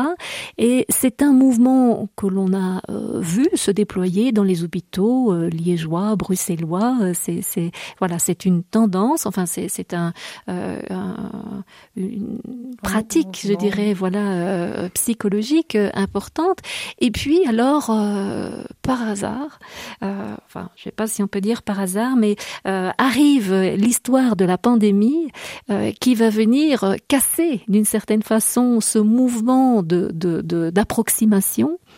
Et 0.59 0.85
c'est 0.90 1.23
un 1.23 1.33
mouvement 1.33 2.11
que 2.14 2.27
l'on 2.27 2.53
a 2.53 2.83
euh, 2.90 3.20
vu 3.20 3.49
se 3.55 3.70
déployer 3.70 4.33
dans 4.33 4.44
les 4.44 4.50
hôpitaux 4.63 5.33
euh, 5.33 5.49
liégeois, 5.49 6.17
bruxellois. 6.17 6.99
Euh, 7.03 7.13
c'est 7.15 7.71
voilà, 7.99 8.19
c'est 8.19 8.45
une 8.45 8.63
tendance. 8.63 9.27
Enfin, 9.27 9.47
c'est 9.47 9.95
un, 9.95 10.13
euh, 10.49 10.81
un, 10.91 11.65
une 11.97 12.39
pratique, 12.83 13.41
je 13.45 13.55
dirais, 13.55 13.95
voilà, 13.95 14.89
psychologique 14.91 15.77
importante. 15.95 16.59
Et 16.99 17.11
puis 17.11 17.47
alors, 17.47 17.87
par 18.83 19.03
hasard, 19.03 19.59
enfin, 20.01 20.71
je 20.77 20.85
sais 20.85 20.91
pas 20.91 21.07
si 21.07 21.23
on 21.23 21.29
peut 21.29 21.41
dire 21.41 21.63
par 21.63 21.81
hasard, 21.81 22.17
mais 22.17 22.37
arrive 22.65 23.55
l'histoire 23.55 24.37
de 24.37 24.45
la 24.45 24.59
pandémie 24.59 25.31
qui 26.01 26.15
va 26.15 26.31
venir 26.31 26.97
casser 27.09 27.63
d'une 27.69 27.85
certaine 27.85 28.23
façon 28.23 28.81
ce 28.81 28.99
mouvement 28.99 29.83
de 29.83 30.11
d'approximation. 30.71 31.69
De, 31.69 31.89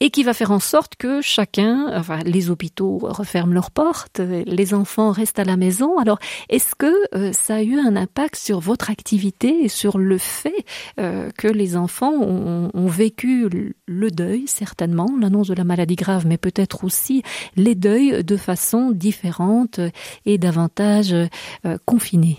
et 0.00 0.10
qui 0.10 0.22
va 0.22 0.34
faire 0.34 0.50
en 0.50 0.58
sorte 0.58 0.96
que 0.96 1.20
chacun, 1.20 1.90
enfin 1.94 2.18
les 2.24 2.50
hôpitaux 2.50 2.98
referment 3.02 3.54
leurs 3.54 3.70
portes, 3.70 4.20
les 4.20 4.74
enfants 4.74 5.12
restent 5.12 5.38
à 5.38 5.44
la 5.44 5.56
maison. 5.56 5.98
Alors 5.98 6.18
est-ce 6.48 6.74
que 6.74 6.92
euh, 7.14 7.32
ça 7.32 7.56
a 7.56 7.62
eu 7.62 7.78
un 7.78 7.96
impact 7.96 8.36
sur 8.36 8.60
votre 8.60 8.90
activité 8.90 9.64
et 9.64 9.68
sur 9.68 9.98
le 9.98 10.18
fait 10.18 10.64
euh, 10.98 11.30
que 11.36 11.48
les 11.48 11.76
enfants 11.76 12.12
ont, 12.12 12.70
vécu 12.86 13.48
le 13.86 14.10
deuil 14.10 14.46
certainement, 14.46 15.08
l'annonce 15.18 15.48
de 15.48 15.54
la 15.54 15.64
maladie 15.64 15.96
grave, 15.96 16.26
mais 16.26 16.38
peut-être 16.38 16.84
aussi 16.84 17.22
les 17.56 17.74
deuils 17.74 18.22
de 18.22 18.36
façon 18.36 18.90
différente 18.90 19.80
et 20.26 20.38
davantage 20.38 21.12
euh, 21.12 21.78
confinée? 21.86 22.38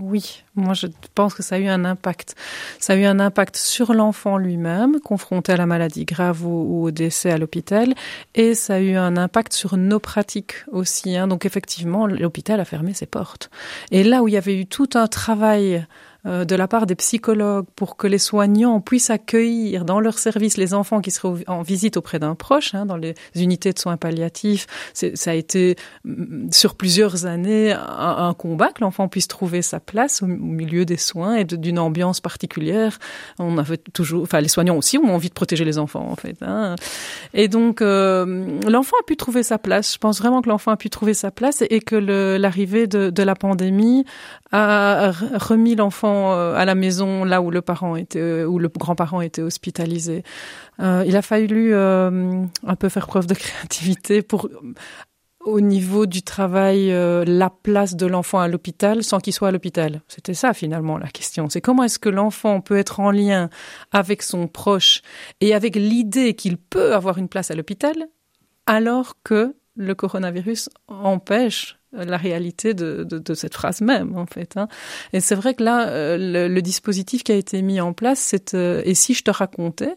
Oui, 0.00 0.42
moi 0.54 0.74
je 0.74 0.86
pense 1.14 1.34
que 1.34 1.42
ça 1.42 1.56
a 1.56 1.58
eu 1.58 1.68
un 1.68 1.84
impact. 1.84 2.34
Ça 2.78 2.94
a 2.94 2.96
eu 2.96 3.04
un 3.04 3.20
impact 3.20 3.56
sur 3.56 3.92
l'enfant 3.92 4.38
lui-même, 4.38 5.00
confronté 5.00 5.52
à 5.52 5.56
la 5.56 5.66
maladie 5.66 6.04
grave 6.04 6.44
ou, 6.44 6.84
au 6.84 6.90
décès 6.90 7.30
à 7.30 7.38
l'hôpital, 7.38 7.94
et 8.34 8.54
ça 8.54 8.74
a 8.74 8.78
eu 8.80 8.96
un 8.96 9.16
impact 9.16 9.52
sur 9.52 9.76
nos 9.76 10.00
pratiques 10.00 10.54
aussi. 10.72 11.16
Hein. 11.16 11.28
Donc 11.28 11.44
effectivement, 11.46 12.06
l'hôpital 12.06 12.60
a 12.60 12.64
fermé 12.64 12.94
ses 12.94 13.06
portes. 13.06 13.50
Et 13.90 14.02
là 14.02 14.22
où 14.22 14.28
il 14.28 14.34
y 14.34 14.38
avait 14.38 14.58
eu 14.58 14.66
tout 14.66 14.90
un 14.94 15.06
travail 15.06 15.86
de 16.24 16.54
la 16.54 16.68
part 16.68 16.86
des 16.86 16.94
psychologues 16.94 17.66
pour 17.76 17.96
que 17.96 18.06
les 18.06 18.18
soignants 18.18 18.80
puissent 18.80 19.10
accueillir 19.10 19.84
dans 19.84 20.00
leur 20.00 20.18
service 20.18 20.56
les 20.56 20.74
enfants 20.74 21.00
qui 21.00 21.10
seraient 21.10 21.44
en 21.46 21.62
visite 21.62 21.96
auprès 21.96 22.18
d'un 22.18 22.34
proche, 22.34 22.74
hein, 22.74 22.86
dans 22.86 22.96
les 22.96 23.14
unités 23.34 23.72
de 23.72 23.78
soins 23.78 23.96
palliatifs. 23.96 24.66
Ça 24.92 25.30
a 25.30 25.34
été 25.34 25.76
mm, 26.04 26.52
sur 26.52 26.74
plusieurs 26.74 27.26
années 27.26 27.72
un, 27.72 28.34
combat 28.34 28.72
que 28.72 28.80
l'enfant 28.82 29.08
puisse 29.08 29.28
trouver 29.28 29.62
sa 29.62 29.80
place 29.80 30.22
au, 30.22 30.26
au 30.26 30.28
milieu 30.28 30.84
des 30.84 30.96
soins 30.96 31.36
et 31.36 31.44
d'une 31.44 31.78
ambiance 31.78 32.20
particulière. 32.20 32.98
On 33.38 33.58
avait 33.58 33.78
toujours, 33.78 34.22
enfin 34.22 34.40
les 34.40 34.48
soignants 34.48 34.76
aussi 34.76 34.98
ont 34.98 35.14
envie 35.14 35.28
de 35.28 35.34
protéger 35.34 35.64
les 35.64 35.78
enfants 35.78 36.06
en 36.10 36.16
fait. 36.16 36.36
Hein. 36.42 36.76
Et 37.34 37.48
donc 37.48 37.82
euh, 37.82 38.60
l'enfant 38.68 38.96
a 39.00 39.04
pu 39.04 39.16
trouver 39.16 39.42
sa 39.42 39.58
place. 39.58 39.94
Je 39.94 39.98
pense 39.98 40.18
vraiment 40.18 40.42
que 40.42 40.48
l'enfant 40.48 40.70
a 40.70 40.76
pu 40.76 40.90
trouver 40.90 41.14
sa 41.14 41.30
place 41.30 41.62
et 41.68 41.80
que 41.80 41.96
l'arrivée 41.96 42.86
de, 42.86 43.10
de 43.10 43.22
la 43.22 43.34
pandémie 43.34 44.04
a 44.52 45.12
remis 45.12 45.76
l'enfant 45.76 46.32
euh, 46.32 46.54
à 46.54 46.64
la 46.64 46.74
maison 46.74 47.24
là 47.24 47.40
où 47.40 47.50
le 47.50 47.62
parent 47.62 47.96
était 47.96 48.18
euh, 48.18 48.46
où 48.46 48.58
le 48.58 48.68
grand-parent 48.68 49.20
était 49.20 49.42
hospitalisé. 49.42 50.24
Euh, 50.80 51.04
il 51.06 51.16
a 51.16 51.22
fallu 51.22 51.74
un 51.74 52.76
peu 52.78 52.88
faire 52.88 53.06
preuve 53.06 53.26
de 53.26 53.34
créativité 53.34 54.22
pour 54.22 54.48
au 55.44 55.60
niveau 55.60 56.04
du 56.04 56.22
travail 56.22 56.90
la 56.90 57.50
place 57.50 57.96
de 57.96 58.06
l'enfant 58.06 58.40
à 58.40 58.48
l'hôpital 58.48 59.02
sans 59.02 59.20
qu'il 59.20 59.32
soit 59.32 59.48
à 59.48 59.50
l'hôpital. 59.50 60.02
C'était 60.06 60.34
ça 60.34 60.52
finalement 60.52 60.98
la 60.98 61.08
question. 61.08 61.48
C'est 61.48 61.62
comment 61.62 61.84
est-ce 61.84 61.98
que 61.98 62.10
l'enfant 62.10 62.60
peut 62.60 62.76
être 62.76 63.00
en 63.00 63.10
lien 63.10 63.48
avec 63.90 64.22
son 64.22 64.48
proche 64.48 65.00
et 65.40 65.54
avec 65.54 65.76
l'idée 65.76 66.34
qu'il 66.34 66.58
peut 66.58 66.94
avoir 66.94 67.16
une 67.16 67.28
place 67.28 67.50
à 67.50 67.54
l'hôpital 67.54 67.94
alors 68.66 69.14
que 69.24 69.56
le 69.76 69.94
coronavirus 69.94 70.68
empêche 70.88 71.79
la 71.92 72.16
réalité 72.16 72.74
de, 72.74 73.04
de, 73.04 73.18
de 73.18 73.34
cette 73.34 73.54
phrase 73.54 73.80
même 73.80 74.16
en 74.16 74.26
fait 74.26 74.56
hein. 74.56 74.68
et 75.12 75.20
c'est 75.20 75.34
vrai 75.34 75.54
que 75.54 75.64
là 75.64 75.88
euh, 75.88 76.16
le, 76.16 76.52
le 76.52 76.62
dispositif 76.62 77.24
qui 77.24 77.32
a 77.32 77.34
été 77.34 77.62
mis 77.62 77.80
en 77.80 77.92
place 77.92 78.20
c'est 78.20 78.54
euh, 78.54 78.82
et 78.84 78.94
si 78.94 79.14
je 79.14 79.24
te 79.24 79.30
racontais 79.30 79.96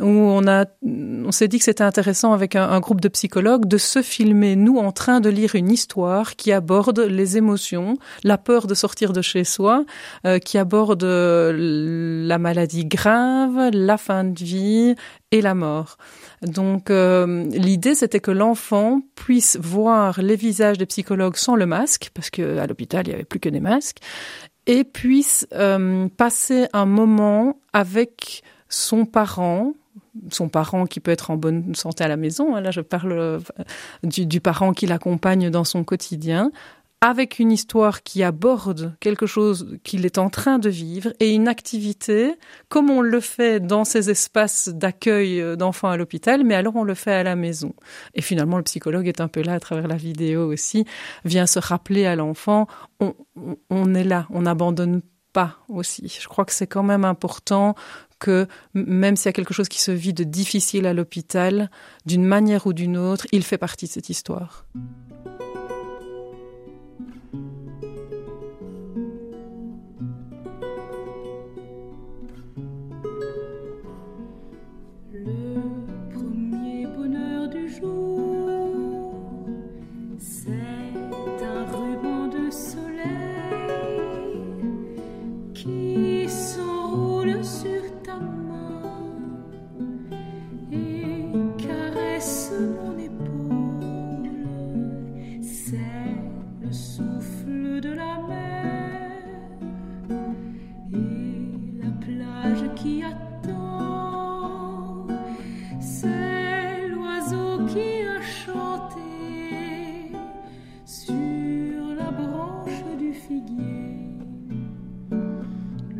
où 0.00 0.08
on 0.08 0.46
a, 0.48 0.66
on 0.82 1.30
s'est 1.30 1.46
dit 1.48 1.58
que 1.58 1.64
c'était 1.64 1.84
intéressant 1.84 2.32
avec 2.32 2.56
un, 2.56 2.80
groupe 2.80 3.00
de 3.00 3.08
psychologues 3.08 3.66
de 3.66 3.78
se 3.78 4.02
filmer 4.02 4.56
nous 4.56 4.78
en 4.78 4.90
train 4.90 5.20
de 5.20 5.28
lire 5.28 5.54
une 5.54 5.70
histoire 5.70 6.36
qui 6.36 6.52
aborde 6.52 6.98
les 6.98 7.36
émotions, 7.36 7.96
la 8.24 8.36
peur 8.36 8.66
de 8.66 8.74
sortir 8.74 9.12
de 9.12 9.22
chez 9.22 9.44
soi, 9.44 9.84
euh, 10.26 10.38
qui 10.38 10.58
aborde 10.58 11.04
la 11.04 12.38
maladie 12.38 12.84
grave, 12.84 13.70
la 13.72 13.96
fin 13.96 14.24
de 14.24 14.38
vie 14.38 14.94
et 15.30 15.40
la 15.40 15.54
mort. 15.54 15.96
Donc 16.42 16.90
euh, 16.90 17.44
l'idée 17.50 17.94
c'était 17.94 18.20
que 18.20 18.30
l'enfant 18.30 19.00
puisse 19.14 19.56
voir 19.60 20.20
les 20.20 20.36
visages 20.36 20.78
des 20.78 20.86
psychologues 20.86 21.36
sans 21.36 21.54
le 21.54 21.66
masque, 21.66 22.10
parce 22.14 22.30
qu'à 22.30 22.66
l'hôpital 22.66 23.06
il 23.06 23.10
n'y 23.10 23.14
avait 23.14 23.24
plus 23.24 23.40
que 23.40 23.48
des 23.48 23.60
masques, 23.60 23.98
et 24.66 24.84
puisse 24.84 25.46
euh, 25.52 26.08
passer 26.16 26.66
un 26.72 26.86
moment 26.86 27.58
avec 27.72 28.42
son 28.68 29.04
parent, 29.04 29.72
son 30.30 30.48
parent 30.48 30.86
qui 30.86 31.00
peut 31.00 31.10
être 31.10 31.30
en 31.30 31.36
bonne 31.36 31.74
santé 31.74 32.04
à 32.04 32.08
la 32.08 32.16
maison, 32.16 32.54
hein, 32.54 32.60
là 32.60 32.70
je 32.70 32.80
parle 32.80 33.12
euh, 33.12 33.40
du, 34.02 34.40
parent 34.40 34.72
qui 34.72 34.86
l'accompagne 34.86 35.50
dans 35.50 35.64
son 35.64 35.84
quotidien, 35.84 36.50
avec 37.00 37.38
une 37.38 37.52
histoire 37.52 38.02
qui 38.02 38.22
aborde 38.22 38.94
quelque 39.00 39.26
chose 39.26 39.78
qu'il 39.84 40.06
est 40.06 40.16
en 40.16 40.30
train 40.30 40.58
de 40.58 40.70
vivre 40.70 41.12
et 41.20 41.34
une 41.34 41.48
activité 41.48 42.34
comme 42.70 42.88
on 42.88 43.02
le 43.02 43.20
fait 43.20 43.60
dans 43.60 43.84
ces 43.84 44.08
espaces 44.08 44.68
d'accueil 44.68 45.40
euh, 45.40 45.56
d'enfants 45.56 45.88
à 45.88 45.96
l'hôpital, 45.96 46.44
mais 46.44 46.54
alors 46.54 46.76
on 46.76 46.84
le 46.84 46.94
fait 46.94 47.12
à 47.12 47.22
la 47.22 47.36
maison. 47.36 47.74
Et 48.14 48.22
finalement, 48.22 48.56
le 48.56 48.62
psychologue 48.62 49.08
est 49.08 49.20
un 49.20 49.28
peu 49.28 49.42
là 49.42 49.54
à 49.54 49.60
travers 49.60 49.88
la 49.88 49.96
vidéo 49.96 50.50
aussi, 50.50 50.86
vient 51.24 51.46
se 51.46 51.58
rappeler 51.58 52.06
à 52.06 52.16
l'enfant, 52.16 52.66
on, 53.00 53.14
on 53.68 53.94
est 53.94 54.04
là, 54.04 54.26
on 54.30 54.42
n'abandonne 54.42 55.02
pas 55.34 55.58
aussi. 55.68 56.16
Je 56.20 56.28
crois 56.28 56.46
que 56.46 56.52
c'est 56.52 56.68
quand 56.68 56.84
même 56.84 57.04
important 57.04 57.74
que 58.24 58.46
même 58.72 59.16
s'il 59.16 59.26
y 59.26 59.28
a 59.28 59.32
quelque 59.34 59.52
chose 59.52 59.68
qui 59.68 59.82
se 59.82 59.90
vit 59.90 60.14
de 60.14 60.24
difficile 60.24 60.86
à 60.86 60.94
l'hôpital, 60.94 61.70
d'une 62.06 62.24
manière 62.24 62.66
ou 62.66 62.72
d'une 62.72 62.96
autre, 62.96 63.26
il 63.32 63.42
fait 63.42 63.58
partie 63.58 63.84
de 63.84 63.90
cette 63.90 64.08
histoire. 64.08 64.64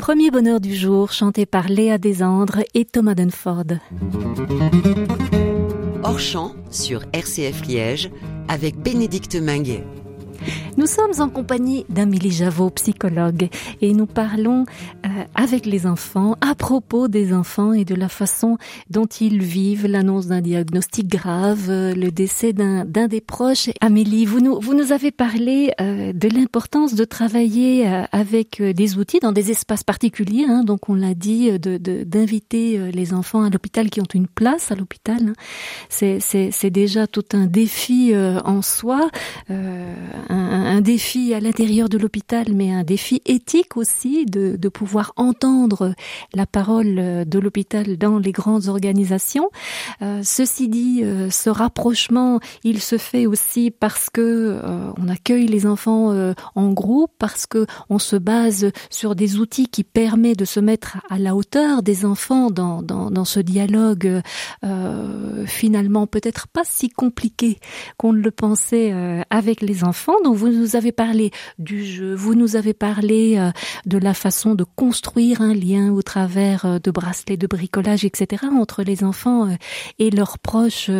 premier 0.00 0.30
bonheur 0.30 0.60
du 0.60 0.74
jour, 0.74 1.12
chanté 1.12 1.44
par 1.44 1.68
Léa 1.68 1.98
Desandres 1.98 2.62
et 2.72 2.86
Thomas 2.86 3.14
Dunford. 3.14 3.76
Hors 6.02 6.18
champ 6.18 6.54
sur 6.70 7.04
RCF 7.12 7.66
Liège 7.66 8.10
avec 8.48 8.78
Bénédicte 8.78 9.36
Minguet. 9.36 9.84
Nous 10.76 10.86
sommes 10.86 11.12
en 11.18 11.28
compagnie 11.28 11.84
d'Amélie 11.88 12.30
Javot, 12.30 12.70
psychologue, 12.70 13.48
et 13.80 13.92
nous 13.92 14.06
parlons 14.06 14.64
euh, 15.04 15.08
avec 15.34 15.66
les 15.66 15.86
enfants 15.86 16.36
à 16.40 16.54
propos 16.54 17.08
des 17.08 17.32
enfants 17.32 17.72
et 17.72 17.84
de 17.84 17.94
la 17.94 18.08
façon 18.08 18.56
dont 18.88 19.06
ils 19.06 19.42
vivent 19.42 19.86
l'annonce 19.86 20.28
d'un 20.28 20.40
diagnostic 20.40 21.08
grave, 21.08 21.66
euh, 21.68 21.94
le 21.94 22.10
décès 22.10 22.52
d'un 22.52 22.84
des 22.84 23.20
proches. 23.20 23.70
Amélie, 23.80 24.26
vous 24.26 24.40
nous, 24.40 24.60
vous 24.60 24.74
nous 24.74 24.92
avez 24.92 25.10
parlé 25.10 25.72
euh, 25.80 26.12
de 26.12 26.28
l'importance 26.28 26.94
de 26.94 27.04
travailler 27.04 27.86
avec 28.12 28.62
des 28.62 28.96
outils 28.96 29.20
dans 29.20 29.32
des 29.32 29.50
espaces 29.50 29.82
particuliers, 29.82 30.46
hein, 30.48 30.62
donc 30.64 30.88
on 30.88 30.94
l'a 30.94 31.14
dit, 31.14 31.50
d'inviter 31.58 32.78
de, 32.78 32.84
les 32.90 33.12
enfants 33.12 33.42
à 33.42 33.50
l'hôpital 33.50 33.90
qui 33.90 34.00
ont 34.00 34.08
une 34.14 34.28
place 34.28 34.70
à 34.70 34.76
l'hôpital. 34.76 35.18
Hein. 35.28 35.32
C'est 35.90 36.70
déjà 36.70 37.06
tout 37.06 37.24
un 37.32 37.46
défi 37.46 38.12
en 38.14 38.62
soi. 38.62 39.10
Un, 39.48 39.94
un, 40.28 40.59
défi 40.80 41.34
à 41.34 41.40
l'intérieur 41.40 41.88
de 41.88 41.98
l'hôpital, 41.98 42.46
mais 42.54 42.72
un 42.72 42.84
défi 42.84 43.20
éthique 43.26 43.76
aussi 43.76 44.26
de, 44.26 44.56
de 44.56 44.68
pouvoir 44.68 45.12
entendre 45.16 45.94
la 46.34 46.46
parole 46.46 47.24
de 47.26 47.38
l'hôpital 47.38 47.96
dans 47.96 48.18
les 48.18 48.32
grandes 48.32 48.68
organisations. 48.68 49.50
Euh, 50.02 50.20
ceci 50.24 50.68
dit, 50.68 51.00
euh, 51.02 51.30
ce 51.30 51.50
rapprochement, 51.50 52.40
il 52.64 52.80
se 52.80 52.98
fait 52.98 53.26
aussi 53.26 53.70
parce 53.70 54.10
que 54.10 54.20
euh, 54.20 54.90
on 54.98 55.08
accueille 55.08 55.46
les 55.46 55.66
enfants 55.66 55.90
en 56.54 56.72
groupe, 56.72 57.12
parce 57.18 57.46
que 57.46 57.66
on 57.88 57.98
se 57.98 58.16
base 58.16 58.70
sur 58.88 59.14
des 59.14 59.38
outils 59.38 59.68
qui 59.68 59.84
permettent 59.84 60.38
de 60.38 60.44
se 60.44 60.60
mettre 60.60 60.98
à 61.08 61.18
la 61.18 61.34
hauteur 61.34 61.82
des 61.82 62.04
enfants 62.04 62.50
dans, 62.50 62.82
dans, 62.82 63.24
ce 63.24 63.40
dialogue 63.40 64.22
finalement 65.46 66.06
peut-être 66.06 66.48
pas 66.48 66.62
si 66.64 66.88
compliqué 66.88 67.58
qu'on 67.96 68.12
ne 68.12 68.20
le 68.20 68.30
pensait 68.30 68.92
avec 69.30 69.60
les 69.60 69.84
enfants. 69.84 70.14
Donc 70.24 70.36
nous 70.52 70.76
avez 70.76 70.92
parlé 70.92 71.30
du 71.58 71.84
jeu, 71.84 72.14
vous 72.14 72.34
nous 72.34 72.56
avez 72.56 72.74
parlé 72.74 73.36
euh, 73.38 73.50
de 73.86 73.98
la 73.98 74.14
façon 74.14 74.54
de 74.54 74.64
construire 74.64 75.40
un 75.40 75.54
lien 75.54 75.92
au 75.92 76.02
travers 76.02 76.64
euh, 76.64 76.78
de 76.78 76.90
bracelets 76.90 77.36
de 77.36 77.46
bricolage, 77.46 78.04
etc., 78.04 78.44
entre 78.52 78.82
les 78.82 79.04
enfants 79.04 79.48
euh, 79.48 79.54
et 79.98 80.10
leurs 80.10 80.38
proches 80.38 80.90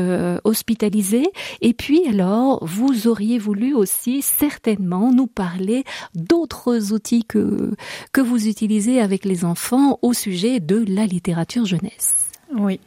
hospitalisés. 0.45 1.27
Et 1.61 1.75
puis 1.75 2.07
alors, 2.09 2.65
vous 2.65 3.09
auriez 3.09 3.39
voulu 3.39 3.75
aussi 3.75 4.23
certainement 4.23 5.13
nous 5.13 5.27
parler 5.27 5.85
d'autres 6.15 6.93
outils 6.93 7.25
que, 7.25 7.75
que 8.13 8.21
vous 8.21 8.49
utilisez 8.49 9.01
avec 9.01 9.25
les 9.25 9.45
enfants 9.45 9.99
au 10.03 10.13
sujet 10.13 10.61
de 10.61 10.85
la 10.89 11.07
littérature 11.07 11.65
jeunesse. 11.65 12.31
Oui. 12.57 12.81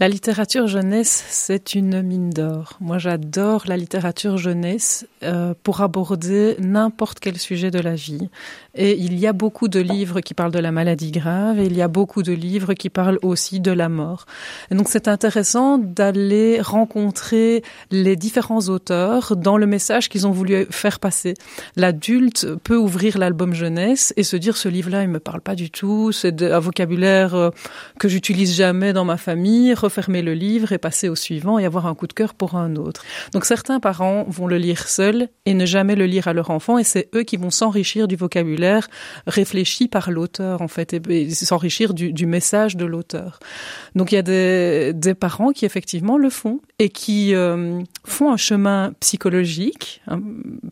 La 0.00 0.08
littérature 0.08 0.66
jeunesse, 0.66 1.22
c'est 1.28 1.74
une 1.74 2.02
mine 2.02 2.30
d'or. 2.30 2.78
Moi, 2.80 2.96
j'adore 2.96 3.64
la 3.66 3.76
littérature 3.76 4.38
jeunesse 4.38 5.06
euh, 5.22 5.52
pour 5.62 5.82
aborder 5.82 6.56
n'importe 6.58 7.20
quel 7.20 7.38
sujet 7.38 7.70
de 7.70 7.78
la 7.78 7.94
vie. 7.94 8.30
Et 8.74 8.98
il 8.98 9.18
y 9.18 9.26
a 9.26 9.34
beaucoup 9.34 9.68
de 9.68 9.80
livres 9.80 10.20
qui 10.20 10.32
parlent 10.32 10.50
de 10.50 10.58
la 10.58 10.72
maladie 10.72 11.10
grave 11.10 11.60
et 11.60 11.66
il 11.66 11.76
y 11.76 11.82
a 11.82 11.88
beaucoup 11.88 12.22
de 12.22 12.32
livres 12.32 12.72
qui 12.72 12.88
parlent 12.88 13.18
aussi 13.22 13.60
de 13.60 13.70
la 13.70 13.90
mort. 13.90 14.24
Et 14.70 14.74
donc, 14.74 14.88
c'est 14.88 15.08
intéressant 15.08 15.76
d'aller 15.76 16.60
rencontrer 16.60 17.62
les 17.90 18.16
différents 18.16 18.68
auteurs 18.68 19.36
dans 19.36 19.58
le 19.58 19.66
message 19.66 20.08
qu'ils 20.08 20.26
ont 20.26 20.32
voulu 20.32 20.66
faire 20.70 21.00
passer. 21.00 21.34
L'adulte 21.76 22.46
peut 22.64 22.78
ouvrir 22.78 23.18
l'album 23.18 23.52
jeunesse 23.52 24.14
et 24.16 24.22
se 24.22 24.36
dire 24.36 24.56
ce 24.56 24.70
livre-là, 24.70 25.02
il 25.02 25.10
me 25.10 25.20
parle 25.20 25.42
pas 25.42 25.54
du 25.54 25.70
tout, 25.70 26.12
c'est 26.12 26.42
un 26.42 26.58
vocabulaire 26.60 27.34
euh, 27.34 27.50
que 27.98 28.08
j'utilise 28.08 28.54
jamais 28.54 28.94
dans 28.94 29.04
ma 29.04 29.18
famille 29.18 29.74
refermer 29.82 30.22
le 30.22 30.34
livre 30.34 30.72
et 30.72 30.78
passer 30.78 31.08
au 31.08 31.14
suivant 31.14 31.58
et 31.58 31.64
avoir 31.64 31.86
un 31.86 31.94
coup 31.94 32.06
de 32.06 32.12
cœur 32.12 32.34
pour 32.34 32.56
un 32.56 32.76
autre. 32.76 33.04
Donc 33.32 33.44
certains 33.44 33.80
parents 33.80 34.24
vont 34.28 34.46
le 34.46 34.58
lire 34.58 34.88
seuls 34.88 35.28
et 35.46 35.54
ne 35.54 35.66
jamais 35.66 35.94
le 35.94 36.06
lire 36.06 36.28
à 36.28 36.32
leur 36.32 36.50
enfant 36.50 36.78
et 36.78 36.84
c'est 36.84 37.08
eux 37.14 37.22
qui 37.22 37.36
vont 37.36 37.50
s'enrichir 37.50 38.08
du 38.08 38.16
vocabulaire 38.16 38.88
réfléchi 39.26 39.88
par 39.88 40.10
l'auteur 40.10 40.62
en 40.62 40.68
fait 40.68 40.94
et, 40.94 41.30
s'enrichir 41.30 41.94
du, 41.94 42.26
message 42.26 42.76
de 42.76 42.86
l'auteur. 42.86 43.40
Donc 43.94 44.12
il 44.12 44.14
y 44.14 44.18
a 44.18 44.22
des, 44.22 44.92
des, 44.94 45.14
parents 45.14 45.50
qui 45.50 45.64
effectivement 45.64 46.16
le 46.16 46.30
font 46.30 46.60
et 46.78 46.88
qui 46.88 47.34
euh, 47.34 47.82
font 48.04 48.32
un 48.32 48.36
chemin 48.36 48.92
psychologique 49.00 50.02
hein, 50.06 50.20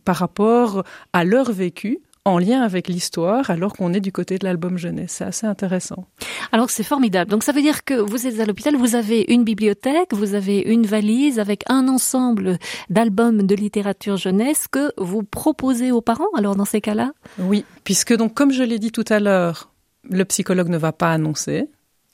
par 0.04 0.16
rapport 0.16 0.84
à 1.12 1.24
leur 1.24 1.52
vécu 1.52 1.98
en 2.24 2.38
lien 2.38 2.62
avec 2.62 2.88
l'histoire 2.88 3.50
alors 3.50 3.72
qu'on 3.72 3.92
est 3.94 4.00
du 4.00 4.12
côté 4.12 4.38
de 4.38 4.44
l'album 4.44 4.76
jeunesse. 4.76 5.14
C'est 5.18 5.24
assez 5.24 5.46
intéressant. 5.46 6.06
Alors 6.52 6.70
c'est 6.70 6.82
formidable. 6.82 7.30
Donc 7.30 7.42
ça 7.42 7.52
veut 7.52 7.62
dire 7.62 7.84
que 7.84 7.94
vous 7.94 8.26
êtes 8.26 8.40
à 8.40 8.46
l'hôpital, 8.46 8.76
vous 8.76 8.94
avez 8.94 9.24
une 9.28 9.44
bibliothèque, 9.44 10.12
vous 10.12 10.34
avez 10.34 10.60
une 10.60 10.84
valise 10.84 11.38
avec 11.38 11.62
un 11.68 11.88
ensemble 11.88 12.58
d'albums 12.90 13.46
de 13.46 13.54
littérature 13.54 14.16
jeunesse 14.16 14.66
que 14.68 14.92
vous 14.98 15.22
proposez 15.22 15.92
aux 15.92 16.02
parents 16.02 16.30
alors 16.36 16.56
dans 16.56 16.64
ces 16.64 16.80
cas-là? 16.80 17.12
Oui, 17.38 17.64
puisque 17.84 18.14
donc 18.14 18.34
comme 18.34 18.52
je 18.52 18.62
l'ai 18.62 18.78
dit 18.78 18.92
tout 18.92 19.04
à 19.08 19.18
l'heure, 19.20 19.70
le 20.08 20.24
psychologue 20.24 20.68
ne 20.68 20.78
va 20.78 20.92
pas 20.92 21.12
annoncer. 21.12 21.68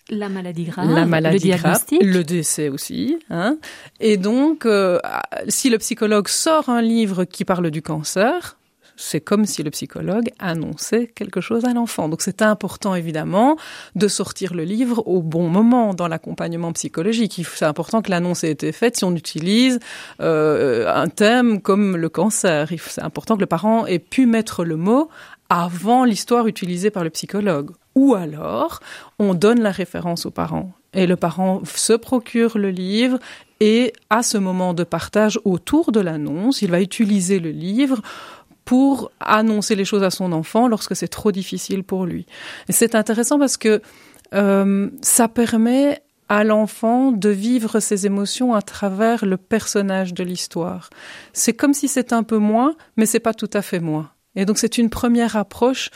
La 0.09 0.29
maladie 0.29 0.65
grave, 0.65 0.89
la 0.89 1.05
maladie 1.05 1.51
le 1.51 1.57
grave, 1.57 1.85
le 2.01 2.23
décès 2.23 2.69
aussi. 2.69 3.19
Hein. 3.29 3.59
Et 3.99 4.17
donc, 4.17 4.65
euh, 4.65 5.01
si 5.49 5.69
le 5.69 5.79
psychologue 5.79 6.29
sort 6.29 6.69
un 6.69 6.81
livre 6.81 7.25
qui 7.25 7.45
parle 7.45 7.73
du 7.73 7.83
cancer, 7.83 8.56
c'est 8.97 9.21
comme 9.21 9.47
si 9.47 9.63
le 9.63 9.71
psychologue 9.71 10.31
annonçait 10.39 11.07
quelque 11.07 11.41
chose 11.41 11.65
à 11.65 11.73
l'enfant. 11.73 12.09
Donc 12.09 12.23
c'est 12.23 12.43
important 12.43 12.95
évidemment 12.95 13.57
de 13.95 14.09
sortir 14.09 14.55
le 14.55 14.65
livre 14.65 15.07
au 15.07 15.23
bon 15.23 15.49
moment 15.49 15.95
dans 15.95 16.09
l'accompagnement 16.09 16.73
psychologique. 16.73 17.41
C'est 17.55 17.65
important 17.65 18.03
que 18.03 18.11
l'annonce 18.11 18.45
ait 18.45 18.51
été 18.51 18.73
faite 18.73 18.97
si 18.97 19.05
on 19.05 19.15
utilise 19.15 19.79
euh, 20.21 20.93
un 20.93 21.09
thème 21.09 21.61
comme 21.61 21.97
le 21.97 22.09
cancer. 22.09 22.69
C'est 22.89 23.03
important 23.03 23.37
que 23.37 23.41
le 23.41 23.47
parent 23.47 23.87
ait 23.87 23.99
pu 23.99 24.27
mettre 24.27 24.65
le 24.65 24.77
mot 24.77 25.09
avant 25.49 26.05
l'histoire 26.05 26.47
utilisée 26.47 26.91
par 26.91 27.05
le 27.05 27.11
psychologue. 27.11 27.71
Ou 27.95 28.15
alors, 28.15 28.81
on 29.19 29.35
donne 29.35 29.61
la 29.61 29.71
référence 29.71 30.27
aux 30.27 30.31
parents. 30.31 30.73
Et 30.93 31.07
le 31.07 31.17
parent 31.17 31.63
se 31.65 31.93
procure 31.93 32.59
le 32.59 32.71
livre 32.71 33.19
et 33.61 33.93
à 34.11 34.23
ce 34.23 34.39
moment 34.39 34.75
de 34.75 34.85
partage 34.85 35.39
autour 35.45 35.93
de 35.93 36.01
l'annonce, 36.01 36.63
il 36.63 36.71
va 36.71 36.81
utiliser 36.81 37.39
le 37.39 37.51
livre 37.51 38.01
pour 38.67 39.13
annoncer 39.21 39.77
les 39.77 39.87
choses 39.87 40.03
à 40.03 40.11
son 40.11 40.33
enfant 40.33 40.69
lorsque 40.69 40.95
c'est 40.95 41.09
trop 41.09 41.33
difficile 41.33 41.85
pour 41.85 42.05
lui. 42.05 42.27
C'est 42.69 42.95
intéressant 42.95 43.39
parce 43.39 43.57
que 43.57 43.81
euh, 44.35 44.91
ça 45.01 45.29
permet 45.29 46.03
à 46.29 46.43
l'enfant 46.43 47.13
de 47.13 47.29
vivre 47.29 47.79
ses 47.79 48.07
émotions 48.07 48.55
à 48.55 48.63
travers 48.63 49.25
le 49.25 49.37
personnage 49.37 50.13
de 50.13 50.25
l'histoire. 50.25 50.91
C'est 51.33 51.55
comme 51.55 51.75
si 51.75 51.87
c'était 51.87 52.15
un 52.15 52.25
peu 52.25 52.39
moi, 52.39 52.75
mais 52.97 53.07
c'est 53.07 53.21
pas 53.21 53.35
tout 53.35 53.51
à 53.53 53.63
fait 53.63 53.79
moi. 53.79 54.11
Et 54.35 54.45
donc 54.45 54.59
c'est 54.59 54.79
une 54.79 54.91
première 54.91 55.37
approche 55.37 55.91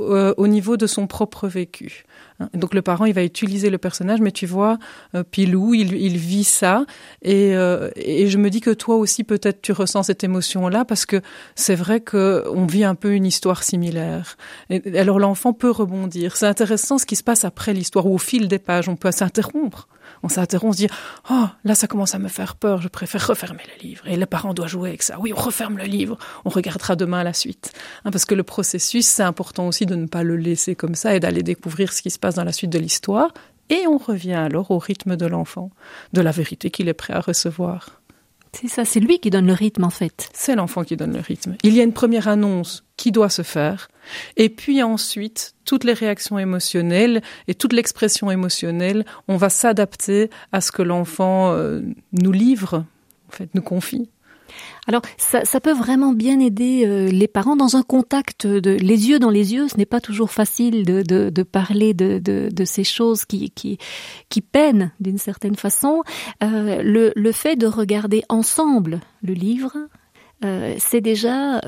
euh, 0.00 0.34
au 0.36 0.48
niveau 0.48 0.76
de 0.76 0.88
son 0.88 1.06
propre 1.06 1.46
vécu. 1.46 2.04
Hein. 2.40 2.48
Donc 2.54 2.74
le 2.74 2.82
parent, 2.82 3.04
il 3.04 3.14
va 3.14 3.22
utiliser 3.22 3.70
le 3.70 3.78
personnage, 3.78 4.20
mais 4.20 4.32
tu 4.32 4.46
vois, 4.46 4.78
euh, 5.14 5.22
Pilou, 5.22 5.74
il, 5.74 5.94
il, 5.94 6.16
vit 6.16 6.44
ça, 6.44 6.84
et, 7.22 7.54
euh, 7.54 7.90
et 7.96 8.28
je 8.28 8.38
me 8.38 8.50
dis 8.50 8.60
que 8.60 8.70
toi 8.70 8.96
aussi, 8.96 9.24
peut-être, 9.24 9.62
tu 9.62 9.72
ressens 9.72 10.04
cette 10.04 10.24
émotion-là, 10.24 10.84
parce 10.84 11.06
que 11.06 11.20
c'est 11.54 11.74
vrai 11.74 12.00
que 12.00 12.44
on 12.52 12.66
vit 12.66 12.84
un 12.84 12.94
peu 12.94 13.12
une 13.12 13.26
histoire 13.26 13.62
similaire. 13.62 14.36
Et, 14.70 14.98
alors 14.98 15.18
l'enfant 15.18 15.52
peut 15.52 15.70
rebondir. 15.70 16.36
C'est 16.36 16.46
intéressant 16.46 16.98
ce 16.98 17.06
qui 17.06 17.16
se 17.16 17.22
passe 17.22 17.44
après 17.44 17.74
l'histoire, 17.74 18.06
ou 18.06 18.14
au 18.14 18.18
fil 18.18 18.48
des 18.48 18.58
pages, 18.58 18.88
on 18.88 18.96
peut 18.96 19.10
s'interrompre 19.12 19.88
on 20.22 20.28
s'interrompt, 20.28 20.70
on 20.70 20.72
se 20.72 20.78
dit 20.78 20.88
oh 21.30 21.46
là 21.64 21.74
ça 21.74 21.86
commence 21.86 22.14
à 22.14 22.18
me 22.18 22.28
faire 22.28 22.56
peur, 22.56 22.80
je 22.80 22.88
préfère 22.88 23.26
refermer 23.26 23.62
le 23.76 23.82
livre. 23.82 24.06
Et 24.06 24.16
le 24.16 24.26
parent 24.26 24.54
doit 24.54 24.66
jouer 24.66 24.90
avec 24.90 25.02
ça. 25.02 25.18
Oui, 25.18 25.32
on 25.36 25.40
referme 25.40 25.78
le 25.78 25.84
livre, 25.84 26.18
on 26.44 26.50
regardera 26.50 26.96
demain 26.96 27.22
la 27.22 27.32
suite. 27.32 27.72
Hein, 28.04 28.10
parce 28.10 28.24
que 28.24 28.34
le 28.34 28.42
processus, 28.42 29.06
c'est 29.06 29.22
important 29.22 29.66
aussi 29.66 29.86
de 29.86 29.94
ne 29.94 30.06
pas 30.06 30.22
le 30.22 30.36
laisser 30.36 30.74
comme 30.74 30.94
ça 30.94 31.14
et 31.14 31.20
d'aller 31.20 31.42
découvrir 31.42 31.92
ce 31.92 32.02
qui 32.02 32.10
se 32.10 32.18
passe 32.18 32.34
dans 32.34 32.44
la 32.44 32.52
suite 32.52 32.70
de 32.70 32.78
l'histoire. 32.78 33.32
Et 33.68 33.86
on 33.86 33.98
revient 33.98 34.32
alors 34.32 34.72
au 34.72 34.78
rythme 34.78 35.16
de 35.16 35.26
l'enfant, 35.26 35.70
de 36.12 36.20
la 36.20 36.32
vérité 36.32 36.70
qu'il 36.70 36.88
est 36.88 36.94
prêt 36.94 37.14
à 37.14 37.20
recevoir. 37.20 37.99
C'est 38.52 38.68
ça, 38.68 38.84
c'est 38.84 39.00
lui 39.00 39.20
qui 39.20 39.30
donne 39.30 39.46
le 39.46 39.52
rythme 39.52 39.84
en 39.84 39.90
fait. 39.90 40.28
C'est 40.32 40.56
l'enfant 40.56 40.82
qui 40.84 40.96
donne 40.96 41.12
le 41.12 41.20
rythme. 41.20 41.56
Il 41.62 41.74
y 41.74 41.80
a 41.80 41.84
une 41.84 41.92
première 41.92 42.28
annonce 42.28 42.84
qui 42.96 43.12
doit 43.12 43.30
se 43.30 43.42
faire, 43.42 43.88
et 44.36 44.48
puis 44.48 44.82
ensuite, 44.82 45.54
toutes 45.64 45.84
les 45.84 45.92
réactions 45.92 46.38
émotionnelles 46.38 47.22
et 47.48 47.54
toute 47.54 47.72
l'expression 47.72 48.30
émotionnelle, 48.30 49.04
on 49.28 49.36
va 49.36 49.48
s'adapter 49.48 50.30
à 50.52 50.60
ce 50.60 50.72
que 50.72 50.82
l'enfant 50.82 51.52
euh, 51.52 51.80
nous 52.12 52.32
livre, 52.32 52.84
en 53.28 53.32
fait, 53.32 53.54
nous 53.54 53.62
confie. 53.62 54.10
Alors, 54.86 55.02
ça, 55.18 55.60
peut 55.60 55.72
vraiment 55.72 56.12
bien 56.12 56.40
aider 56.40 56.84
euh, 56.84 57.06
les 57.06 57.28
parents 57.28 57.56
dans 57.56 57.76
un 57.76 57.82
contact 57.82 58.46
de 58.46 58.70
les 58.70 59.08
yeux 59.08 59.18
dans 59.18 59.30
les 59.30 59.52
yeux. 59.52 59.68
Ce 59.68 59.76
n'est 59.76 59.86
pas 59.86 60.00
toujours 60.00 60.30
facile 60.30 60.84
de, 60.84 61.42
parler 61.42 61.94
de, 61.94 62.64
ces 62.64 62.84
choses 62.84 63.24
qui, 63.24 63.78
peinent 64.52 64.90
d'une 65.00 65.18
certaine 65.18 65.56
façon. 65.56 66.02
Euh, 66.42 66.82
le, 66.82 67.32
fait 67.32 67.56
de 67.56 67.66
regarder 67.66 68.22
ensemble 68.28 69.00
le 69.22 69.34
livre, 69.34 69.72
euh, 70.44 70.74
c'est 70.78 71.00
déjà 71.00 71.60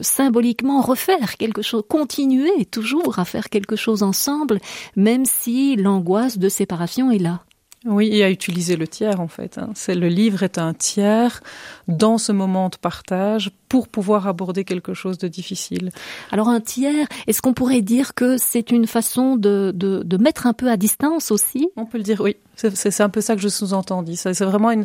symboliquement 0.00 0.80
refaire 0.80 1.36
quelque 1.36 1.62
chose, 1.62 1.84
continuer 1.88 2.64
toujours 2.64 3.18
à 3.18 3.24
faire 3.24 3.48
quelque 3.48 3.76
chose 3.76 4.02
ensemble, 4.02 4.58
même 4.96 5.24
si 5.24 5.76
l'angoisse 5.76 6.38
de 6.38 6.48
séparation 6.48 7.10
est 7.10 7.18
là. 7.18 7.44
Oui, 7.86 8.08
et 8.12 8.24
à 8.24 8.30
utiliser 8.30 8.76
le 8.76 8.88
tiers 8.88 9.20
en 9.20 9.28
fait. 9.28 9.58
Hein. 9.58 9.70
C'est 9.74 9.94
le 9.94 10.08
livre 10.08 10.42
est 10.42 10.56
un 10.56 10.72
tiers 10.72 11.42
dans 11.86 12.16
ce 12.16 12.32
moment 12.32 12.70
de 12.70 12.76
partage 12.76 13.50
pour 13.68 13.88
pouvoir 13.88 14.26
aborder 14.26 14.64
quelque 14.64 14.94
chose 14.94 15.18
de 15.18 15.28
difficile. 15.28 15.90
Alors 16.30 16.48
un 16.48 16.60
tiers, 16.60 17.06
est-ce 17.26 17.42
qu'on 17.42 17.52
pourrait 17.52 17.82
dire 17.82 18.14
que 18.14 18.38
c'est 18.38 18.70
une 18.70 18.86
façon 18.86 19.36
de, 19.36 19.70
de, 19.74 20.02
de, 20.02 20.16
mettre 20.16 20.46
un 20.46 20.54
peu 20.54 20.70
à 20.70 20.78
distance 20.78 21.30
aussi? 21.30 21.68
On 21.76 21.84
peut 21.84 21.98
le 21.98 22.04
dire, 22.04 22.20
oui. 22.20 22.36
C'est 22.56 23.00
un 23.00 23.08
peu 23.08 23.20
ça 23.20 23.34
que 23.34 23.42
je 23.42 23.48
sous-entendis. 23.48 24.16
C'est 24.16 24.44
vraiment 24.44 24.70
une, 24.70 24.84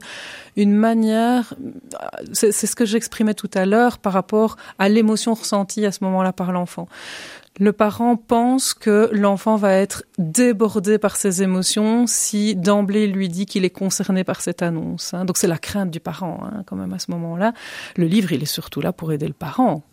une 0.57 0.73
manière, 0.73 1.53
c'est 2.33 2.51
ce 2.51 2.75
que 2.75 2.83
j'exprimais 2.83 3.35
tout 3.35 3.51
à 3.53 3.65
l'heure 3.67 3.99
par 3.99 4.11
rapport 4.11 4.57
à 4.79 4.89
l'émotion 4.89 5.35
ressentie 5.35 5.85
à 5.85 5.91
ce 5.91 6.03
moment-là 6.03 6.33
par 6.33 6.51
l'enfant 6.51 6.87
le 7.57 7.73
parent 7.73 8.15
pense 8.15 8.73
que 8.73 9.09
l'enfant 9.11 9.55
va 9.55 9.73
être 9.73 10.03
débordé 10.17 10.97
par 10.97 11.15
ses 11.15 11.43
émotions 11.43 12.07
si 12.07 12.55
d'emblée 12.55 13.07
lui 13.07 13.27
dit 13.27 13.45
qu'il 13.45 13.65
est 13.65 13.69
concerné 13.69 14.23
par 14.23 14.41
cette 14.41 14.61
annonce. 14.61 15.13
Hein. 15.13 15.25
Donc 15.25 15.37
c'est 15.37 15.47
la 15.47 15.57
crainte 15.57 15.91
du 15.91 15.99
parent 15.99 16.39
hein, 16.43 16.63
quand 16.65 16.75
même 16.75 16.93
à 16.93 16.99
ce 16.99 17.11
moment-là. 17.11 17.53
Le 17.97 18.05
livre, 18.05 18.31
il 18.31 18.43
est 18.43 18.45
surtout 18.45 18.81
là 18.81 18.93
pour 18.93 19.11
aider 19.11 19.27
le 19.27 19.33
parent 19.33 19.83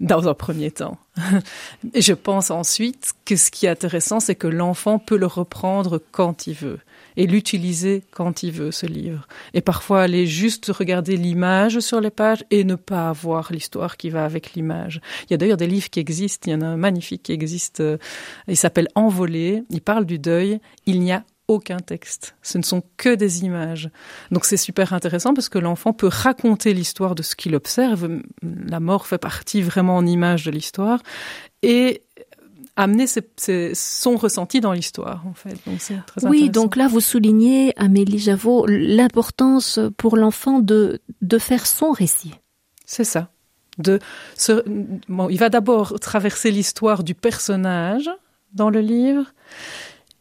dans 0.00 0.28
un 0.28 0.34
premier 0.34 0.70
temps. 0.70 0.98
Et 1.94 2.02
je 2.02 2.12
pense 2.12 2.50
ensuite 2.50 3.14
que 3.24 3.36
ce 3.36 3.50
qui 3.50 3.66
est 3.66 3.70
intéressant, 3.70 4.20
c'est 4.20 4.36
que 4.36 4.46
l'enfant 4.46 4.98
peut 4.98 5.16
le 5.16 5.26
reprendre 5.26 6.00
quand 6.12 6.46
il 6.46 6.54
veut 6.54 6.78
et 7.18 7.26
l'utiliser 7.26 8.04
quand 8.12 8.44
il 8.44 8.52
veut, 8.52 8.70
ce 8.70 8.86
livre. 8.86 9.26
Et 9.52 9.60
parfois 9.60 10.02
aller 10.02 10.26
juste 10.26 10.66
regarder 10.66 11.16
l'image 11.16 11.80
sur 11.80 12.00
les 12.00 12.10
pages 12.10 12.44
et 12.50 12.62
ne 12.62 12.76
pas 12.76 13.08
avoir 13.08 13.52
l'histoire 13.52 13.96
qui 13.96 14.08
va 14.08 14.24
avec 14.24 14.54
l'image. 14.54 15.00
Il 15.24 15.32
y 15.32 15.34
a 15.34 15.36
d'ailleurs 15.36 15.56
des 15.56 15.66
livres 15.66 15.90
qui 15.90 15.98
existent, 15.98 16.48
il 16.48 16.52
y 16.52 16.56
en 16.56 16.62
a 16.62 16.66
un 16.66 16.76
magnifique 16.76 17.24
qui 17.24 17.32
existe, 17.32 17.80
euh, 17.80 17.98
il 18.46 18.56
s'appelle 18.56 18.88
Envolé, 18.94 19.64
il 19.68 19.80
parle 19.80 20.06
du 20.06 20.20
deuil, 20.20 20.60
il 20.86 21.00
n'y 21.00 21.10
a 21.10 21.24
aucun 21.48 21.78
texte. 21.78 22.36
Ce 22.42 22.56
ne 22.58 22.62
sont 22.62 22.82
que 22.98 23.14
des 23.14 23.42
images. 23.42 23.90
Donc 24.30 24.44
c'est 24.44 24.58
super 24.58 24.92
intéressant 24.92 25.34
parce 25.34 25.48
que 25.48 25.58
l'enfant 25.58 25.92
peut 25.92 26.10
raconter 26.10 26.72
l'histoire 26.72 27.14
de 27.14 27.22
ce 27.22 27.34
qu'il 27.34 27.56
observe. 27.56 28.20
La 28.42 28.80
mort 28.80 29.06
fait 29.06 29.18
partie 29.18 29.62
vraiment 29.62 29.96
en 29.96 30.06
image 30.06 30.44
de 30.44 30.50
l'histoire. 30.50 31.02
Et 31.62 32.02
amener 32.78 33.06
son 33.74 34.16
ressenti 34.16 34.60
dans 34.60 34.72
l'histoire, 34.72 35.26
en 35.26 35.34
fait. 35.34 35.56
Donc 35.66 35.80
c'est 35.80 35.98
très 36.06 36.24
Oui, 36.26 36.48
donc 36.48 36.76
là, 36.76 36.86
vous 36.86 37.00
soulignez, 37.00 37.74
Amélie 37.76 38.20
Javot, 38.20 38.66
l'importance 38.66 39.80
pour 39.96 40.16
l'enfant 40.16 40.60
de, 40.60 41.00
de 41.20 41.38
faire 41.38 41.66
son 41.66 41.90
récit. 41.90 42.34
C'est 42.86 43.04
ça. 43.04 43.30
De 43.78 43.98
ce, 44.36 44.64
bon, 45.08 45.28
il 45.28 45.38
va 45.38 45.48
d'abord 45.48 45.98
traverser 46.00 46.52
l'histoire 46.52 47.02
du 47.02 47.14
personnage 47.14 48.08
dans 48.52 48.70
le 48.70 48.80
livre 48.80 49.26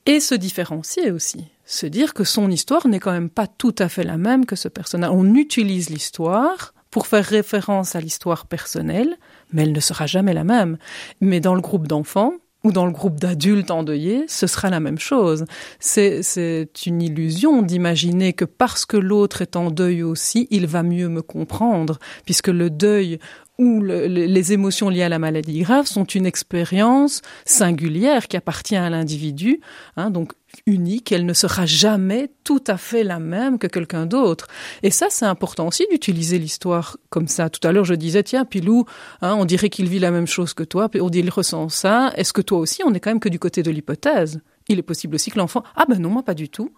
et 0.08 0.20
se 0.20 0.36
différencier 0.36 1.12
aussi. 1.12 1.45
Se 1.66 1.86
dire 1.86 2.14
que 2.14 2.24
son 2.24 2.49
histoire 2.49 2.88
n'est 2.88 2.99
quand 2.99 3.12
même 3.12 3.30
pas 3.30 3.47
tout 3.47 3.76
à 3.78 3.88
fait 3.88 4.03
la 4.03 4.18
même 4.18 4.45
que 4.45 4.55
ce 4.55 4.68
personnage. 4.68 5.12
On 5.14 5.36
utilise 5.36 5.89
l'histoire 5.89 6.74
pour 6.89 7.05
faire 7.05 7.26
référence 7.26 7.95
à 7.95 7.99
l'histoire 7.99 8.47
personnelle, 8.47 9.18
mais 9.53 9.64
elle 9.64 9.74
ne 9.74 9.80
sera 9.80 10.08
jamais 10.08 10.34
la 10.34 10.43
même. 10.43 10.78
Mais 11.22 11.39
dans 11.39 11.55
le 11.55 11.62
groupe 11.62 11.88
d'enfants, 11.88 12.34
ou 12.68 12.74
dans 12.74 12.86
le 12.86 12.91
groupe 12.91 13.18
d'adultes 13.18 13.72
endeuillés, 13.72 14.26
ce 14.28 14.45
sera 14.45 14.70
la 14.70 14.82
même 14.82 14.99
chose. 14.99 15.45
C'est 15.80 16.68
une 16.86 17.01
illusion 17.01 17.61
d'imaginer 17.61 18.34
que 18.34 18.43
parce 18.43 18.86
que 18.86 18.97
l'autre 18.97 19.41
est 19.41 19.55
en 19.55 19.72
deuil 19.72 20.03
aussi, 20.03 20.49
il 20.51 20.68
va 20.68 20.84
mieux 20.84 21.07
me 21.07 21.22
comprendre, 21.22 21.97
puisque 22.26 22.49
le 22.49 22.70
deuil 22.70 23.20
où 23.58 23.82
les 23.82 24.53
émotions 24.53 24.89
liées 24.89 25.03
à 25.03 25.10
la 25.10 25.20
maladie 25.20 25.62
grave 25.62 25.88
sont 25.88 26.03
une 26.03 26.26
expérience 26.26 27.22
singulière 27.45 28.28
qui 28.28 28.38
appartient 28.38 28.76
à 28.76 28.89
l'individu, 28.89 29.62
hein, 29.95 30.12
donc 30.12 30.34
unique, 30.66 31.12
elle 31.12 31.26
ne 31.26 31.34
sera 31.34 31.66
jamais 31.66 32.32
tout 32.43 32.64
à 32.68 32.78
fait 32.78 33.03
la 33.03 33.20
même 33.20 33.58
que 33.58 33.68
quelqu'un 33.68 34.05
d'autre. 34.05 34.47
Et 34.84 34.91
ça, 34.91 35.08
c'est 35.10 35.26
important 35.26 35.68
aussi 35.68 35.86
d'utiliser 35.89 36.39
l'histoire 36.39 36.97
comme 37.10 37.28
ça. 37.28 37.49
Tout 37.49 37.66
à 37.68 37.72
l'heure, 37.72 37.86
je 37.86 37.95
disais, 37.95 38.24
tiens, 38.24 38.45
Pilou, 38.45 38.86
hein, 39.22 39.36
on 39.36 39.45
dirait 39.45 39.70
qu'il 39.70 39.89
vit 39.89 39.99
la 39.99 40.12
même 40.12 40.28
chose 40.28 40.53
que 40.53 40.64
toi, 40.64 40.89
on 40.99 41.10
dit 41.10 41.20
il 41.20 41.30
ressent 41.30 41.70
ça. 41.70 42.12
Est-ce 42.16 42.34
que 42.34 42.41
toi 42.41 42.60
aussi, 42.60 42.82
on 42.86 42.93
est 42.93 42.99
quand 42.99 43.10
même 43.10 43.20
que 43.20 43.30
du 43.30 43.39
côté 43.39 43.64
de 43.64 43.72
l'hypothèse? 43.72 44.41
Il 44.68 44.80
est 44.80 44.84
possible 44.84 45.16
aussi 45.16 45.32
que 45.32 45.38
l'enfant, 45.38 45.64
ah 45.76 45.86
ben 45.88 45.99
non, 45.99 46.10
moi 46.10 46.24
pas 46.24 46.34
du 46.34 46.49
tout. 46.49 46.72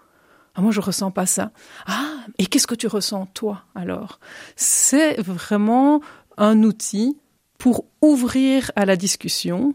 Ah, 0.55 0.61
moi, 0.61 0.71
je 0.71 0.82
ressens 0.82 1.11
pas 1.11 1.25
ça. 1.25 1.51
Ah, 1.86 2.15
et 2.38 2.45
qu'est-ce 2.45 2.67
que 2.67 2.75
tu 2.75 2.88
ressens 2.88 3.27
toi 3.27 3.63
alors? 3.75 4.19
C'est 4.55 5.21
vraiment 5.21 6.01
un 6.39 6.63
outil 6.63 7.17
pour 7.59 7.85
ouvrir 8.01 8.71
à 8.75 8.85
la 8.85 8.95
discussion. 8.95 9.73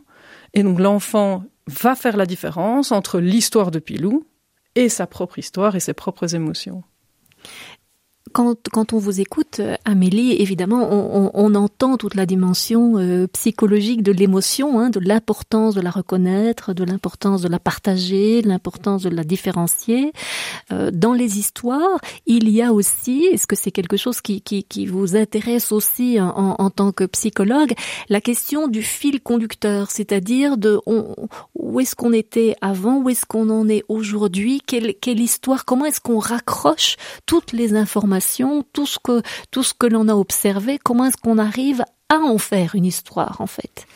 Et 0.54 0.62
donc 0.62 0.80
l'enfant 0.80 1.44
va 1.68 1.94
faire 1.94 2.16
la 2.16 2.26
différence 2.26 2.90
entre 2.90 3.20
l'histoire 3.20 3.70
de 3.70 3.78
Pilou 3.78 4.26
et 4.74 4.88
sa 4.88 5.06
propre 5.06 5.38
histoire 5.38 5.76
et 5.76 5.80
ses 5.80 5.94
propres 5.94 6.34
émotions 6.34 6.82
quand, 8.34 8.56
quand 8.72 8.92
on 8.92 8.98
vous 8.98 9.20
écoute, 9.20 9.60
euh, 9.60 9.76
Amélie, 9.84 10.32
évidemment, 10.42 10.88
on, 10.90 11.30
on, 11.32 11.54
entend 11.54 11.96
toute 11.96 12.16
la 12.16 12.26
dimension 12.26 12.98
euh, 12.98 13.28
psychologique 13.28 14.02
de 14.02 14.10
l'émotion, 14.10 14.80
hein, 14.80 14.90
de 14.90 14.98
l'importance 14.98 15.76
de 15.76 15.80
la 15.80 15.90
reconnaître, 15.90 16.74
de 16.74 16.82
l'importance 16.82 17.42
de 17.42 17.48
la 17.48 17.60
partager, 17.60 18.42
l'importance 18.42 19.02
de 19.02 19.08
la 19.08 19.22
différencier. 19.22 20.12
Euh, 20.72 20.90
dans 20.90 21.12
les 21.12 21.38
histoires, 21.38 22.00
il 22.26 22.48
y 22.48 22.60
a 22.60 22.72
aussi, 22.72 23.24
est-ce 23.32 23.46
que 23.46 23.54
c'est 23.54 23.70
quelque 23.70 23.96
chose 23.96 24.20
qui, 24.20 24.42
qui, 24.42 24.64
qui, 24.64 24.86
vous 24.86 25.14
intéresse 25.14 25.70
aussi 25.70 26.20
en, 26.20 26.56
en, 26.58 26.70
tant 26.70 26.90
que 26.90 27.04
psychologue, 27.04 27.72
la 28.08 28.20
question 28.20 28.66
du 28.66 28.82
fil 28.82 29.20
conducteur, 29.20 29.92
c'est-à-dire 29.92 30.56
de 30.56 30.80
on, 30.86 31.14
où 31.54 31.78
est-ce 31.78 31.94
qu'on 31.94 32.12
était 32.12 32.56
avant, 32.60 32.98
où 32.98 33.08
est-ce 33.10 33.26
qu'on 33.26 33.48
en 33.48 33.68
est 33.68 33.84
aujourd'hui, 33.88 34.60
quelle, 34.66 34.96
quelle 35.00 35.20
histoire, 35.20 35.64
comment 35.64 35.84
est-ce 35.84 36.00
qu'on 36.00 36.18
raccroche 36.18 36.96
toutes 37.26 37.52
les 37.52 37.76
informations 37.76 38.23
tout 38.72 38.86
ce 38.86 38.98
que 38.98 39.22
tout 39.50 39.62
ce 39.62 39.74
que 39.74 39.86
l'on 39.86 40.08
a 40.08 40.14
observé, 40.14 40.78
comment 40.82 41.06
est-ce 41.06 41.16
qu'on 41.16 41.38
arrive 41.38 41.84
à 42.08 42.16
en 42.16 42.38
faire 42.38 42.74
une 42.74 42.84
histoire 42.84 43.40
en 43.40 43.46
fait? 43.46 43.86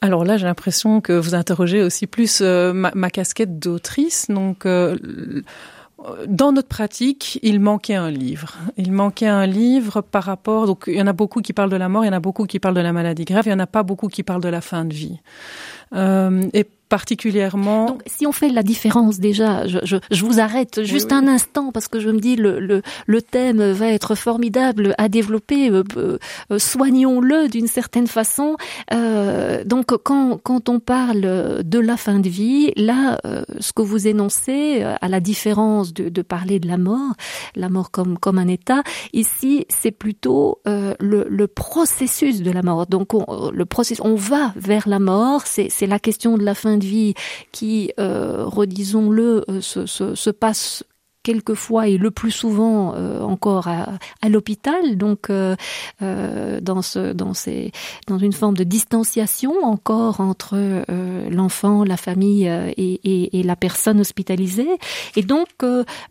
Alors 0.00 0.24
là, 0.24 0.36
j'ai 0.36 0.46
l'impression 0.46 1.00
que 1.00 1.12
vous 1.12 1.34
interrogez 1.34 1.82
aussi 1.82 2.06
plus 2.06 2.40
euh, 2.40 2.72
ma, 2.72 3.10
casquette 3.10 3.58
d'autrice. 3.58 4.26
Donc, 4.28 4.64
euh, 4.64 4.96
dans 6.28 6.52
notre 6.52 6.68
pratique, 6.68 7.40
il 7.42 7.58
manquait 7.58 7.96
un 7.96 8.10
livre. 8.10 8.56
Il 8.76 8.92
manquait 8.92 9.26
un 9.26 9.46
livre 9.46 10.00
par 10.00 10.22
rapport. 10.22 10.66
Donc, 10.66 10.84
il 10.86 10.94
y 10.94 11.02
en 11.02 11.08
a 11.08 11.12
beaucoup 11.12 11.40
qui 11.40 11.52
parlent 11.52 11.70
de 11.70 11.76
la 11.76 11.88
mort, 11.88 12.04
il 12.04 12.06
y 12.06 12.10
en 12.10 12.16
a 12.16 12.20
beaucoup 12.20 12.46
qui 12.46 12.60
parlent 12.60 12.76
de 12.76 12.80
la 12.80 12.92
maladie 12.92 13.24
grave, 13.24 13.44
il 13.46 13.50
y 13.50 13.52
en 13.52 13.58
a 13.58 13.66
pas 13.66 13.82
beaucoup 13.82 14.06
qui 14.06 14.22
parlent 14.22 14.42
de 14.42 14.48
la 14.48 14.60
fin 14.60 14.84
de 14.84 14.94
vie. 14.94 15.18
Euh, 15.94 16.42
et 16.52 16.68
particulièrement. 16.88 17.86
Donc, 17.86 18.02
si 18.06 18.26
on 18.26 18.32
fait 18.32 18.48
la 18.50 18.62
différence 18.62 19.18
déjà, 19.18 19.66
je, 19.66 19.78
je, 19.84 19.96
je 20.10 20.24
vous 20.24 20.40
arrête 20.40 20.82
juste 20.84 21.12
un 21.12 21.26
instant 21.28 21.72
parce 21.72 21.88
que 21.88 22.00
je 22.00 22.08
me 22.08 22.18
dis 22.18 22.36
le, 22.36 22.58
le, 22.60 22.82
le 23.06 23.22
thème 23.22 23.62
va 23.72 23.88
être 23.88 24.14
formidable 24.14 24.94
à 24.98 25.08
développer. 25.08 25.70
Euh, 25.70 25.82
euh, 25.96 26.18
euh, 26.50 26.58
soignons-le 26.58 27.48
d'une 27.48 27.66
certaine 27.66 28.06
façon. 28.06 28.56
Euh, 28.92 29.64
donc, 29.64 29.86
quand, 30.02 30.38
quand 30.42 30.68
on 30.68 30.80
parle 30.80 31.62
de 31.64 31.78
la 31.78 31.96
fin 31.96 32.18
de 32.20 32.28
vie, 32.28 32.72
là, 32.76 33.18
ce 33.60 33.72
que 33.72 33.82
vous 33.82 34.06
énoncez, 34.08 34.82
à 34.82 35.08
la 35.08 35.20
différence 35.20 35.92
de, 35.92 36.08
de, 36.08 36.22
parler 36.22 36.60
de 36.60 36.68
la 36.68 36.78
mort, 36.78 37.12
la 37.54 37.68
mort 37.68 37.90
comme 37.90 38.18
comme 38.18 38.38
un 38.38 38.48
état, 38.48 38.82
ici, 39.12 39.66
c'est 39.68 39.90
plutôt 39.90 40.60
le, 40.64 41.26
le 41.28 41.46
processus 41.46 42.42
de 42.42 42.50
la 42.50 42.62
mort. 42.62 42.86
Donc, 42.86 43.14
on, 43.14 43.50
le 43.52 43.64
processus, 43.64 44.00
on 44.04 44.14
va 44.14 44.52
vers 44.56 44.88
la 44.88 44.98
mort. 44.98 45.42
C'est 45.46 45.68
c'est 45.70 45.86
la 45.86 45.98
question 45.98 46.38
de 46.38 46.44
la 46.44 46.54
fin 46.54 46.77
de 46.78 46.84
vie 46.84 47.14
qui, 47.52 47.92
euh, 47.98 48.44
redisons-le, 48.46 49.44
euh, 49.48 49.60
se, 49.60 49.86
se, 49.86 50.14
se 50.14 50.30
passe 50.30 50.84
quelquefois 51.24 51.88
et 51.88 51.98
le 51.98 52.10
plus 52.10 52.30
souvent 52.30 52.94
euh, 52.94 53.20
encore 53.20 53.68
à, 53.68 53.98
l'hôpital, 54.30 54.96
donc 54.96 55.30
dans 56.00 56.82
ce, 56.82 57.12
dans 57.12 57.34
ces, 57.34 57.70
dans 58.06 58.16
une 58.16 58.32
forme 58.32 58.56
de 58.56 58.64
distanciation 58.64 59.52
encore 59.62 60.20
entre 60.20 60.56
l'enfant, 61.28 61.84
la 61.84 61.98
famille 61.98 62.46
et, 62.46 63.00
et, 63.04 63.40
et, 63.40 63.42
la 63.42 63.56
personne 63.56 64.00
hospitalisée. 64.00 64.78
Et 65.16 65.22
donc 65.22 65.48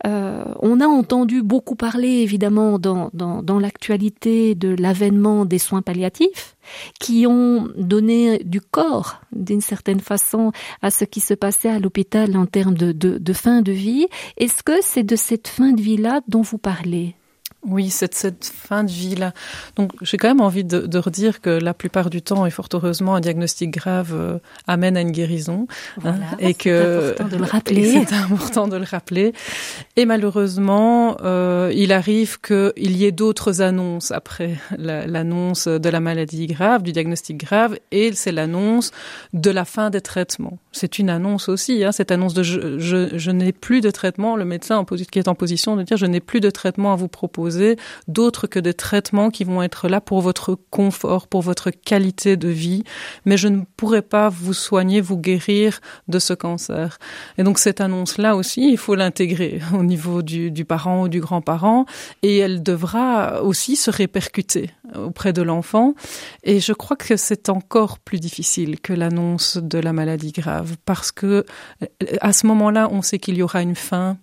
on 0.04 0.80
a 0.80 0.86
entendu 0.86 1.42
beaucoup 1.42 1.74
parler 1.74 2.20
évidemment 2.20 2.78
dans, 2.78 3.10
dans, 3.12 3.42
dans 3.42 3.58
l'actualité 3.58 4.54
de 4.54 4.76
l'avènement 4.78 5.46
des 5.46 5.58
soins 5.58 5.82
palliatifs 5.82 6.57
qui 7.00 7.26
ont 7.26 7.68
donné 7.76 8.38
du 8.44 8.60
corps 8.60 9.20
d'une 9.32 9.60
certaine 9.60 10.00
façon 10.00 10.52
à 10.82 10.90
ce 10.90 11.04
qui 11.04 11.20
se 11.20 11.34
passait 11.34 11.68
à 11.68 11.78
l'hôpital 11.78 12.36
en 12.36 12.46
termes 12.46 12.76
de, 12.76 12.92
de, 12.92 13.18
de 13.18 13.32
fin 13.32 13.62
de 13.62 13.72
vie. 13.72 14.06
Est-ce 14.36 14.62
que 14.62 14.80
c'est 14.82 15.02
de 15.02 15.16
cette 15.16 15.48
fin 15.48 15.72
de 15.72 15.80
vie-là 15.80 16.20
dont 16.28 16.42
vous 16.42 16.58
parlez? 16.58 17.17
Oui, 17.66 17.90
cette, 17.90 18.14
cette 18.14 18.44
fin 18.44 18.84
de 18.84 18.90
vie-là. 18.90 19.32
Donc, 19.74 19.92
j'ai 20.00 20.16
quand 20.16 20.28
même 20.28 20.40
envie 20.40 20.62
de, 20.62 20.80
de, 20.86 20.98
redire 20.98 21.40
que 21.40 21.50
la 21.50 21.74
plupart 21.74 22.08
du 22.08 22.22
temps, 22.22 22.46
et 22.46 22.50
fort 22.50 22.68
heureusement, 22.72 23.16
un 23.16 23.20
diagnostic 23.20 23.72
grave 23.72 24.12
euh, 24.14 24.38
amène 24.68 24.96
à 24.96 25.00
une 25.00 25.10
guérison. 25.10 25.66
Hein, 26.04 26.20
et 26.38 26.54
que 26.54 27.14
c'est 27.16 27.22
important 27.22 27.36
de 27.36 27.42
le 27.42 27.50
rappeler. 27.50 27.92
C'est 28.08 28.14
important 28.14 28.68
de 28.68 28.76
le 28.76 28.84
rappeler. 28.84 29.32
Et 29.96 30.06
malheureusement, 30.06 31.16
euh, 31.22 31.72
il 31.74 31.92
arrive 31.92 32.40
qu'il 32.40 32.96
y 32.96 33.04
ait 33.04 33.12
d'autres 33.12 33.60
annonces 33.60 34.12
après 34.12 34.56
l'annonce 34.78 35.66
de 35.66 35.88
la 35.88 36.00
maladie 36.00 36.46
grave, 36.46 36.82
du 36.82 36.92
diagnostic 36.92 37.38
grave, 37.38 37.76
et 37.90 38.12
c'est 38.12 38.32
l'annonce 38.32 38.92
de 39.32 39.50
la 39.50 39.64
fin 39.64 39.90
des 39.90 40.00
traitements. 40.00 40.58
C'est 40.70 40.98
une 40.98 41.10
annonce 41.10 41.48
aussi, 41.48 41.82
hein, 41.82 41.92
cette 41.92 42.12
annonce 42.12 42.34
de 42.34 42.42
je, 42.44 42.78
je, 42.78 43.18
je 43.18 43.30
n'ai 43.30 43.52
plus 43.52 43.80
de 43.80 43.90
traitement. 43.90 44.36
Le 44.36 44.44
médecin 44.44 44.76
en, 44.76 44.84
qui 44.84 45.18
est 45.18 45.28
en 45.28 45.34
position 45.34 45.76
de 45.76 45.82
dire 45.82 45.96
je 45.96 46.06
n'ai 46.06 46.20
plus 46.20 46.40
de 46.40 46.50
traitement 46.50 46.92
à 46.92 46.96
vous 46.96 47.08
proposer 47.08 47.47
d'autres 48.06 48.46
que 48.46 48.58
des 48.58 48.74
traitements 48.74 49.30
qui 49.30 49.44
vont 49.44 49.62
être 49.62 49.88
là 49.88 50.00
pour 50.00 50.20
votre 50.20 50.56
confort, 50.70 51.26
pour 51.26 51.42
votre 51.42 51.70
qualité 51.70 52.36
de 52.36 52.48
vie, 52.48 52.84
mais 53.24 53.36
je 53.36 53.48
ne 53.48 53.62
pourrai 53.76 54.02
pas 54.02 54.28
vous 54.28 54.54
soigner, 54.54 55.00
vous 55.00 55.18
guérir 55.18 55.80
de 56.08 56.18
ce 56.18 56.34
cancer. 56.34 56.98
Et 57.36 57.42
donc 57.42 57.58
cette 57.58 57.80
annonce-là 57.80 58.36
aussi, 58.36 58.70
il 58.70 58.78
faut 58.78 58.94
l'intégrer 58.94 59.60
au 59.74 59.82
niveau 59.82 60.22
du, 60.22 60.50
du 60.50 60.64
parent 60.64 61.02
ou 61.02 61.08
du 61.08 61.20
grand-parent, 61.20 61.86
et 62.22 62.38
elle 62.38 62.62
devra 62.62 63.42
aussi 63.42 63.76
se 63.76 63.90
répercuter 63.90 64.70
auprès 64.94 65.32
de 65.32 65.42
l'enfant. 65.42 65.94
Et 66.44 66.60
je 66.60 66.72
crois 66.72 66.96
que 66.96 67.16
c'est 67.16 67.48
encore 67.48 67.98
plus 67.98 68.20
difficile 68.20 68.80
que 68.80 68.92
l'annonce 68.92 69.58
de 69.58 69.78
la 69.78 69.92
maladie 69.92 70.32
grave, 70.32 70.76
parce 70.84 71.12
que 71.12 71.44
à 72.20 72.32
ce 72.32 72.46
moment-là, 72.46 72.88
on 72.90 73.02
sait 73.02 73.18
qu'il 73.18 73.36
y 73.36 73.42
aura 73.42 73.62
une 73.62 73.74
fin 73.74 74.18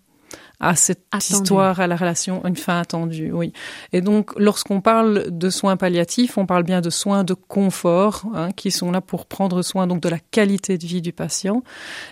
à 0.60 0.76
cette 0.76 1.06
histoire, 1.20 1.80
à 1.80 1.88
la 1.88 1.95
relation, 1.95 2.45
une 2.45 2.56
fin 2.56 2.80
attendue, 2.80 3.32
oui. 3.32 3.53
Et 3.93 4.01
donc, 4.01 4.32
lorsqu'on 4.38 4.82
parle 4.82 5.26
de 5.30 5.49
soins 5.49 5.78
palliatifs, 5.78 6.38
on 6.38 6.45
parle 6.45 6.64
bien 6.64 6.82
de 6.82 6.89
soins 6.89 7.24
de 7.24 7.34
confort, 7.34 8.24
hein, 8.34 8.49
qui 8.51 8.72
sont 8.72 8.91
là 8.91 9.01
pour 9.01 9.26
prendre 9.26 9.62
soin 9.62 9.88
donc 9.88 10.01
de 10.01 10.10
la 10.10 10.20
qualité 10.20 10.78
de 10.78 10.86
vie 10.86 11.01
du 11.01 11.14
patient. 11.14 11.64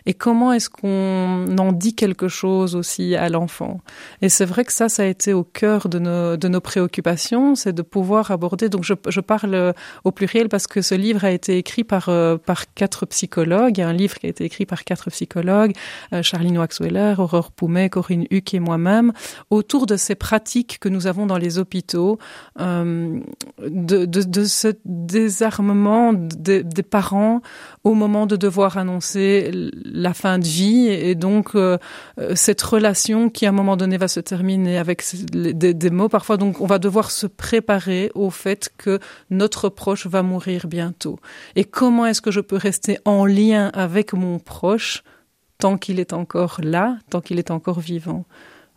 Et 0.06 0.14
comment 0.14 0.54
est-ce 0.54 0.70
qu'on 0.70 1.58
en 1.58 1.72
dit 1.72 1.96
quelque 1.96 2.28
chose 2.28 2.76
aussi 2.76 3.16
à 3.16 3.30
l'enfant? 3.30 3.82
Et 4.22 4.30
c'est 4.30 4.46
vrai 4.46 4.66
que 4.66 4.74
ça, 4.74 4.90
ça 4.90 5.04
a 5.04 5.06
été 5.06 5.34
au 5.34 5.44
cœur 5.44 5.90
de 5.90 6.00
nos, 6.00 6.38
de 6.38 6.48
nos 6.48 6.62
préoccupations, 6.62 7.56
c'est 7.56 7.74
de 7.74 7.82
pouvoir 7.82 8.32
aborder. 8.32 8.70
Donc, 8.70 8.84
je, 8.84 8.94
je, 9.08 9.20
parle 9.20 9.74
au 10.04 10.12
pluriel 10.12 10.50
parce 10.50 10.68
que 10.68 10.82
ce 10.82 10.96
livre 10.96 11.24
a 11.24 11.32
été 11.32 11.58
écrit 11.58 11.84
par 11.84 12.10
euh, 12.10 12.38
par 12.38 12.74
quatre 12.74 13.06
psychologues. 13.06 13.78
Il 13.78 13.82
y 13.82 13.84
a 13.84 13.88
un 13.88 13.94
livre 13.94 14.18
qui 14.18 14.26
a 14.26 14.30
été 14.30 14.44
écrit 14.44 14.66
par 14.66 14.84
quatre 14.84 15.10
psychologues 15.10 15.74
euh, 16.14 16.22
Charline 16.22 16.58
Waxweller, 16.58 17.16
Aurore 17.18 17.52
Poumet, 17.52 17.90
Corinne 17.90 18.26
Huck 18.34 18.54
et 18.54 18.60
moi-même 18.60 19.14
autour 19.50 19.86
de 19.86 19.96
ces 19.96 20.16
pratiques 20.16 20.78
que 20.80 20.90
nous 20.90 21.08
avons 21.08 21.26
dans 21.26 21.38
les 21.38 21.58
hôpitaux, 21.58 22.18
euh, 22.60 23.20
de, 23.60 24.44
ce 24.44 24.70
désarmement 24.86 26.14
des, 26.14 26.64
des, 26.64 26.84
parents 26.84 27.42
au 27.84 27.94
moment 27.94 28.26
de 28.26 28.36
devoir 28.36 28.78
annoncer 28.78 29.52
la 29.86 30.14
fin 30.14 30.40
de 30.40 30.46
vie 30.46 30.88
et 30.88 31.16
donc 31.16 31.56
euh, 31.56 31.78
cette 32.36 32.62
relation 32.62 33.30
qui 33.30 33.46
à 33.46 33.50
un 33.50 33.54
moment 33.54 33.78
donné 33.78 33.98
va 33.98 34.08
se 34.08 34.20
terminer 34.20 34.78
avec 34.78 35.04
des, 35.32 35.74
des 35.74 35.90
mots 35.90 36.10
parfois. 36.10 36.38
Donc 36.38 36.62
on 36.62 36.66
va 36.66 36.80
devoir 36.80 37.12
se 37.12 37.28
préparer 37.28 38.12
au 38.16 38.30
fait 38.30 38.72
que 38.78 39.00
notre 39.30 39.70
proche 39.70 40.08
va 40.08 40.24
mourir 40.24 40.68
bientôt. 40.68 41.20
Et 41.56 41.64
comment 41.64 42.06
est-ce 42.06 42.22
que 42.22 42.32
je 42.32 42.42
peux 42.42 42.58
rester 42.58 42.98
en 43.06 43.26
lien 43.26 43.70
avec 43.74 44.14
mon 44.14 44.40
proche 44.40 45.04
tant 45.64 45.78
qu'il 45.78 46.00
est 46.00 46.14
encore 46.14 46.60
là, 46.62 46.98
tant 47.10 47.22
qu'il 47.22 47.40
est 47.40 47.50
encore 47.50 47.80
vivant. 47.80 48.26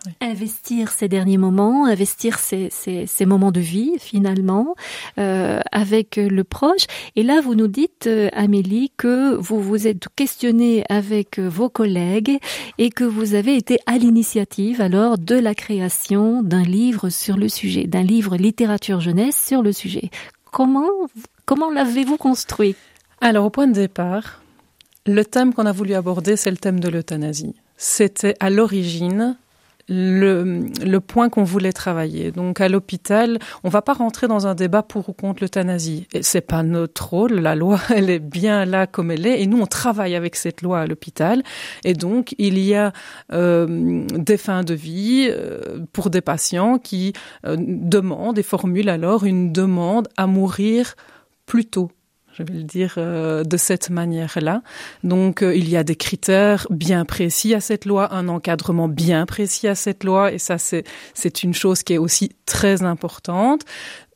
Oui. 0.06 0.12
Investir 0.20 0.92
ces 0.92 1.08
derniers 1.08 1.36
moments, 1.36 1.84
investir 1.84 2.38
ces, 2.38 2.68
ces, 2.70 3.06
ces 3.06 3.26
moments 3.26 3.50
de 3.50 3.58
vie 3.58 3.94
finalement 3.98 4.76
euh, 5.18 5.60
avec 5.72 6.14
le 6.14 6.44
proche. 6.44 6.86
Et 7.16 7.24
là, 7.24 7.40
vous 7.40 7.56
nous 7.56 7.66
dites, 7.66 8.06
euh, 8.06 8.28
Amélie, 8.34 8.92
que 8.96 9.34
vous 9.34 9.60
vous 9.60 9.88
êtes 9.88 10.06
questionné 10.14 10.84
avec 10.88 11.40
vos 11.40 11.68
collègues 11.68 12.38
et 12.78 12.90
que 12.90 13.02
vous 13.02 13.34
avez 13.34 13.56
été 13.56 13.80
à 13.86 13.98
l'initiative 13.98 14.80
alors 14.80 15.18
de 15.18 15.34
la 15.34 15.56
création 15.56 16.44
d'un 16.44 16.62
livre 16.62 17.08
sur 17.08 17.36
le 17.36 17.48
sujet, 17.48 17.88
d'un 17.88 18.04
livre 18.04 18.36
littérature 18.36 19.00
jeunesse 19.00 19.44
sur 19.44 19.60
le 19.60 19.72
sujet 19.72 20.10
comment, 20.56 20.88
comment 21.44 21.70
l'avez-vous 21.70 22.16
construit? 22.16 22.76
Alors, 23.20 23.44
au 23.44 23.50
point 23.50 23.66
de 23.66 23.74
départ, 23.74 24.40
le 25.06 25.24
thème 25.24 25.54
qu'on 25.54 25.66
a 25.66 25.72
voulu 25.72 25.94
aborder, 25.94 26.36
c'est 26.36 26.50
le 26.50 26.56
thème 26.56 26.80
de 26.80 26.88
l'euthanasie. 26.88 27.54
C'était 27.76 28.34
à 28.40 28.50
l'origine 28.50 29.36
le, 29.88 30.98
point 30.98 31.28
qu'on 31.28 31.44
voulait 31.44 31.72
travailler. 31.72 32.32
Donc 32.32 32.60
à 32.60 32.68
l'hôpital, 32.68 33.38
on 33.62 33.68
va 33.68 33.82
pas 33.82 33.92
rentrer 33.92 34.26
dans 34.26 34.46
un 34.46 34.54
débat 34.54 34.82
pour 34.82 35.08
ou 35.08 35.12
contre 35.12 35.42
l'euthanasie. 35.42 36.06
C'est 36.22 36.40
pas 36.40 36.62
notre 36.62 37.10
rôle. 37.10 37.34
La 37.34 37.54
loi, 37.54 37.80
elle 37.94 38.10
est 38.10 38.18
bien 38.18 38.64
là 38.64 38.86
comme 38.86 39.10
elle 39.10 39.26
est, 39.26 39.40
et 39.40 39.46
nous 39.46 39.60
on 39.60 39.66
travaille 39.66 40.14
avec 40.14 40.36
cette 40.36 40.62
loi 40.62 40.80
à 40.80 40.86
l'hôpital. 40.86 41.42
Et 41.84 41.94
donc 41.94 42.34
il 42.38 42.58
y 42.58 42.74
a 42.74 42.92
euh, 43.32 44.04
des 44.12 44.36
fins 44.36 44.64
de 44.64 44.74
vie 44.74 45.28
euh, 45.30 45.78
pour 45.92 46.10
des 46.10 46.20
patients 46.20 46.78
qui 46.78 47.12
euh, 47.46 47.56
demandent 47.58 48.38
et 48.38 48.42
formulent 48.42 48.88
alors 48.88 49.24
une 49.24 49.52
demande 49.52 50.08
à 50.16 50.26
mourir 50.26 50.96
plus 51.46 51.64
tôt 51.64 51.90
je 52.36 52.42
vais 52.42 52.54
le 52.54 52.64
dire 52.64 52.94
euh, 52.98 53.44
de 53.44 53.56
cette 53.56 53.88
manière-là. 53.88 54.62
Donc 55.04 55.42
euh, 55.42 55.56
il 55.56 55.68
y 55.68 55.76
a 55.76 55.84
des 55.84 55.96
critères 55.96 56.66
bien 56.70 57.04
précis 57.04 57.54
à 57.54 57.60
cette 57.60 57.86
loi, 57.86 58.12
un 58.12 58.28
encadrement 58.28 58.88
bien 58.88 59.24
précis 59.24 59.68
à 59.68 59.74
cette 59.74 60.04
loi, 60.04 60.32
et 60.32 60.38
ça 60.38 60.56
c'est 60.58 61.42
une 61.42 61.54
chose 61.54 61.82
qui 61.82 61.94
est 61.94 61.98
aussi 61.98 62.32
très 62.44 62.82
importante. 62.82 63.62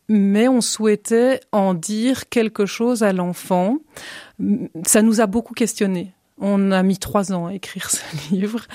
Mais 0.08 0.48
on 0.48 0.60
souhaitait 0.60 1.40
en 1.52 1.72
dire 1.72 2.28
quelque 2.28 2.66
chose 2.66 3.04
à 3.04 3.12
l'enfant. 3.12 3.78
Ça 4.84 5.02
nous 5.02 5.20
a 5.20 5.26
beaucoup 5.26 5.54
questionné. 5.54 6.12
On 6.36 6.72
a 6.72 6.82
mis 6.82 6.98
trois 6.98 7.32
ans 7.32 7.46
à 7.46 7.54
écrire 7.54 7.90
ce 7.90 8.02
livre 8.34 8.66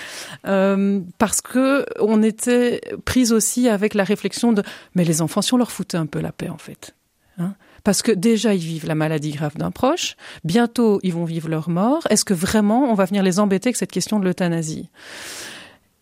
euh, 0.47 1.01
parce 1.17 1.41
que 1.41 1.85
on 1.99 2.23
était 2.23 2.79
prise 3.03 3.33
aussi 3.33 3.67
avec 3.67 3.95
la 3.95 4.05
réflexion 4.05 4.53
de 4.53 4.63
mais 4.93 5.03
les 5.03 5.21
enfants 5.21 5.41
si 5.41 5.53
on 5.53 5.57
leur 5.57 5.71
foutait 5.71 5.97
un 5.97 6.05
peu 6.05 6.21
la 6.21 6.31
paix 6.31 6.49
en 6.49 6.57
fait. 6.57 6.95
Hein 7.37 7.55
parce 7.85 8.01
que 8.01 8.11
déjà 8.11 8.53
ils 8.53 8.59
vivent 8.59 8.87
la 8.87 8.95
maladie 8.95 9.31
grave 9.31 9.55
d'un 9.55 9.71
proche, 9.71 10.17
bientôt 10.43 10.99
ils 11.03 11.13
vont 11.13 11.23
vivre 11.23 11.47
leur 11.47 11.69
mort. 11.69 12.05
Est-ce 12.09 12.25
que 12.25 12.33
vraiment 12.33 12.91
on 12.91 12.95
va 12.95 13.05
venir 13.05 13.23
les 13.23 13.39
embêter 13.39 13.69
avec 13.69 13.77
cette 13.77 13.91
question 13.91 14.19
de 14.19 14.25
l'euthanasie? 14.25 14.89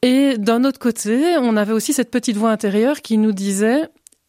Et 0.02 0.38
d'un 0.38 0.64
autre 0.64 0.80
côté, 0.80 1.38
on 1.38 1.56
avait 1.56 1.74
aussi 1.74 1.94
cette 1.94 2.10
petite 2.10 2.36
voix 2.36 2.52
intérieure 2.52 3.02
qui 3.02 3.18
nous 3.18 3.34
disait 3.34 3.84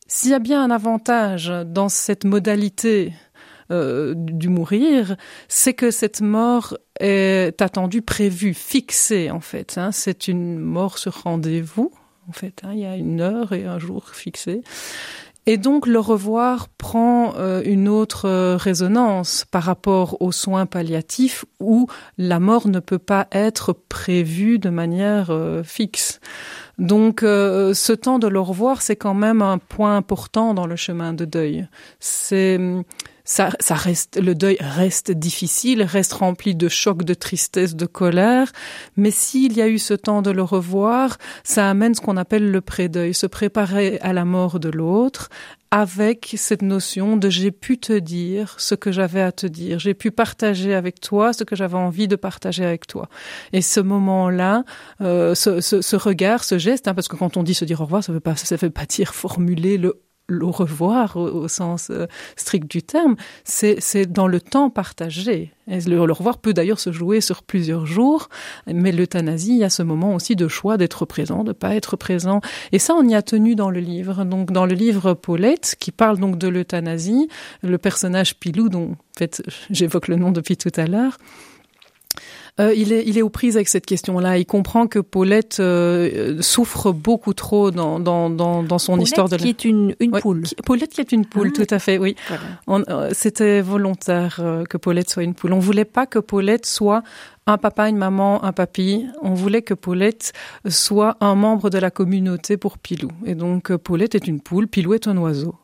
s'il 0.07 0.33
y 0.33 0.35
a 0.35 0.39
bien 0.39 0.63
un 0.63 0.71
avantage 0.71 1.51
dans 1.65 1.89
cette 1.89 2.25
modalité 2.25 3.15
euh, 3.71 4.13
du 4.17 4.49
mourir, 4.49 5.17
c'est 5.49 5.73
que 5.73 5.91
cette 5.91 6.21
mort 6.21 6.77
est 7.01 7.63
attendue, 7.63 8.03
prévue, 8.03 8.53
fixée 8.53 9.31
en 9.31 9.41
fait. 9.41 9.79
Hein. 9.79 9.91
C'est 9.93 10.29
une 10.29 10.59
mort 10.59 10.99
sur 10.99 11.23
rendez-vous 11.23 11.91
en 12.29 12.33
fait. 12.33 12.61
Hein. 12.63 12.73
Il 12.75 12.81
y 12.81 12.87
a 12.87 12.97
une 12.97 13.21
heure 13.21 13.53
et 13.53 13.65
un 13.65 13.79
jour 13.79 14.11
fixé. 14.11 14.63
Et 15.47 15.59
donc 15.59 15.87
le 15.87 15.99
revoir 15.99 16.69
prend 16.69 17.35
euh, 17.37 17.63
une 17.65 17.89
autre 17.89 18.27
euh, 18.27 18.57
résonance 18.57 19.45
par 19.51 19.65
rapport 19.65 20.21
aux 20.23 20.33
soins 20.33 20.65
palliatifs 20.65 21.45
où 21.61 21.87
la 22.17 22.41
mort 22.41 22.67
ne 22.69 22.81
peut 22.81 22.99
pas 22.99 23.27
être 23.31 23.75
prévue 23.75 24.59
de 24.59 24.71
manière 24.71 25.31
euh, 25.31 25.63
fixe. 25.63 26.21
Donc 26.79 27.21
ce 27.21 27.93
temps 27.93 28.19
de 28.19 28.27
le 28.27 28.41
revoir, 28.41 28.83
c'est 28.83 28.97
quand 28.97 29.15
même 29.15 29.43
un 29.43 29.59
point 29.59 29.97
important 29.97 30.55
dans 30.55 30.67
le 30.67 30.75
chemin 30.75 31.13
de 31.13 31.25
deuil. 31.25 31.69
C'est 32.01 32.59
ça, 33.25 33.51
ça 33.59 33.75
reste, 33.75 34.20
le 34.20 34.35
deuil 34.35 34.59
reste 34.61 35.11
difficile, 35.11 35.83
reste 35.83 36.12
rempli 36.12 36.55
de 36.55 36.68
chocs, 36.68 37.05
de 37.05 37.14
tristesse, 37.14 37.75
de 37.75 37.87
colère. 37.87 38.53
Mais 38.97 39.11
s'il 39.11 39.55
y 39.55 39.62
a 39.62 39.68
eu 39.68 39.79
ce 39.79 39.95
temps 39.95 40.20
de 40.20 40.31
le 40.31 40.43
revoir, 40.43 41.16
ça 41.43 41.70
amène 41.70 41.95
ce 41.95 42.03
qu'on 42.03 42.18
appelle 42.18 42.51
le 42.51 42.61
pré-deuil, 42.61 43.14
se 43.14 43.27
préparer 43.27 43.99
à 44.01 44.12
la 44.12 44.27
mort 44.27 44.61
de 44.61 44.68
l'autre, 44.68 45.31
avec 45.70 46.35
cette 46.37 46.62
notion 46.62 47.16
de 47.16 47.29
j'ai 47.31 47.51
pu 47.51 47.79
te 47.79 47.99
dire 47.99 48.55
ce 48.59 48.77
que 48.77 48.93
j'avais 48.93 49.22
à 49.22 49.33
te 49.33 49.47
dire, 49.47 49.81
j'ai 49.81 49.95
pu 49.95 50.12
partager 50.12 50.72
avec 50.72 51.01
toi 51.01 51.33
ce 51.33 51.43
que 51.43 51.57
j'avais 51.57 51.77
envie 51.77 52.07
de 52.07 52.14
partager 52.14 52.64
avec 52.64 52.87
toi. 52.87 53.09
Et 53.53 53.61
ce 53.61 53.81
moment-là, 53.81 54.64
euh, 55.01 55.35
ce, 55.35 55.61
ce, 55.61 55.83
ce, 55.83 55.97
regard, 55.97 56.45
ce 56.45 56.59
geste, 56.59 56.87
hein, 56.87 56.95
parce 56.95 57.09
que 57.09 57.16
quand 57.16 57.37
on 57.37 57.43
dit 57.43 57.55
se 57.55 57.64
dire 57.64 57.81
au 57.81 57.87
revoir, 57.87 58.05
ça 58.05 58.12
ne 58.12 58.16
veut 58.16 58.20
pas, 58.20 58.35
veut 58.35 58.70
pas 58.70 58.87
dire 58.87 59.14
formuler 59.14 59.79
le 59.79 60.04
le 60.27 60.47
revoir 60.47 61.16
au, 61.16 61.49
sens 61.49 61.91
euh, 61.91 62.07
strict 62.37 62.70
du 62.70 62.83
terme, 62.83 63.16
c'est 63.45 64.07
dans 64.07 64.27
le 64.27 64.41
temps 64.41 64.70
partagé. 64.70 65.53
Et 65.68 65.81
le, 65.81 66.01
revoir 66.01 66.39
peut 66.39 66.53
d'ailleurs 66.53 66.81
se 66.81 66.93
jouer 66.93 67.20
sur 67.20 67.43
plusieurs 67.43 67.87
jours, 67.87 68.29
mais 68.66 68.93
l'euthanasie, 68.93 69.53
il 69.53 69.59
y 69.59 69.64
a 69.64 69.70
ce 69.70 69.83
moment 69.83 70.14
aussi 70.14 70.37
de 70.37 70.49
choix 70.49 70.77
d'être 70.77 71.05
présent, 71.05 71.45
de 71.45 71.53
pas 71.53 71.75
être 71.75 71.97
présent. 71.97 72.41
Et 72.72 72.79
ça, 72.79 72.95
on 72.95 73.07
y 73.07 73.14
a 73.14 73.22
tenu 73.22 73.55
dans 73.55 73.70
le 73.70 73.81
livre. 73.81 74.25
Donc, 74.25 74.51
dans 74.51 74.66
le 74.66 74.75
livre 74.75 75.14
Paulette, 75.14 75.77
qui 75.79 75.91
parle 75.91 76.18
donc 76.18 76.39
de 76.39 76.49
l'euthanasie, 76.49 77.29
le 77.62 77.79
personnage 77.79 78.37
Pilou, 78.37 78.68
dont 78.68 78.93
en 78.93 79.18
fait 79.18 79.43
j'évoque 79.70 80.09
le 80.09 80.16
nom 80.16 80.33
depuis 80.33 80.57
tout 80.57 80.72
à 80.77 80.87
l'heure, 80.87 81.18
euh, 82.61 82.73
il, 82.75 82.93
est, 82.93 83.05
il 83.07 83.19
est 83.19 83.23
aux 83.23 83.31
prises 83.31 83.57
avec 83.57 83.69
cette 83.69 83.87
question-là. 83.87 84.39
Il 84.39 84.47
comprend 84.47 84.87
que 84.87 85.01
Paulette 85.01 85.59
euh, 85.59 86.41
souffre 86.41 86.93
beaucoup 86.93 87.35
trop 87.35 87.73
dans, 87.73 87.99
dans, 87.99 88.31
dans, 88.31 88.63
dans 88.63 88.79
son 88.79 89.01
histoire 89.01 89.29
de 89.29 89.37
qui 89.37 89.49
est 89.49 89.65
une, 89.65 89.97
une 89.99 90.13
poule. 90.13 90.45
Paulette 90.65 90.91
qui 90.91 91.01
est 91.01 91.11
une 91.11 91.27
poule, 91.27 91.51
ah. 91.53 91.65
tout 91.65 91.75
à 91.75 91.79
fait, 91.81 91.99
oui. 91.99 92.15
Euh, 92.69 93.11
c'était 93.13 93.61
volontaire 93.61 94.41
que 94.69 94.77
Paulette 94.77 95.11
soit 95.11 95.25
une 95.25 95.35
poule. 95.35 95.53
On 95.53 95.59
voulait 95.59 95.85
pas 95.85 96.07
que 96.07 96.21
Paulette 96.21 96.67
soit 96.67 97.03
un 97.47 97.59
papa, 97.59 97.89
une 97.89 97.97
maman, 97.97 98.45
un 98.45 98.53
papy. 98.53 99.07
On 99.21 99.35
voulait 99.35 99.63
que 99.63 99.75
Paulette 99.75 100.33
soit 100.69 101.17
un 101.21 101.35
membre 101.35 101.71
de 101.71 101.79
la 101.79 101.91
communauté 101.91 102.57
pour 102.57 102.79
Pilou. 102.79 103.11
Et 103.27 103.35
donc 103.35 103.75
Paulette 103.77 104.15
est 104.15 104.29
une 104.29 104.41
poule, 104.41 104.69
Pilou 104.69 104.95
est 104.95 105.09
un 105.09 105.17
oiseau. 105.17 105.57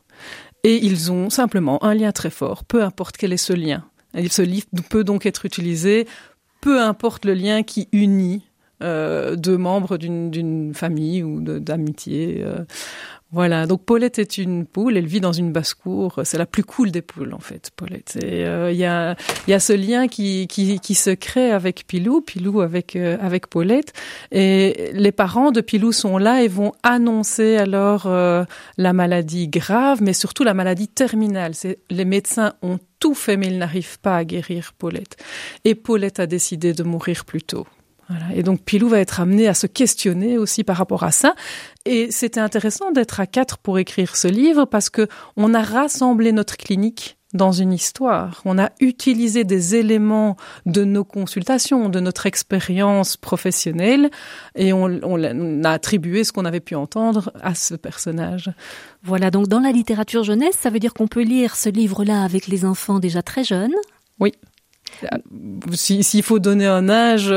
Et 0.63 0.75
ils 0.85 1.11
ont 1.11 1.29
simplement 1.29 1.83
un 1.83 1.95
lien 1.95 2.11
très 2.11 2.29
fort, 2.29 2.65
peu 2.65 2.83
importe 2.83 3.17
quel 3.17 3.33
est 3.33 3.37
ce 3.37 3.53
lien. 3.53 3.85
Ce 4.29 4.41
livre 4.41 4.67
peut 4.89 5.05
donc 5.05 5.25
être 5.25 5.45
utilisé 5.45 6.05
peu 6.61 6.79
importe 6.79 7.25
le 7.25 7.33
lien 7.33 7.63
qui 7.63 7.89
unit 7.91 8.43
euh, 8.81 9.35
deux 9.35 9.57
membres 9.57 9.97
d'une 9.97 10.73
famille 10.73 11.23
ou 11.23 11.41
d'amitié. 11.41 12.41
Euh, 12.43 12.65
voilà, 13.33 13.65
donc 13.65 13.85
Paulette 13.85 14.19
est 14.19 14.37
une 14.37 14.65
poule, 14.65 14.97
elle 14.97 15.05
vit 15.05 15.21
dans 15.21 15.31
une 15.31 15.53
basse-cour, 15.53 16.19
c'est 16.25 16.37
la 16.37 16.45
plus 16.45 16.65
cool 16.65 16.91
des 16.91 17.01
poules 17.01 17.33
en 17.33 17.39
fait, 17.39 17.71
Paulette. 17.75 18.17
Et 18.21 18.45
euh, 18.45 18.71
il 18.71 18.77
y, 18.77 18.85
a, 18.85 19.15
y 19.47 19.53
a 19.53 19.59
ce 19.61 19.71
lien 19.71 20.09
qui, 20.09 20.47
qui, 20.47 20.79
qui 20.81 20.95
se 20.95 21.11
crée 21.11 21.51
avec 21.51 21.87
Pilou, 21.87 22.19
Pilou 22.19 22.59
avec, 22.59 22.97
euh, 22.97 23.17
avec 23.21 23.47
Paulette, 23.47 23.93
et 24.31 24.91
les 24.93 25.13
parents 25.13 25.51
de 25.51 25.61
Pilou 25.61 25.93
sont 25.93 26.17
là 26.17 26.43
et 26.43 26.49
vont 26.49 26.73
annoncer 26.83 27.55
alors 27.55 28.05
euh, 28.05 28.43
la 28.77 28.91
maladie 28.91 29.47
grave, 29.47 30.01
mais 30.01 30.13
surtout 30.13 30.43
la 30.43 30.53
maladie 30.53 30.89
terminale. 30.89 31.53
Les 31.89 32.05
médecins 32.05 32.53
ont 32.61 32.79
tout 32.99 33.13
fait, 33.13 33.37
mais 33.37 33.47
ils 33.47 33.57
n'arrivent 33.57 33.99
pas 33.99 34.17
à 34.17 34.25
guérir 34.25 34.73
Paulette. 34.77 35.15
Et 35.63 35.75
Paulette 35.75 36.19
a 36.19 36.27
décidé 36.27 36.73
de 36.73 36.83
mourir 36.83 37.23
plus 37.23 37.41
tôt. 37.41 37.65
Voilà. 38.11 38.35
Et 38.35 38.43
donc 38.43 38.61
Pilou 38.63 38.89
va 38.89 38.99
être 38.99 39.21
amené 39.21 39.47
à 39.47 39.53
se 39.53 39.67
questionner 39.67 40.37
aussi 40.37 40.63
par 40.63 40.75
rapport 40.75 41.03
à 41.03 41.11
ça. 41.11 41.33
Et 41.85 42.11
c'était 42.11 42.39
intéressant 42.39 42.91
d'être 42.91 43.19
à 43.19 43.25
quatre 43.25 43.57
pour 43.57 43.79
écrire 43.79 44.15
ce 44.15 44.27
livre 44.27 44.65
parce 44.65 44.89
que 44.89 45.07
on 45.37 45.53
a 45.53 45.61
rassemblé 45.61 46.31
notre 46.31 46.57
clinique 46.57 47.17
dans 47.33 47.53
une 47.53 47.71
histoire. 47.71 48.41
On 48.43 48.59
a 48.59 48.71
utilisé 48.81 49.45
des 49.45 49.75
éléments 49.75 50.35
de 50.65 50.83
nos 50.83 51.05
consultations, 51.05 51.87
de 51.87 52.01
notre 52.01 52.25
expérience 52.25 53.15
professionnelle, 53.15 54.09
et 54.55 54.73
on, 54.73 54.99
on, 55.03 55.63
a 55.63 55.69
attribué 55.69 56.25
ce 56.25 56.33
qu'on 56.33 56.43
avait 56.43 56.59
pu 56.59 56.75
entendre 56.75 57.31
à 57.41 57.55
ce 57.55 57.75
personnage. 57.75 58.51
Voilà, 59.03 59.31
donc 59.31 59.47
dans 59.47 59.61
la 59.61 59.71
littérature 59.71 60.23
jeunesse, 60.25 60.57
ça 60.59 60.69
veut 60.69 60.79
dire 60.79 60.93
qu'on 60.93 61.07
peut 61.07 61.23
lire 61.23 61.55
ce 61.55 61.69
livre-là 61.69 62.21
avec 62.21 62.47
les 62.47 62.65
enfants 62.65 62.99
déjà 62.99 63.21
très 63.21 63.45
jeunes. 63.45 63.75
Oui. 64.19 64.33
S'il 65.73 66.23
faut 66.23 66.39
donner 66.39 66.65
un 66.65 66.89
âge, 66.89 67.33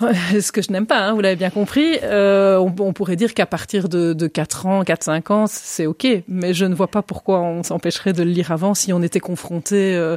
ce 0.00 0.50
que 0.50 0.60
je 0.60 0.72
n'aime 0.72 0.86
pas, 0.86 0.98
hein, 0.98 1.14
vous 1.14 1.20
l'avez 1.20 1.36
bien 1.36 1.50
compris, 1.50 1.98
euh, 2.02 2.58
on, 2.58 2.92
pourrait 2.92 3.14
dire 3.14 3.32
qu'à 3.32 3.46
partir 3.46 3.88
de, 3.88 4.12
de 4.12 4.26
4 4.26 4.66
ans, 4.66 4.82
4-5 4.82 5.32
ans, 5.32 5.46
c'est 5.46 5.86
OK, 5.86 6.06
mais 6.26 6.52
je 6.52 6.64
ne 6.64 6.74
vois 6.74 6.88
pas 6.88 7.02
pourquoi 7.02 7.40
on 7.40 7.62
s'empêcherait 7.62 8.12
de 8.12 8.24
le 8.24 8.30
lire 8.30 8.50
avant 8.50 8.74
si 8.74 8.92
on 8.92 9.02
était 9.02 9.20
confronté 9.20 9.94
euh, 9.94 10.16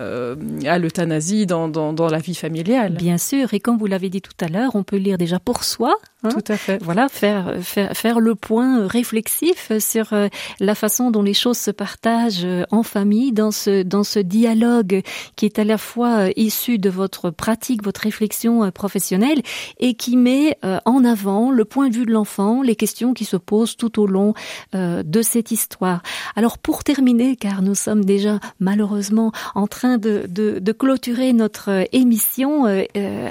euh, 0.00 0.34
à 0.64 0.78
l'euthanasie 0.78 1.44
dans, 1.44 1.68
dans, 1.68 1.92
dans, 1.92 2.08
la 2.08 2.18
vie 2.18 2.34
familiale. 2.34 2.94
Bien 2.94 3.18
sûr, 3.18 3.52
et 3.52 3.60
comme 3.60 3.76
vous 3.76 3.86
l'avez 3.86 4.08
dit 4.08 4.22
tout 4.22 4.32
à 4.40 4.48
l'heure, 4.48 4.74
on 4.74 4.82
peut 4.82 4.96
lire 4.96 5.18
déjà 5.18 5.38
pour 5.38 5.62
soi. 5.62 5.94
Hein, 6.24 6.30
tout 6.30 6.52
à 6.52 6.56
fait. 6.56 6.82
Voilà, 6.82 7.08
faire, 7.08 7.56
faire, 7.60 7.96
faire 7.96 8.18
le 8.18 8.34
point 8.34 8.86
réflexif 8.88 9.70
sur 9.78 10.12
euh, 10.12 10.28
la 10.58 10.74
façon 10.74 11.12
dont 11.12 11.22
les 11.22 11.34
choses 11.34 11.58
se 11.58 11.70
partagent 11.70 12.44
euh, 12.44 12.64
en 12.70 12.82
famille, 12.82 13.30
dans 13.32 13.52
ce, 13.52 13.84
dans 13.84 14.02
ce 14.02 14.18
dialogue 14.18 15.02
qui 15.36 15.46
est 15.46 15.60
à 15.60 15.64
la 15.64 15.78
fois 15.78 16.26
euh, 16.26 16.30
issu 16.36 16.78
de 16.78 16.90
votre 16.90 17.30
pratique, 17.30 17.84
votre 17.84 18.00
réflexion 18.00 18.68
professionnelle, 18.72 19.42
et 19.78 19.94
qui 19.94 20.16
met 20.16 20.58
euh, 20.64 20.78
en 20.84 21.04
avant 21.04 21.50
le 21.50 21.64
point 21.64 21.88
de 21.88 21.94
vue 21.94 22.06
de 22.06 22.12
l'enfant, 22.12 22.62
les 22.62 22.76
questions 22.76 23.14
qui 23.14 23.24
se 23.24 23.36
posent 23.36 23.76
tout 23.76 24.00
au 24.00 24.06
long 24.06 24.34
euh, 24.74 25.02
de 25.04 25.22
cette 25.22 25.50
histoire. 25.50 26.02
Alors 26.34 26.58
pour 26.58 26.82
terminer, 26.84 27.36
car 27.36 27.62
nous 27.62 27.74
sommes 27.74 28.04
déjà 28.04 28.40
malheureusement 28.58 29.32
en 29.54 29.66
train 29.66 29.98
de, 29.98 30.24
de, 30.28 30.58
de 30.58 30.72
clôturer 30.72 31.32
notre 31.32 31.70
euh, 31.70 31.84
émission, 31.92 32.66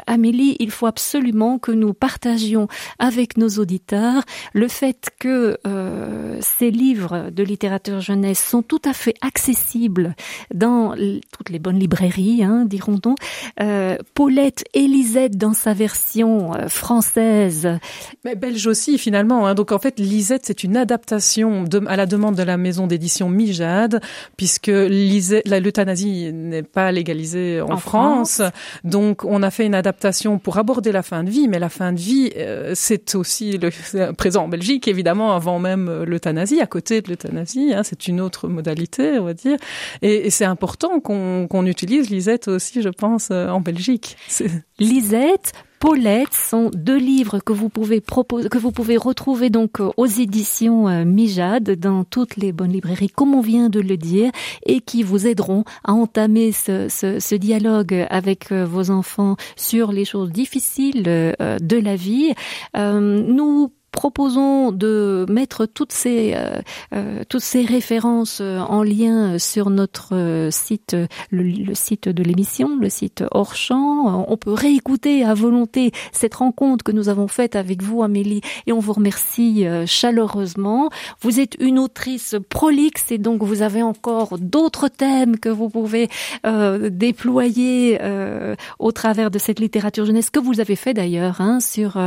Amélie, 0.08 0.56
il 0.60 0.72
faut 0.72 0.88
absolument 0.88 1.60
que 1.60 1.72
nous 1.72 1.94
partagions 1.94 2.68
avec 3.00 3.38
nos 3.38 3.50
auditeurs 3.50 4.24
le 4.54 4.68
fait 4.68 5.10
que 5.20 5.58
euh, 5.66 6.38
ces 6.42 6.72
livres 6.72 7.30
de 7.32 7.44
littérature 7.44 8.02
jeunesse 8.02 8.44
sont 8.44 8.62
tout 8.62 8.82
à 8.86 8.94
fait 8.94 9.16
accessibles 9.22 10.16
dans 10.54 10.96
toutes 11.32 11.50
les 11.50 11.60
bonnes 11.60 11.80
librairies, 11.80 12.44
hein, 12.44 12.66
dirons-nous. 12.66 13.16
Euh, 13.62 13.98
Paulette 14.14 14.64
et 14.74 14.88
Lisette 14.88 15.38
dans 15.38 15.54
sa 15.54 15.74
version 15.74 16.54
euh, 16.54 16.68
française. 16.68 17.80
Mais 18.24 18.36
belge 18.36 18.66
aussi 18.68 18.98
finalement. 18.98 19.48
Hein. 19.48 19.56
Donc 19.56 19.72
en 19.72 19.80
fait, 19.80 20.00
Lisette, 20.00 20.46
c'est 20.46 20.64
une 20.64 20.78
adaptation 20.78 21.64
de, 21.64 21.82
à 21.88 21.96
la 21.96 22.06
demande 22.06 22.36
de 22.36 22.44
la 22.44 22.58
maison 22.58 22.88
d'édition 22.88 23.30
Mijade, 23.30 24.02
puisque 24.36 24.68
la 24.68 25.60
l'euthanasie 25.60 26.32
n'est 26.34 26.64
pas 26.64 26.92
légalisée 26.92 27.62
en, 27.62 27.78
France. 27.78 28.42
Donc 28.84 29.24
on 29.24 29.44
a 29.44 29.52
fait 29.52 29.66
une 29.66 29.76
adaptation 29.76 30.40
pour 30.40 30.58
aborder 30.58 30.92
la 30.92 31.04
fin 31.04 31.24
de 31.24 31.30
vie, 31.30 31.48
mais 31.48 31.60
la 31.60 31.70
fin 31.70 31.94
de 31.94 32.00
vie, 32.00 32.32
euh, 32.38 32.67
c'est 32.74 33.16
aussi 33.16 33.58
le, 33.58 34.12
présent 34.14 34.46
en 34.46 34.48
Belgique, 34.48 34.88
évidemment, 34.88 35.34
avant 35.34 35.60
même 35.60 36.04
l'euthanasie, 36.04 36.62
à 36.62 36.68
côté 36.68 37.02
de 37.02 37.10
l'euthanasie. 37.10 37.74
Hein, 37.74 37.84
c'est 37.84 38.08
une 38.08 38.22
autre 38.22 38.48
modalité, 38.48 39.20
on 39.20 39.26
va 39.26 39.34
dire. 39.34 39.58
Et, 40.02 40.30
c'est 40.30 40.46
important 40.46 41.00
qu'on 41.00 41.48
qu'on 41.48 41.66
utilise 41.66 42.10
Lisette 42.10 42.48
aussi, 42.48 42.82
je 42.82 42.90
pense, 42.90 43.30
euh, 43.32 43.50
en 43.50 43.62
Belgique. 43.62 44.18
Lisette, 44.80 45.54
Paulette 45.80 46.34
sont 46.34 46.72
deux 46.74 46.98
livres 46.98 47.40
que 47.40 47.54
vous 47.54 47.70
pouvez 47.70 48.02
proposer, 48.02 48.50
que 48.50 48.58
vous 48.58 48.72
pouvez 48.72 48.98
retrouver 48.98 49.52
donc 49.52 49.80
euh, 49.80 49.92
aux 49.96 50.08
éditions 50.08 50.88
euh, 50.88 51.06
Mijade 51.06 51.72
dans 51.80 52.04
toutes 52.04 52.36
les 52.36 52.52
bonnes 52.52 52.72
librairies, 52.72 53.10
comme 53.10 53.36
on 53.36 53.42
vient 53.42 53.70
de 53.70 53.80
le 53.80 53.96
dire, 53.96 54.32
et 54.66 54.82
qui 54.82 55.04
vous 55.04 55.28
aideront 55.28 55.66
à 55.84 55.94
entamer 55.94 56.52
ce, 56.52 56.90
ce, 56.90 57.20
ce 57.20 57.36
dialogue 57.36 58.08
avec 58.10 58.52
euh, 58.52 58.66
vos 58.66 58.90
enfants 58.90 59.36
sur 59.56 59.92
les 59.92 60.06
choses 60.06 60.32
difficiles 60.32 61.04
de 61.04 61.78
la 61.78 61.96
vie. 61.96 62.34
nous 62.76 63.72
proposons 63.98 64.72
de 64.72 65.26
mettre 65.28 65.66
toutes 65.66 65.92
ces 65.92 66.36
euh, 66.36 66.62
euh, 66.94 67.24
toutes 67.28 67.42
ces 67.42 67.64
références 67.66 68.42
euh, 68.42 68.60
en 68.60 68.84
lien 68.84 69.40
sur 69.40 69.72
notre 69.72 70.50
site, 70.52 70.96
le, 71.32 71.74
site 71.74 72.08
de 72.08 72.22
l'émission, 72.22 72.78
le 72.80 72.90
site 72.90 73.24
hors 73.32 73.56
champ. 73.56 74.24
On 74.30 74.38
peut 74.38 74.54
réécouter 74.54 75.24
à 75.24 75.34
volonté 75.34 75.92
cette 76.12 76.36
rencontre 76.36 76.84
que 76.84 76.92
nous 76.92 77.10
avons 77.10 77.28
faite 77.28 77.56
avec 77.56 77.82
vous, 77.82 78.04
Amélie, 78.04 78.42
et 78.68 78.72
on 78.72 78.80
vous 78.80 78.94
remercie 78.94 79.66
chaleureusement. 79.88 80.90
Vous 81.22 81.40
êtes 81.40 81.56
une 81.60 81.80
autrice 81.80 82.36
prolixe 82.50 83.12
et 83.12 83.18
donc 83.18 83.42
vous 83.42 83.64
avez 83.64 83.82
encore 83.82 84.38
d'autres 84.38 84.90
thèmes 84.90 85.40
que 85.40 85.50
vous 85.50 85.70
pouvez 85.70 86.08
déployer 86.92 88.00
au 88.78 88.92
travers 88.92 89.32
de 89.32 89.40
cette 89.40 89.60
littérature 89.60 90.06
jeunesse 90.06 90.30
que 90.30 90.40
vous 90.40 90.60
avez 90.60 90.76
fait 90.76 90.94
d'ailleurs 90.94 91.42
hein, 91.42 91.60
sur 91.60 91.98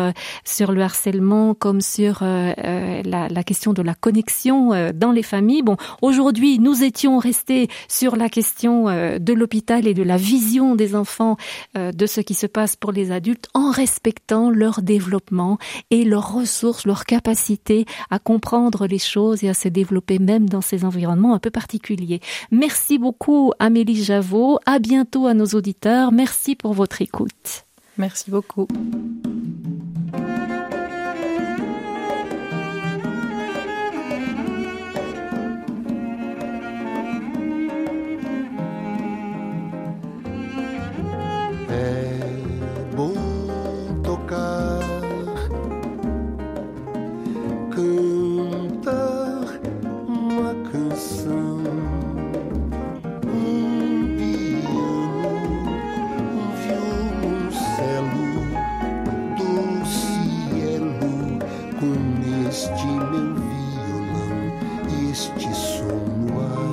sur 0.44 0.72
le 0.72 0.82
harcèlement 0.82 1.54
comme 1.54 1.79
sur 1.80 2.22
euh, 2.22 2.52
euh, 2.64 3.02
la, 3.04 3.44
question 3.44 3.72
de 3.72 3.82
la 3.82 3.94
connexion 3.94 4.72
euh, 4.72 4.90
dans 4.94 5.12
les 5.12 5.22
familles. 5.22 5.62
Bon, 5.62 5.76
aujourd'hui, 6.02 6.58
nous 6.58 6.82
étions 6.82 7.18
restés 7.18 7.68
sur 7.88 8.16
la 8.16 8.28
question 8.28 8.84
de 8.84 9.32
l'hôpital 9.32 9.86
et 9.86 9.94
de 9.94 10.02
la 10.02 10.16
vision 10.16 10.74
des 10.74 10.94
enfants 10.94 11.36
de 11.74 12.06
ce 12.06 12.20
qui 12.20 12.34
se 12.34 12.46
passe 12.46 12.76
pour 12.76 12.92
les 12.92 13.12
adultes 13.12 13.48
en 13.54 13.70
respectant 13.70 14.50
leur 14.50 14.82
développement 14.82 15.58
et 15.90 16.04
leurs 16.04 16.32
ressources, 16.32 16.86
leur 16.86 17.04
capacité 17.04 17.86
à 18.10 18.18
comprendre 18.18 18.86
les 18.86 18.98
choses 18.98 19.44
et 19.44 19.48
à 19.48 19.54
se 19.54 19.68
développer 19.68 20.18
même 20.18 20.48
dans 20.48 20.60
ces 20.60 20.84
environnements 20.84 21.34
un 21.34 21.38
peu 21.38 21.50
particuliers. 21.50 22.20
Merci 22.50 22.98
beaucoup 22.98 23.52
Amélie 23.58 24.02
Javot. 24.02 24.58
À 24.66 24.78
bientôt 24.78 25.26
à 25.26 25.34
nos 25.34 25.46
auditeurs. 25.46 26.12
Merci 26.12 26.56
pour 26.56 26.72
votre 26.72 27.02
écoute. 27.02 27.64
Merci 27.98 28.30
beaucoup. 28.30 28.66
É 41.82 42.20
bom 42.94 43.14
tocar, 44.02 44.80
cantar 47.70 49.40
uma 50.06 50.52
canção, 50.70 51.62
um 53.24 54.14
piano, 54.18 55.32
um 56.36 56.52
violoncelo, 56.60 58.28
dulcielo, 59.38 61.00
com 61.80 61.96
este 62.46 62.84
meu 62.84 63.28
violão 63.40 64.42
e 64.90 64.92
este 65.10 65.48
som 65.54 65.96
no 66.26 66.40
ar. 66.42 66.69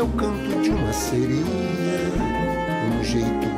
É 0.00 0.02
o 0.02 0.08
canto 0.08 0.62
de 0.62 0.70
uma 0.70 0.92
sereia, 0.94 1.44
um 2.98 3.04
jeito 3.04 3.49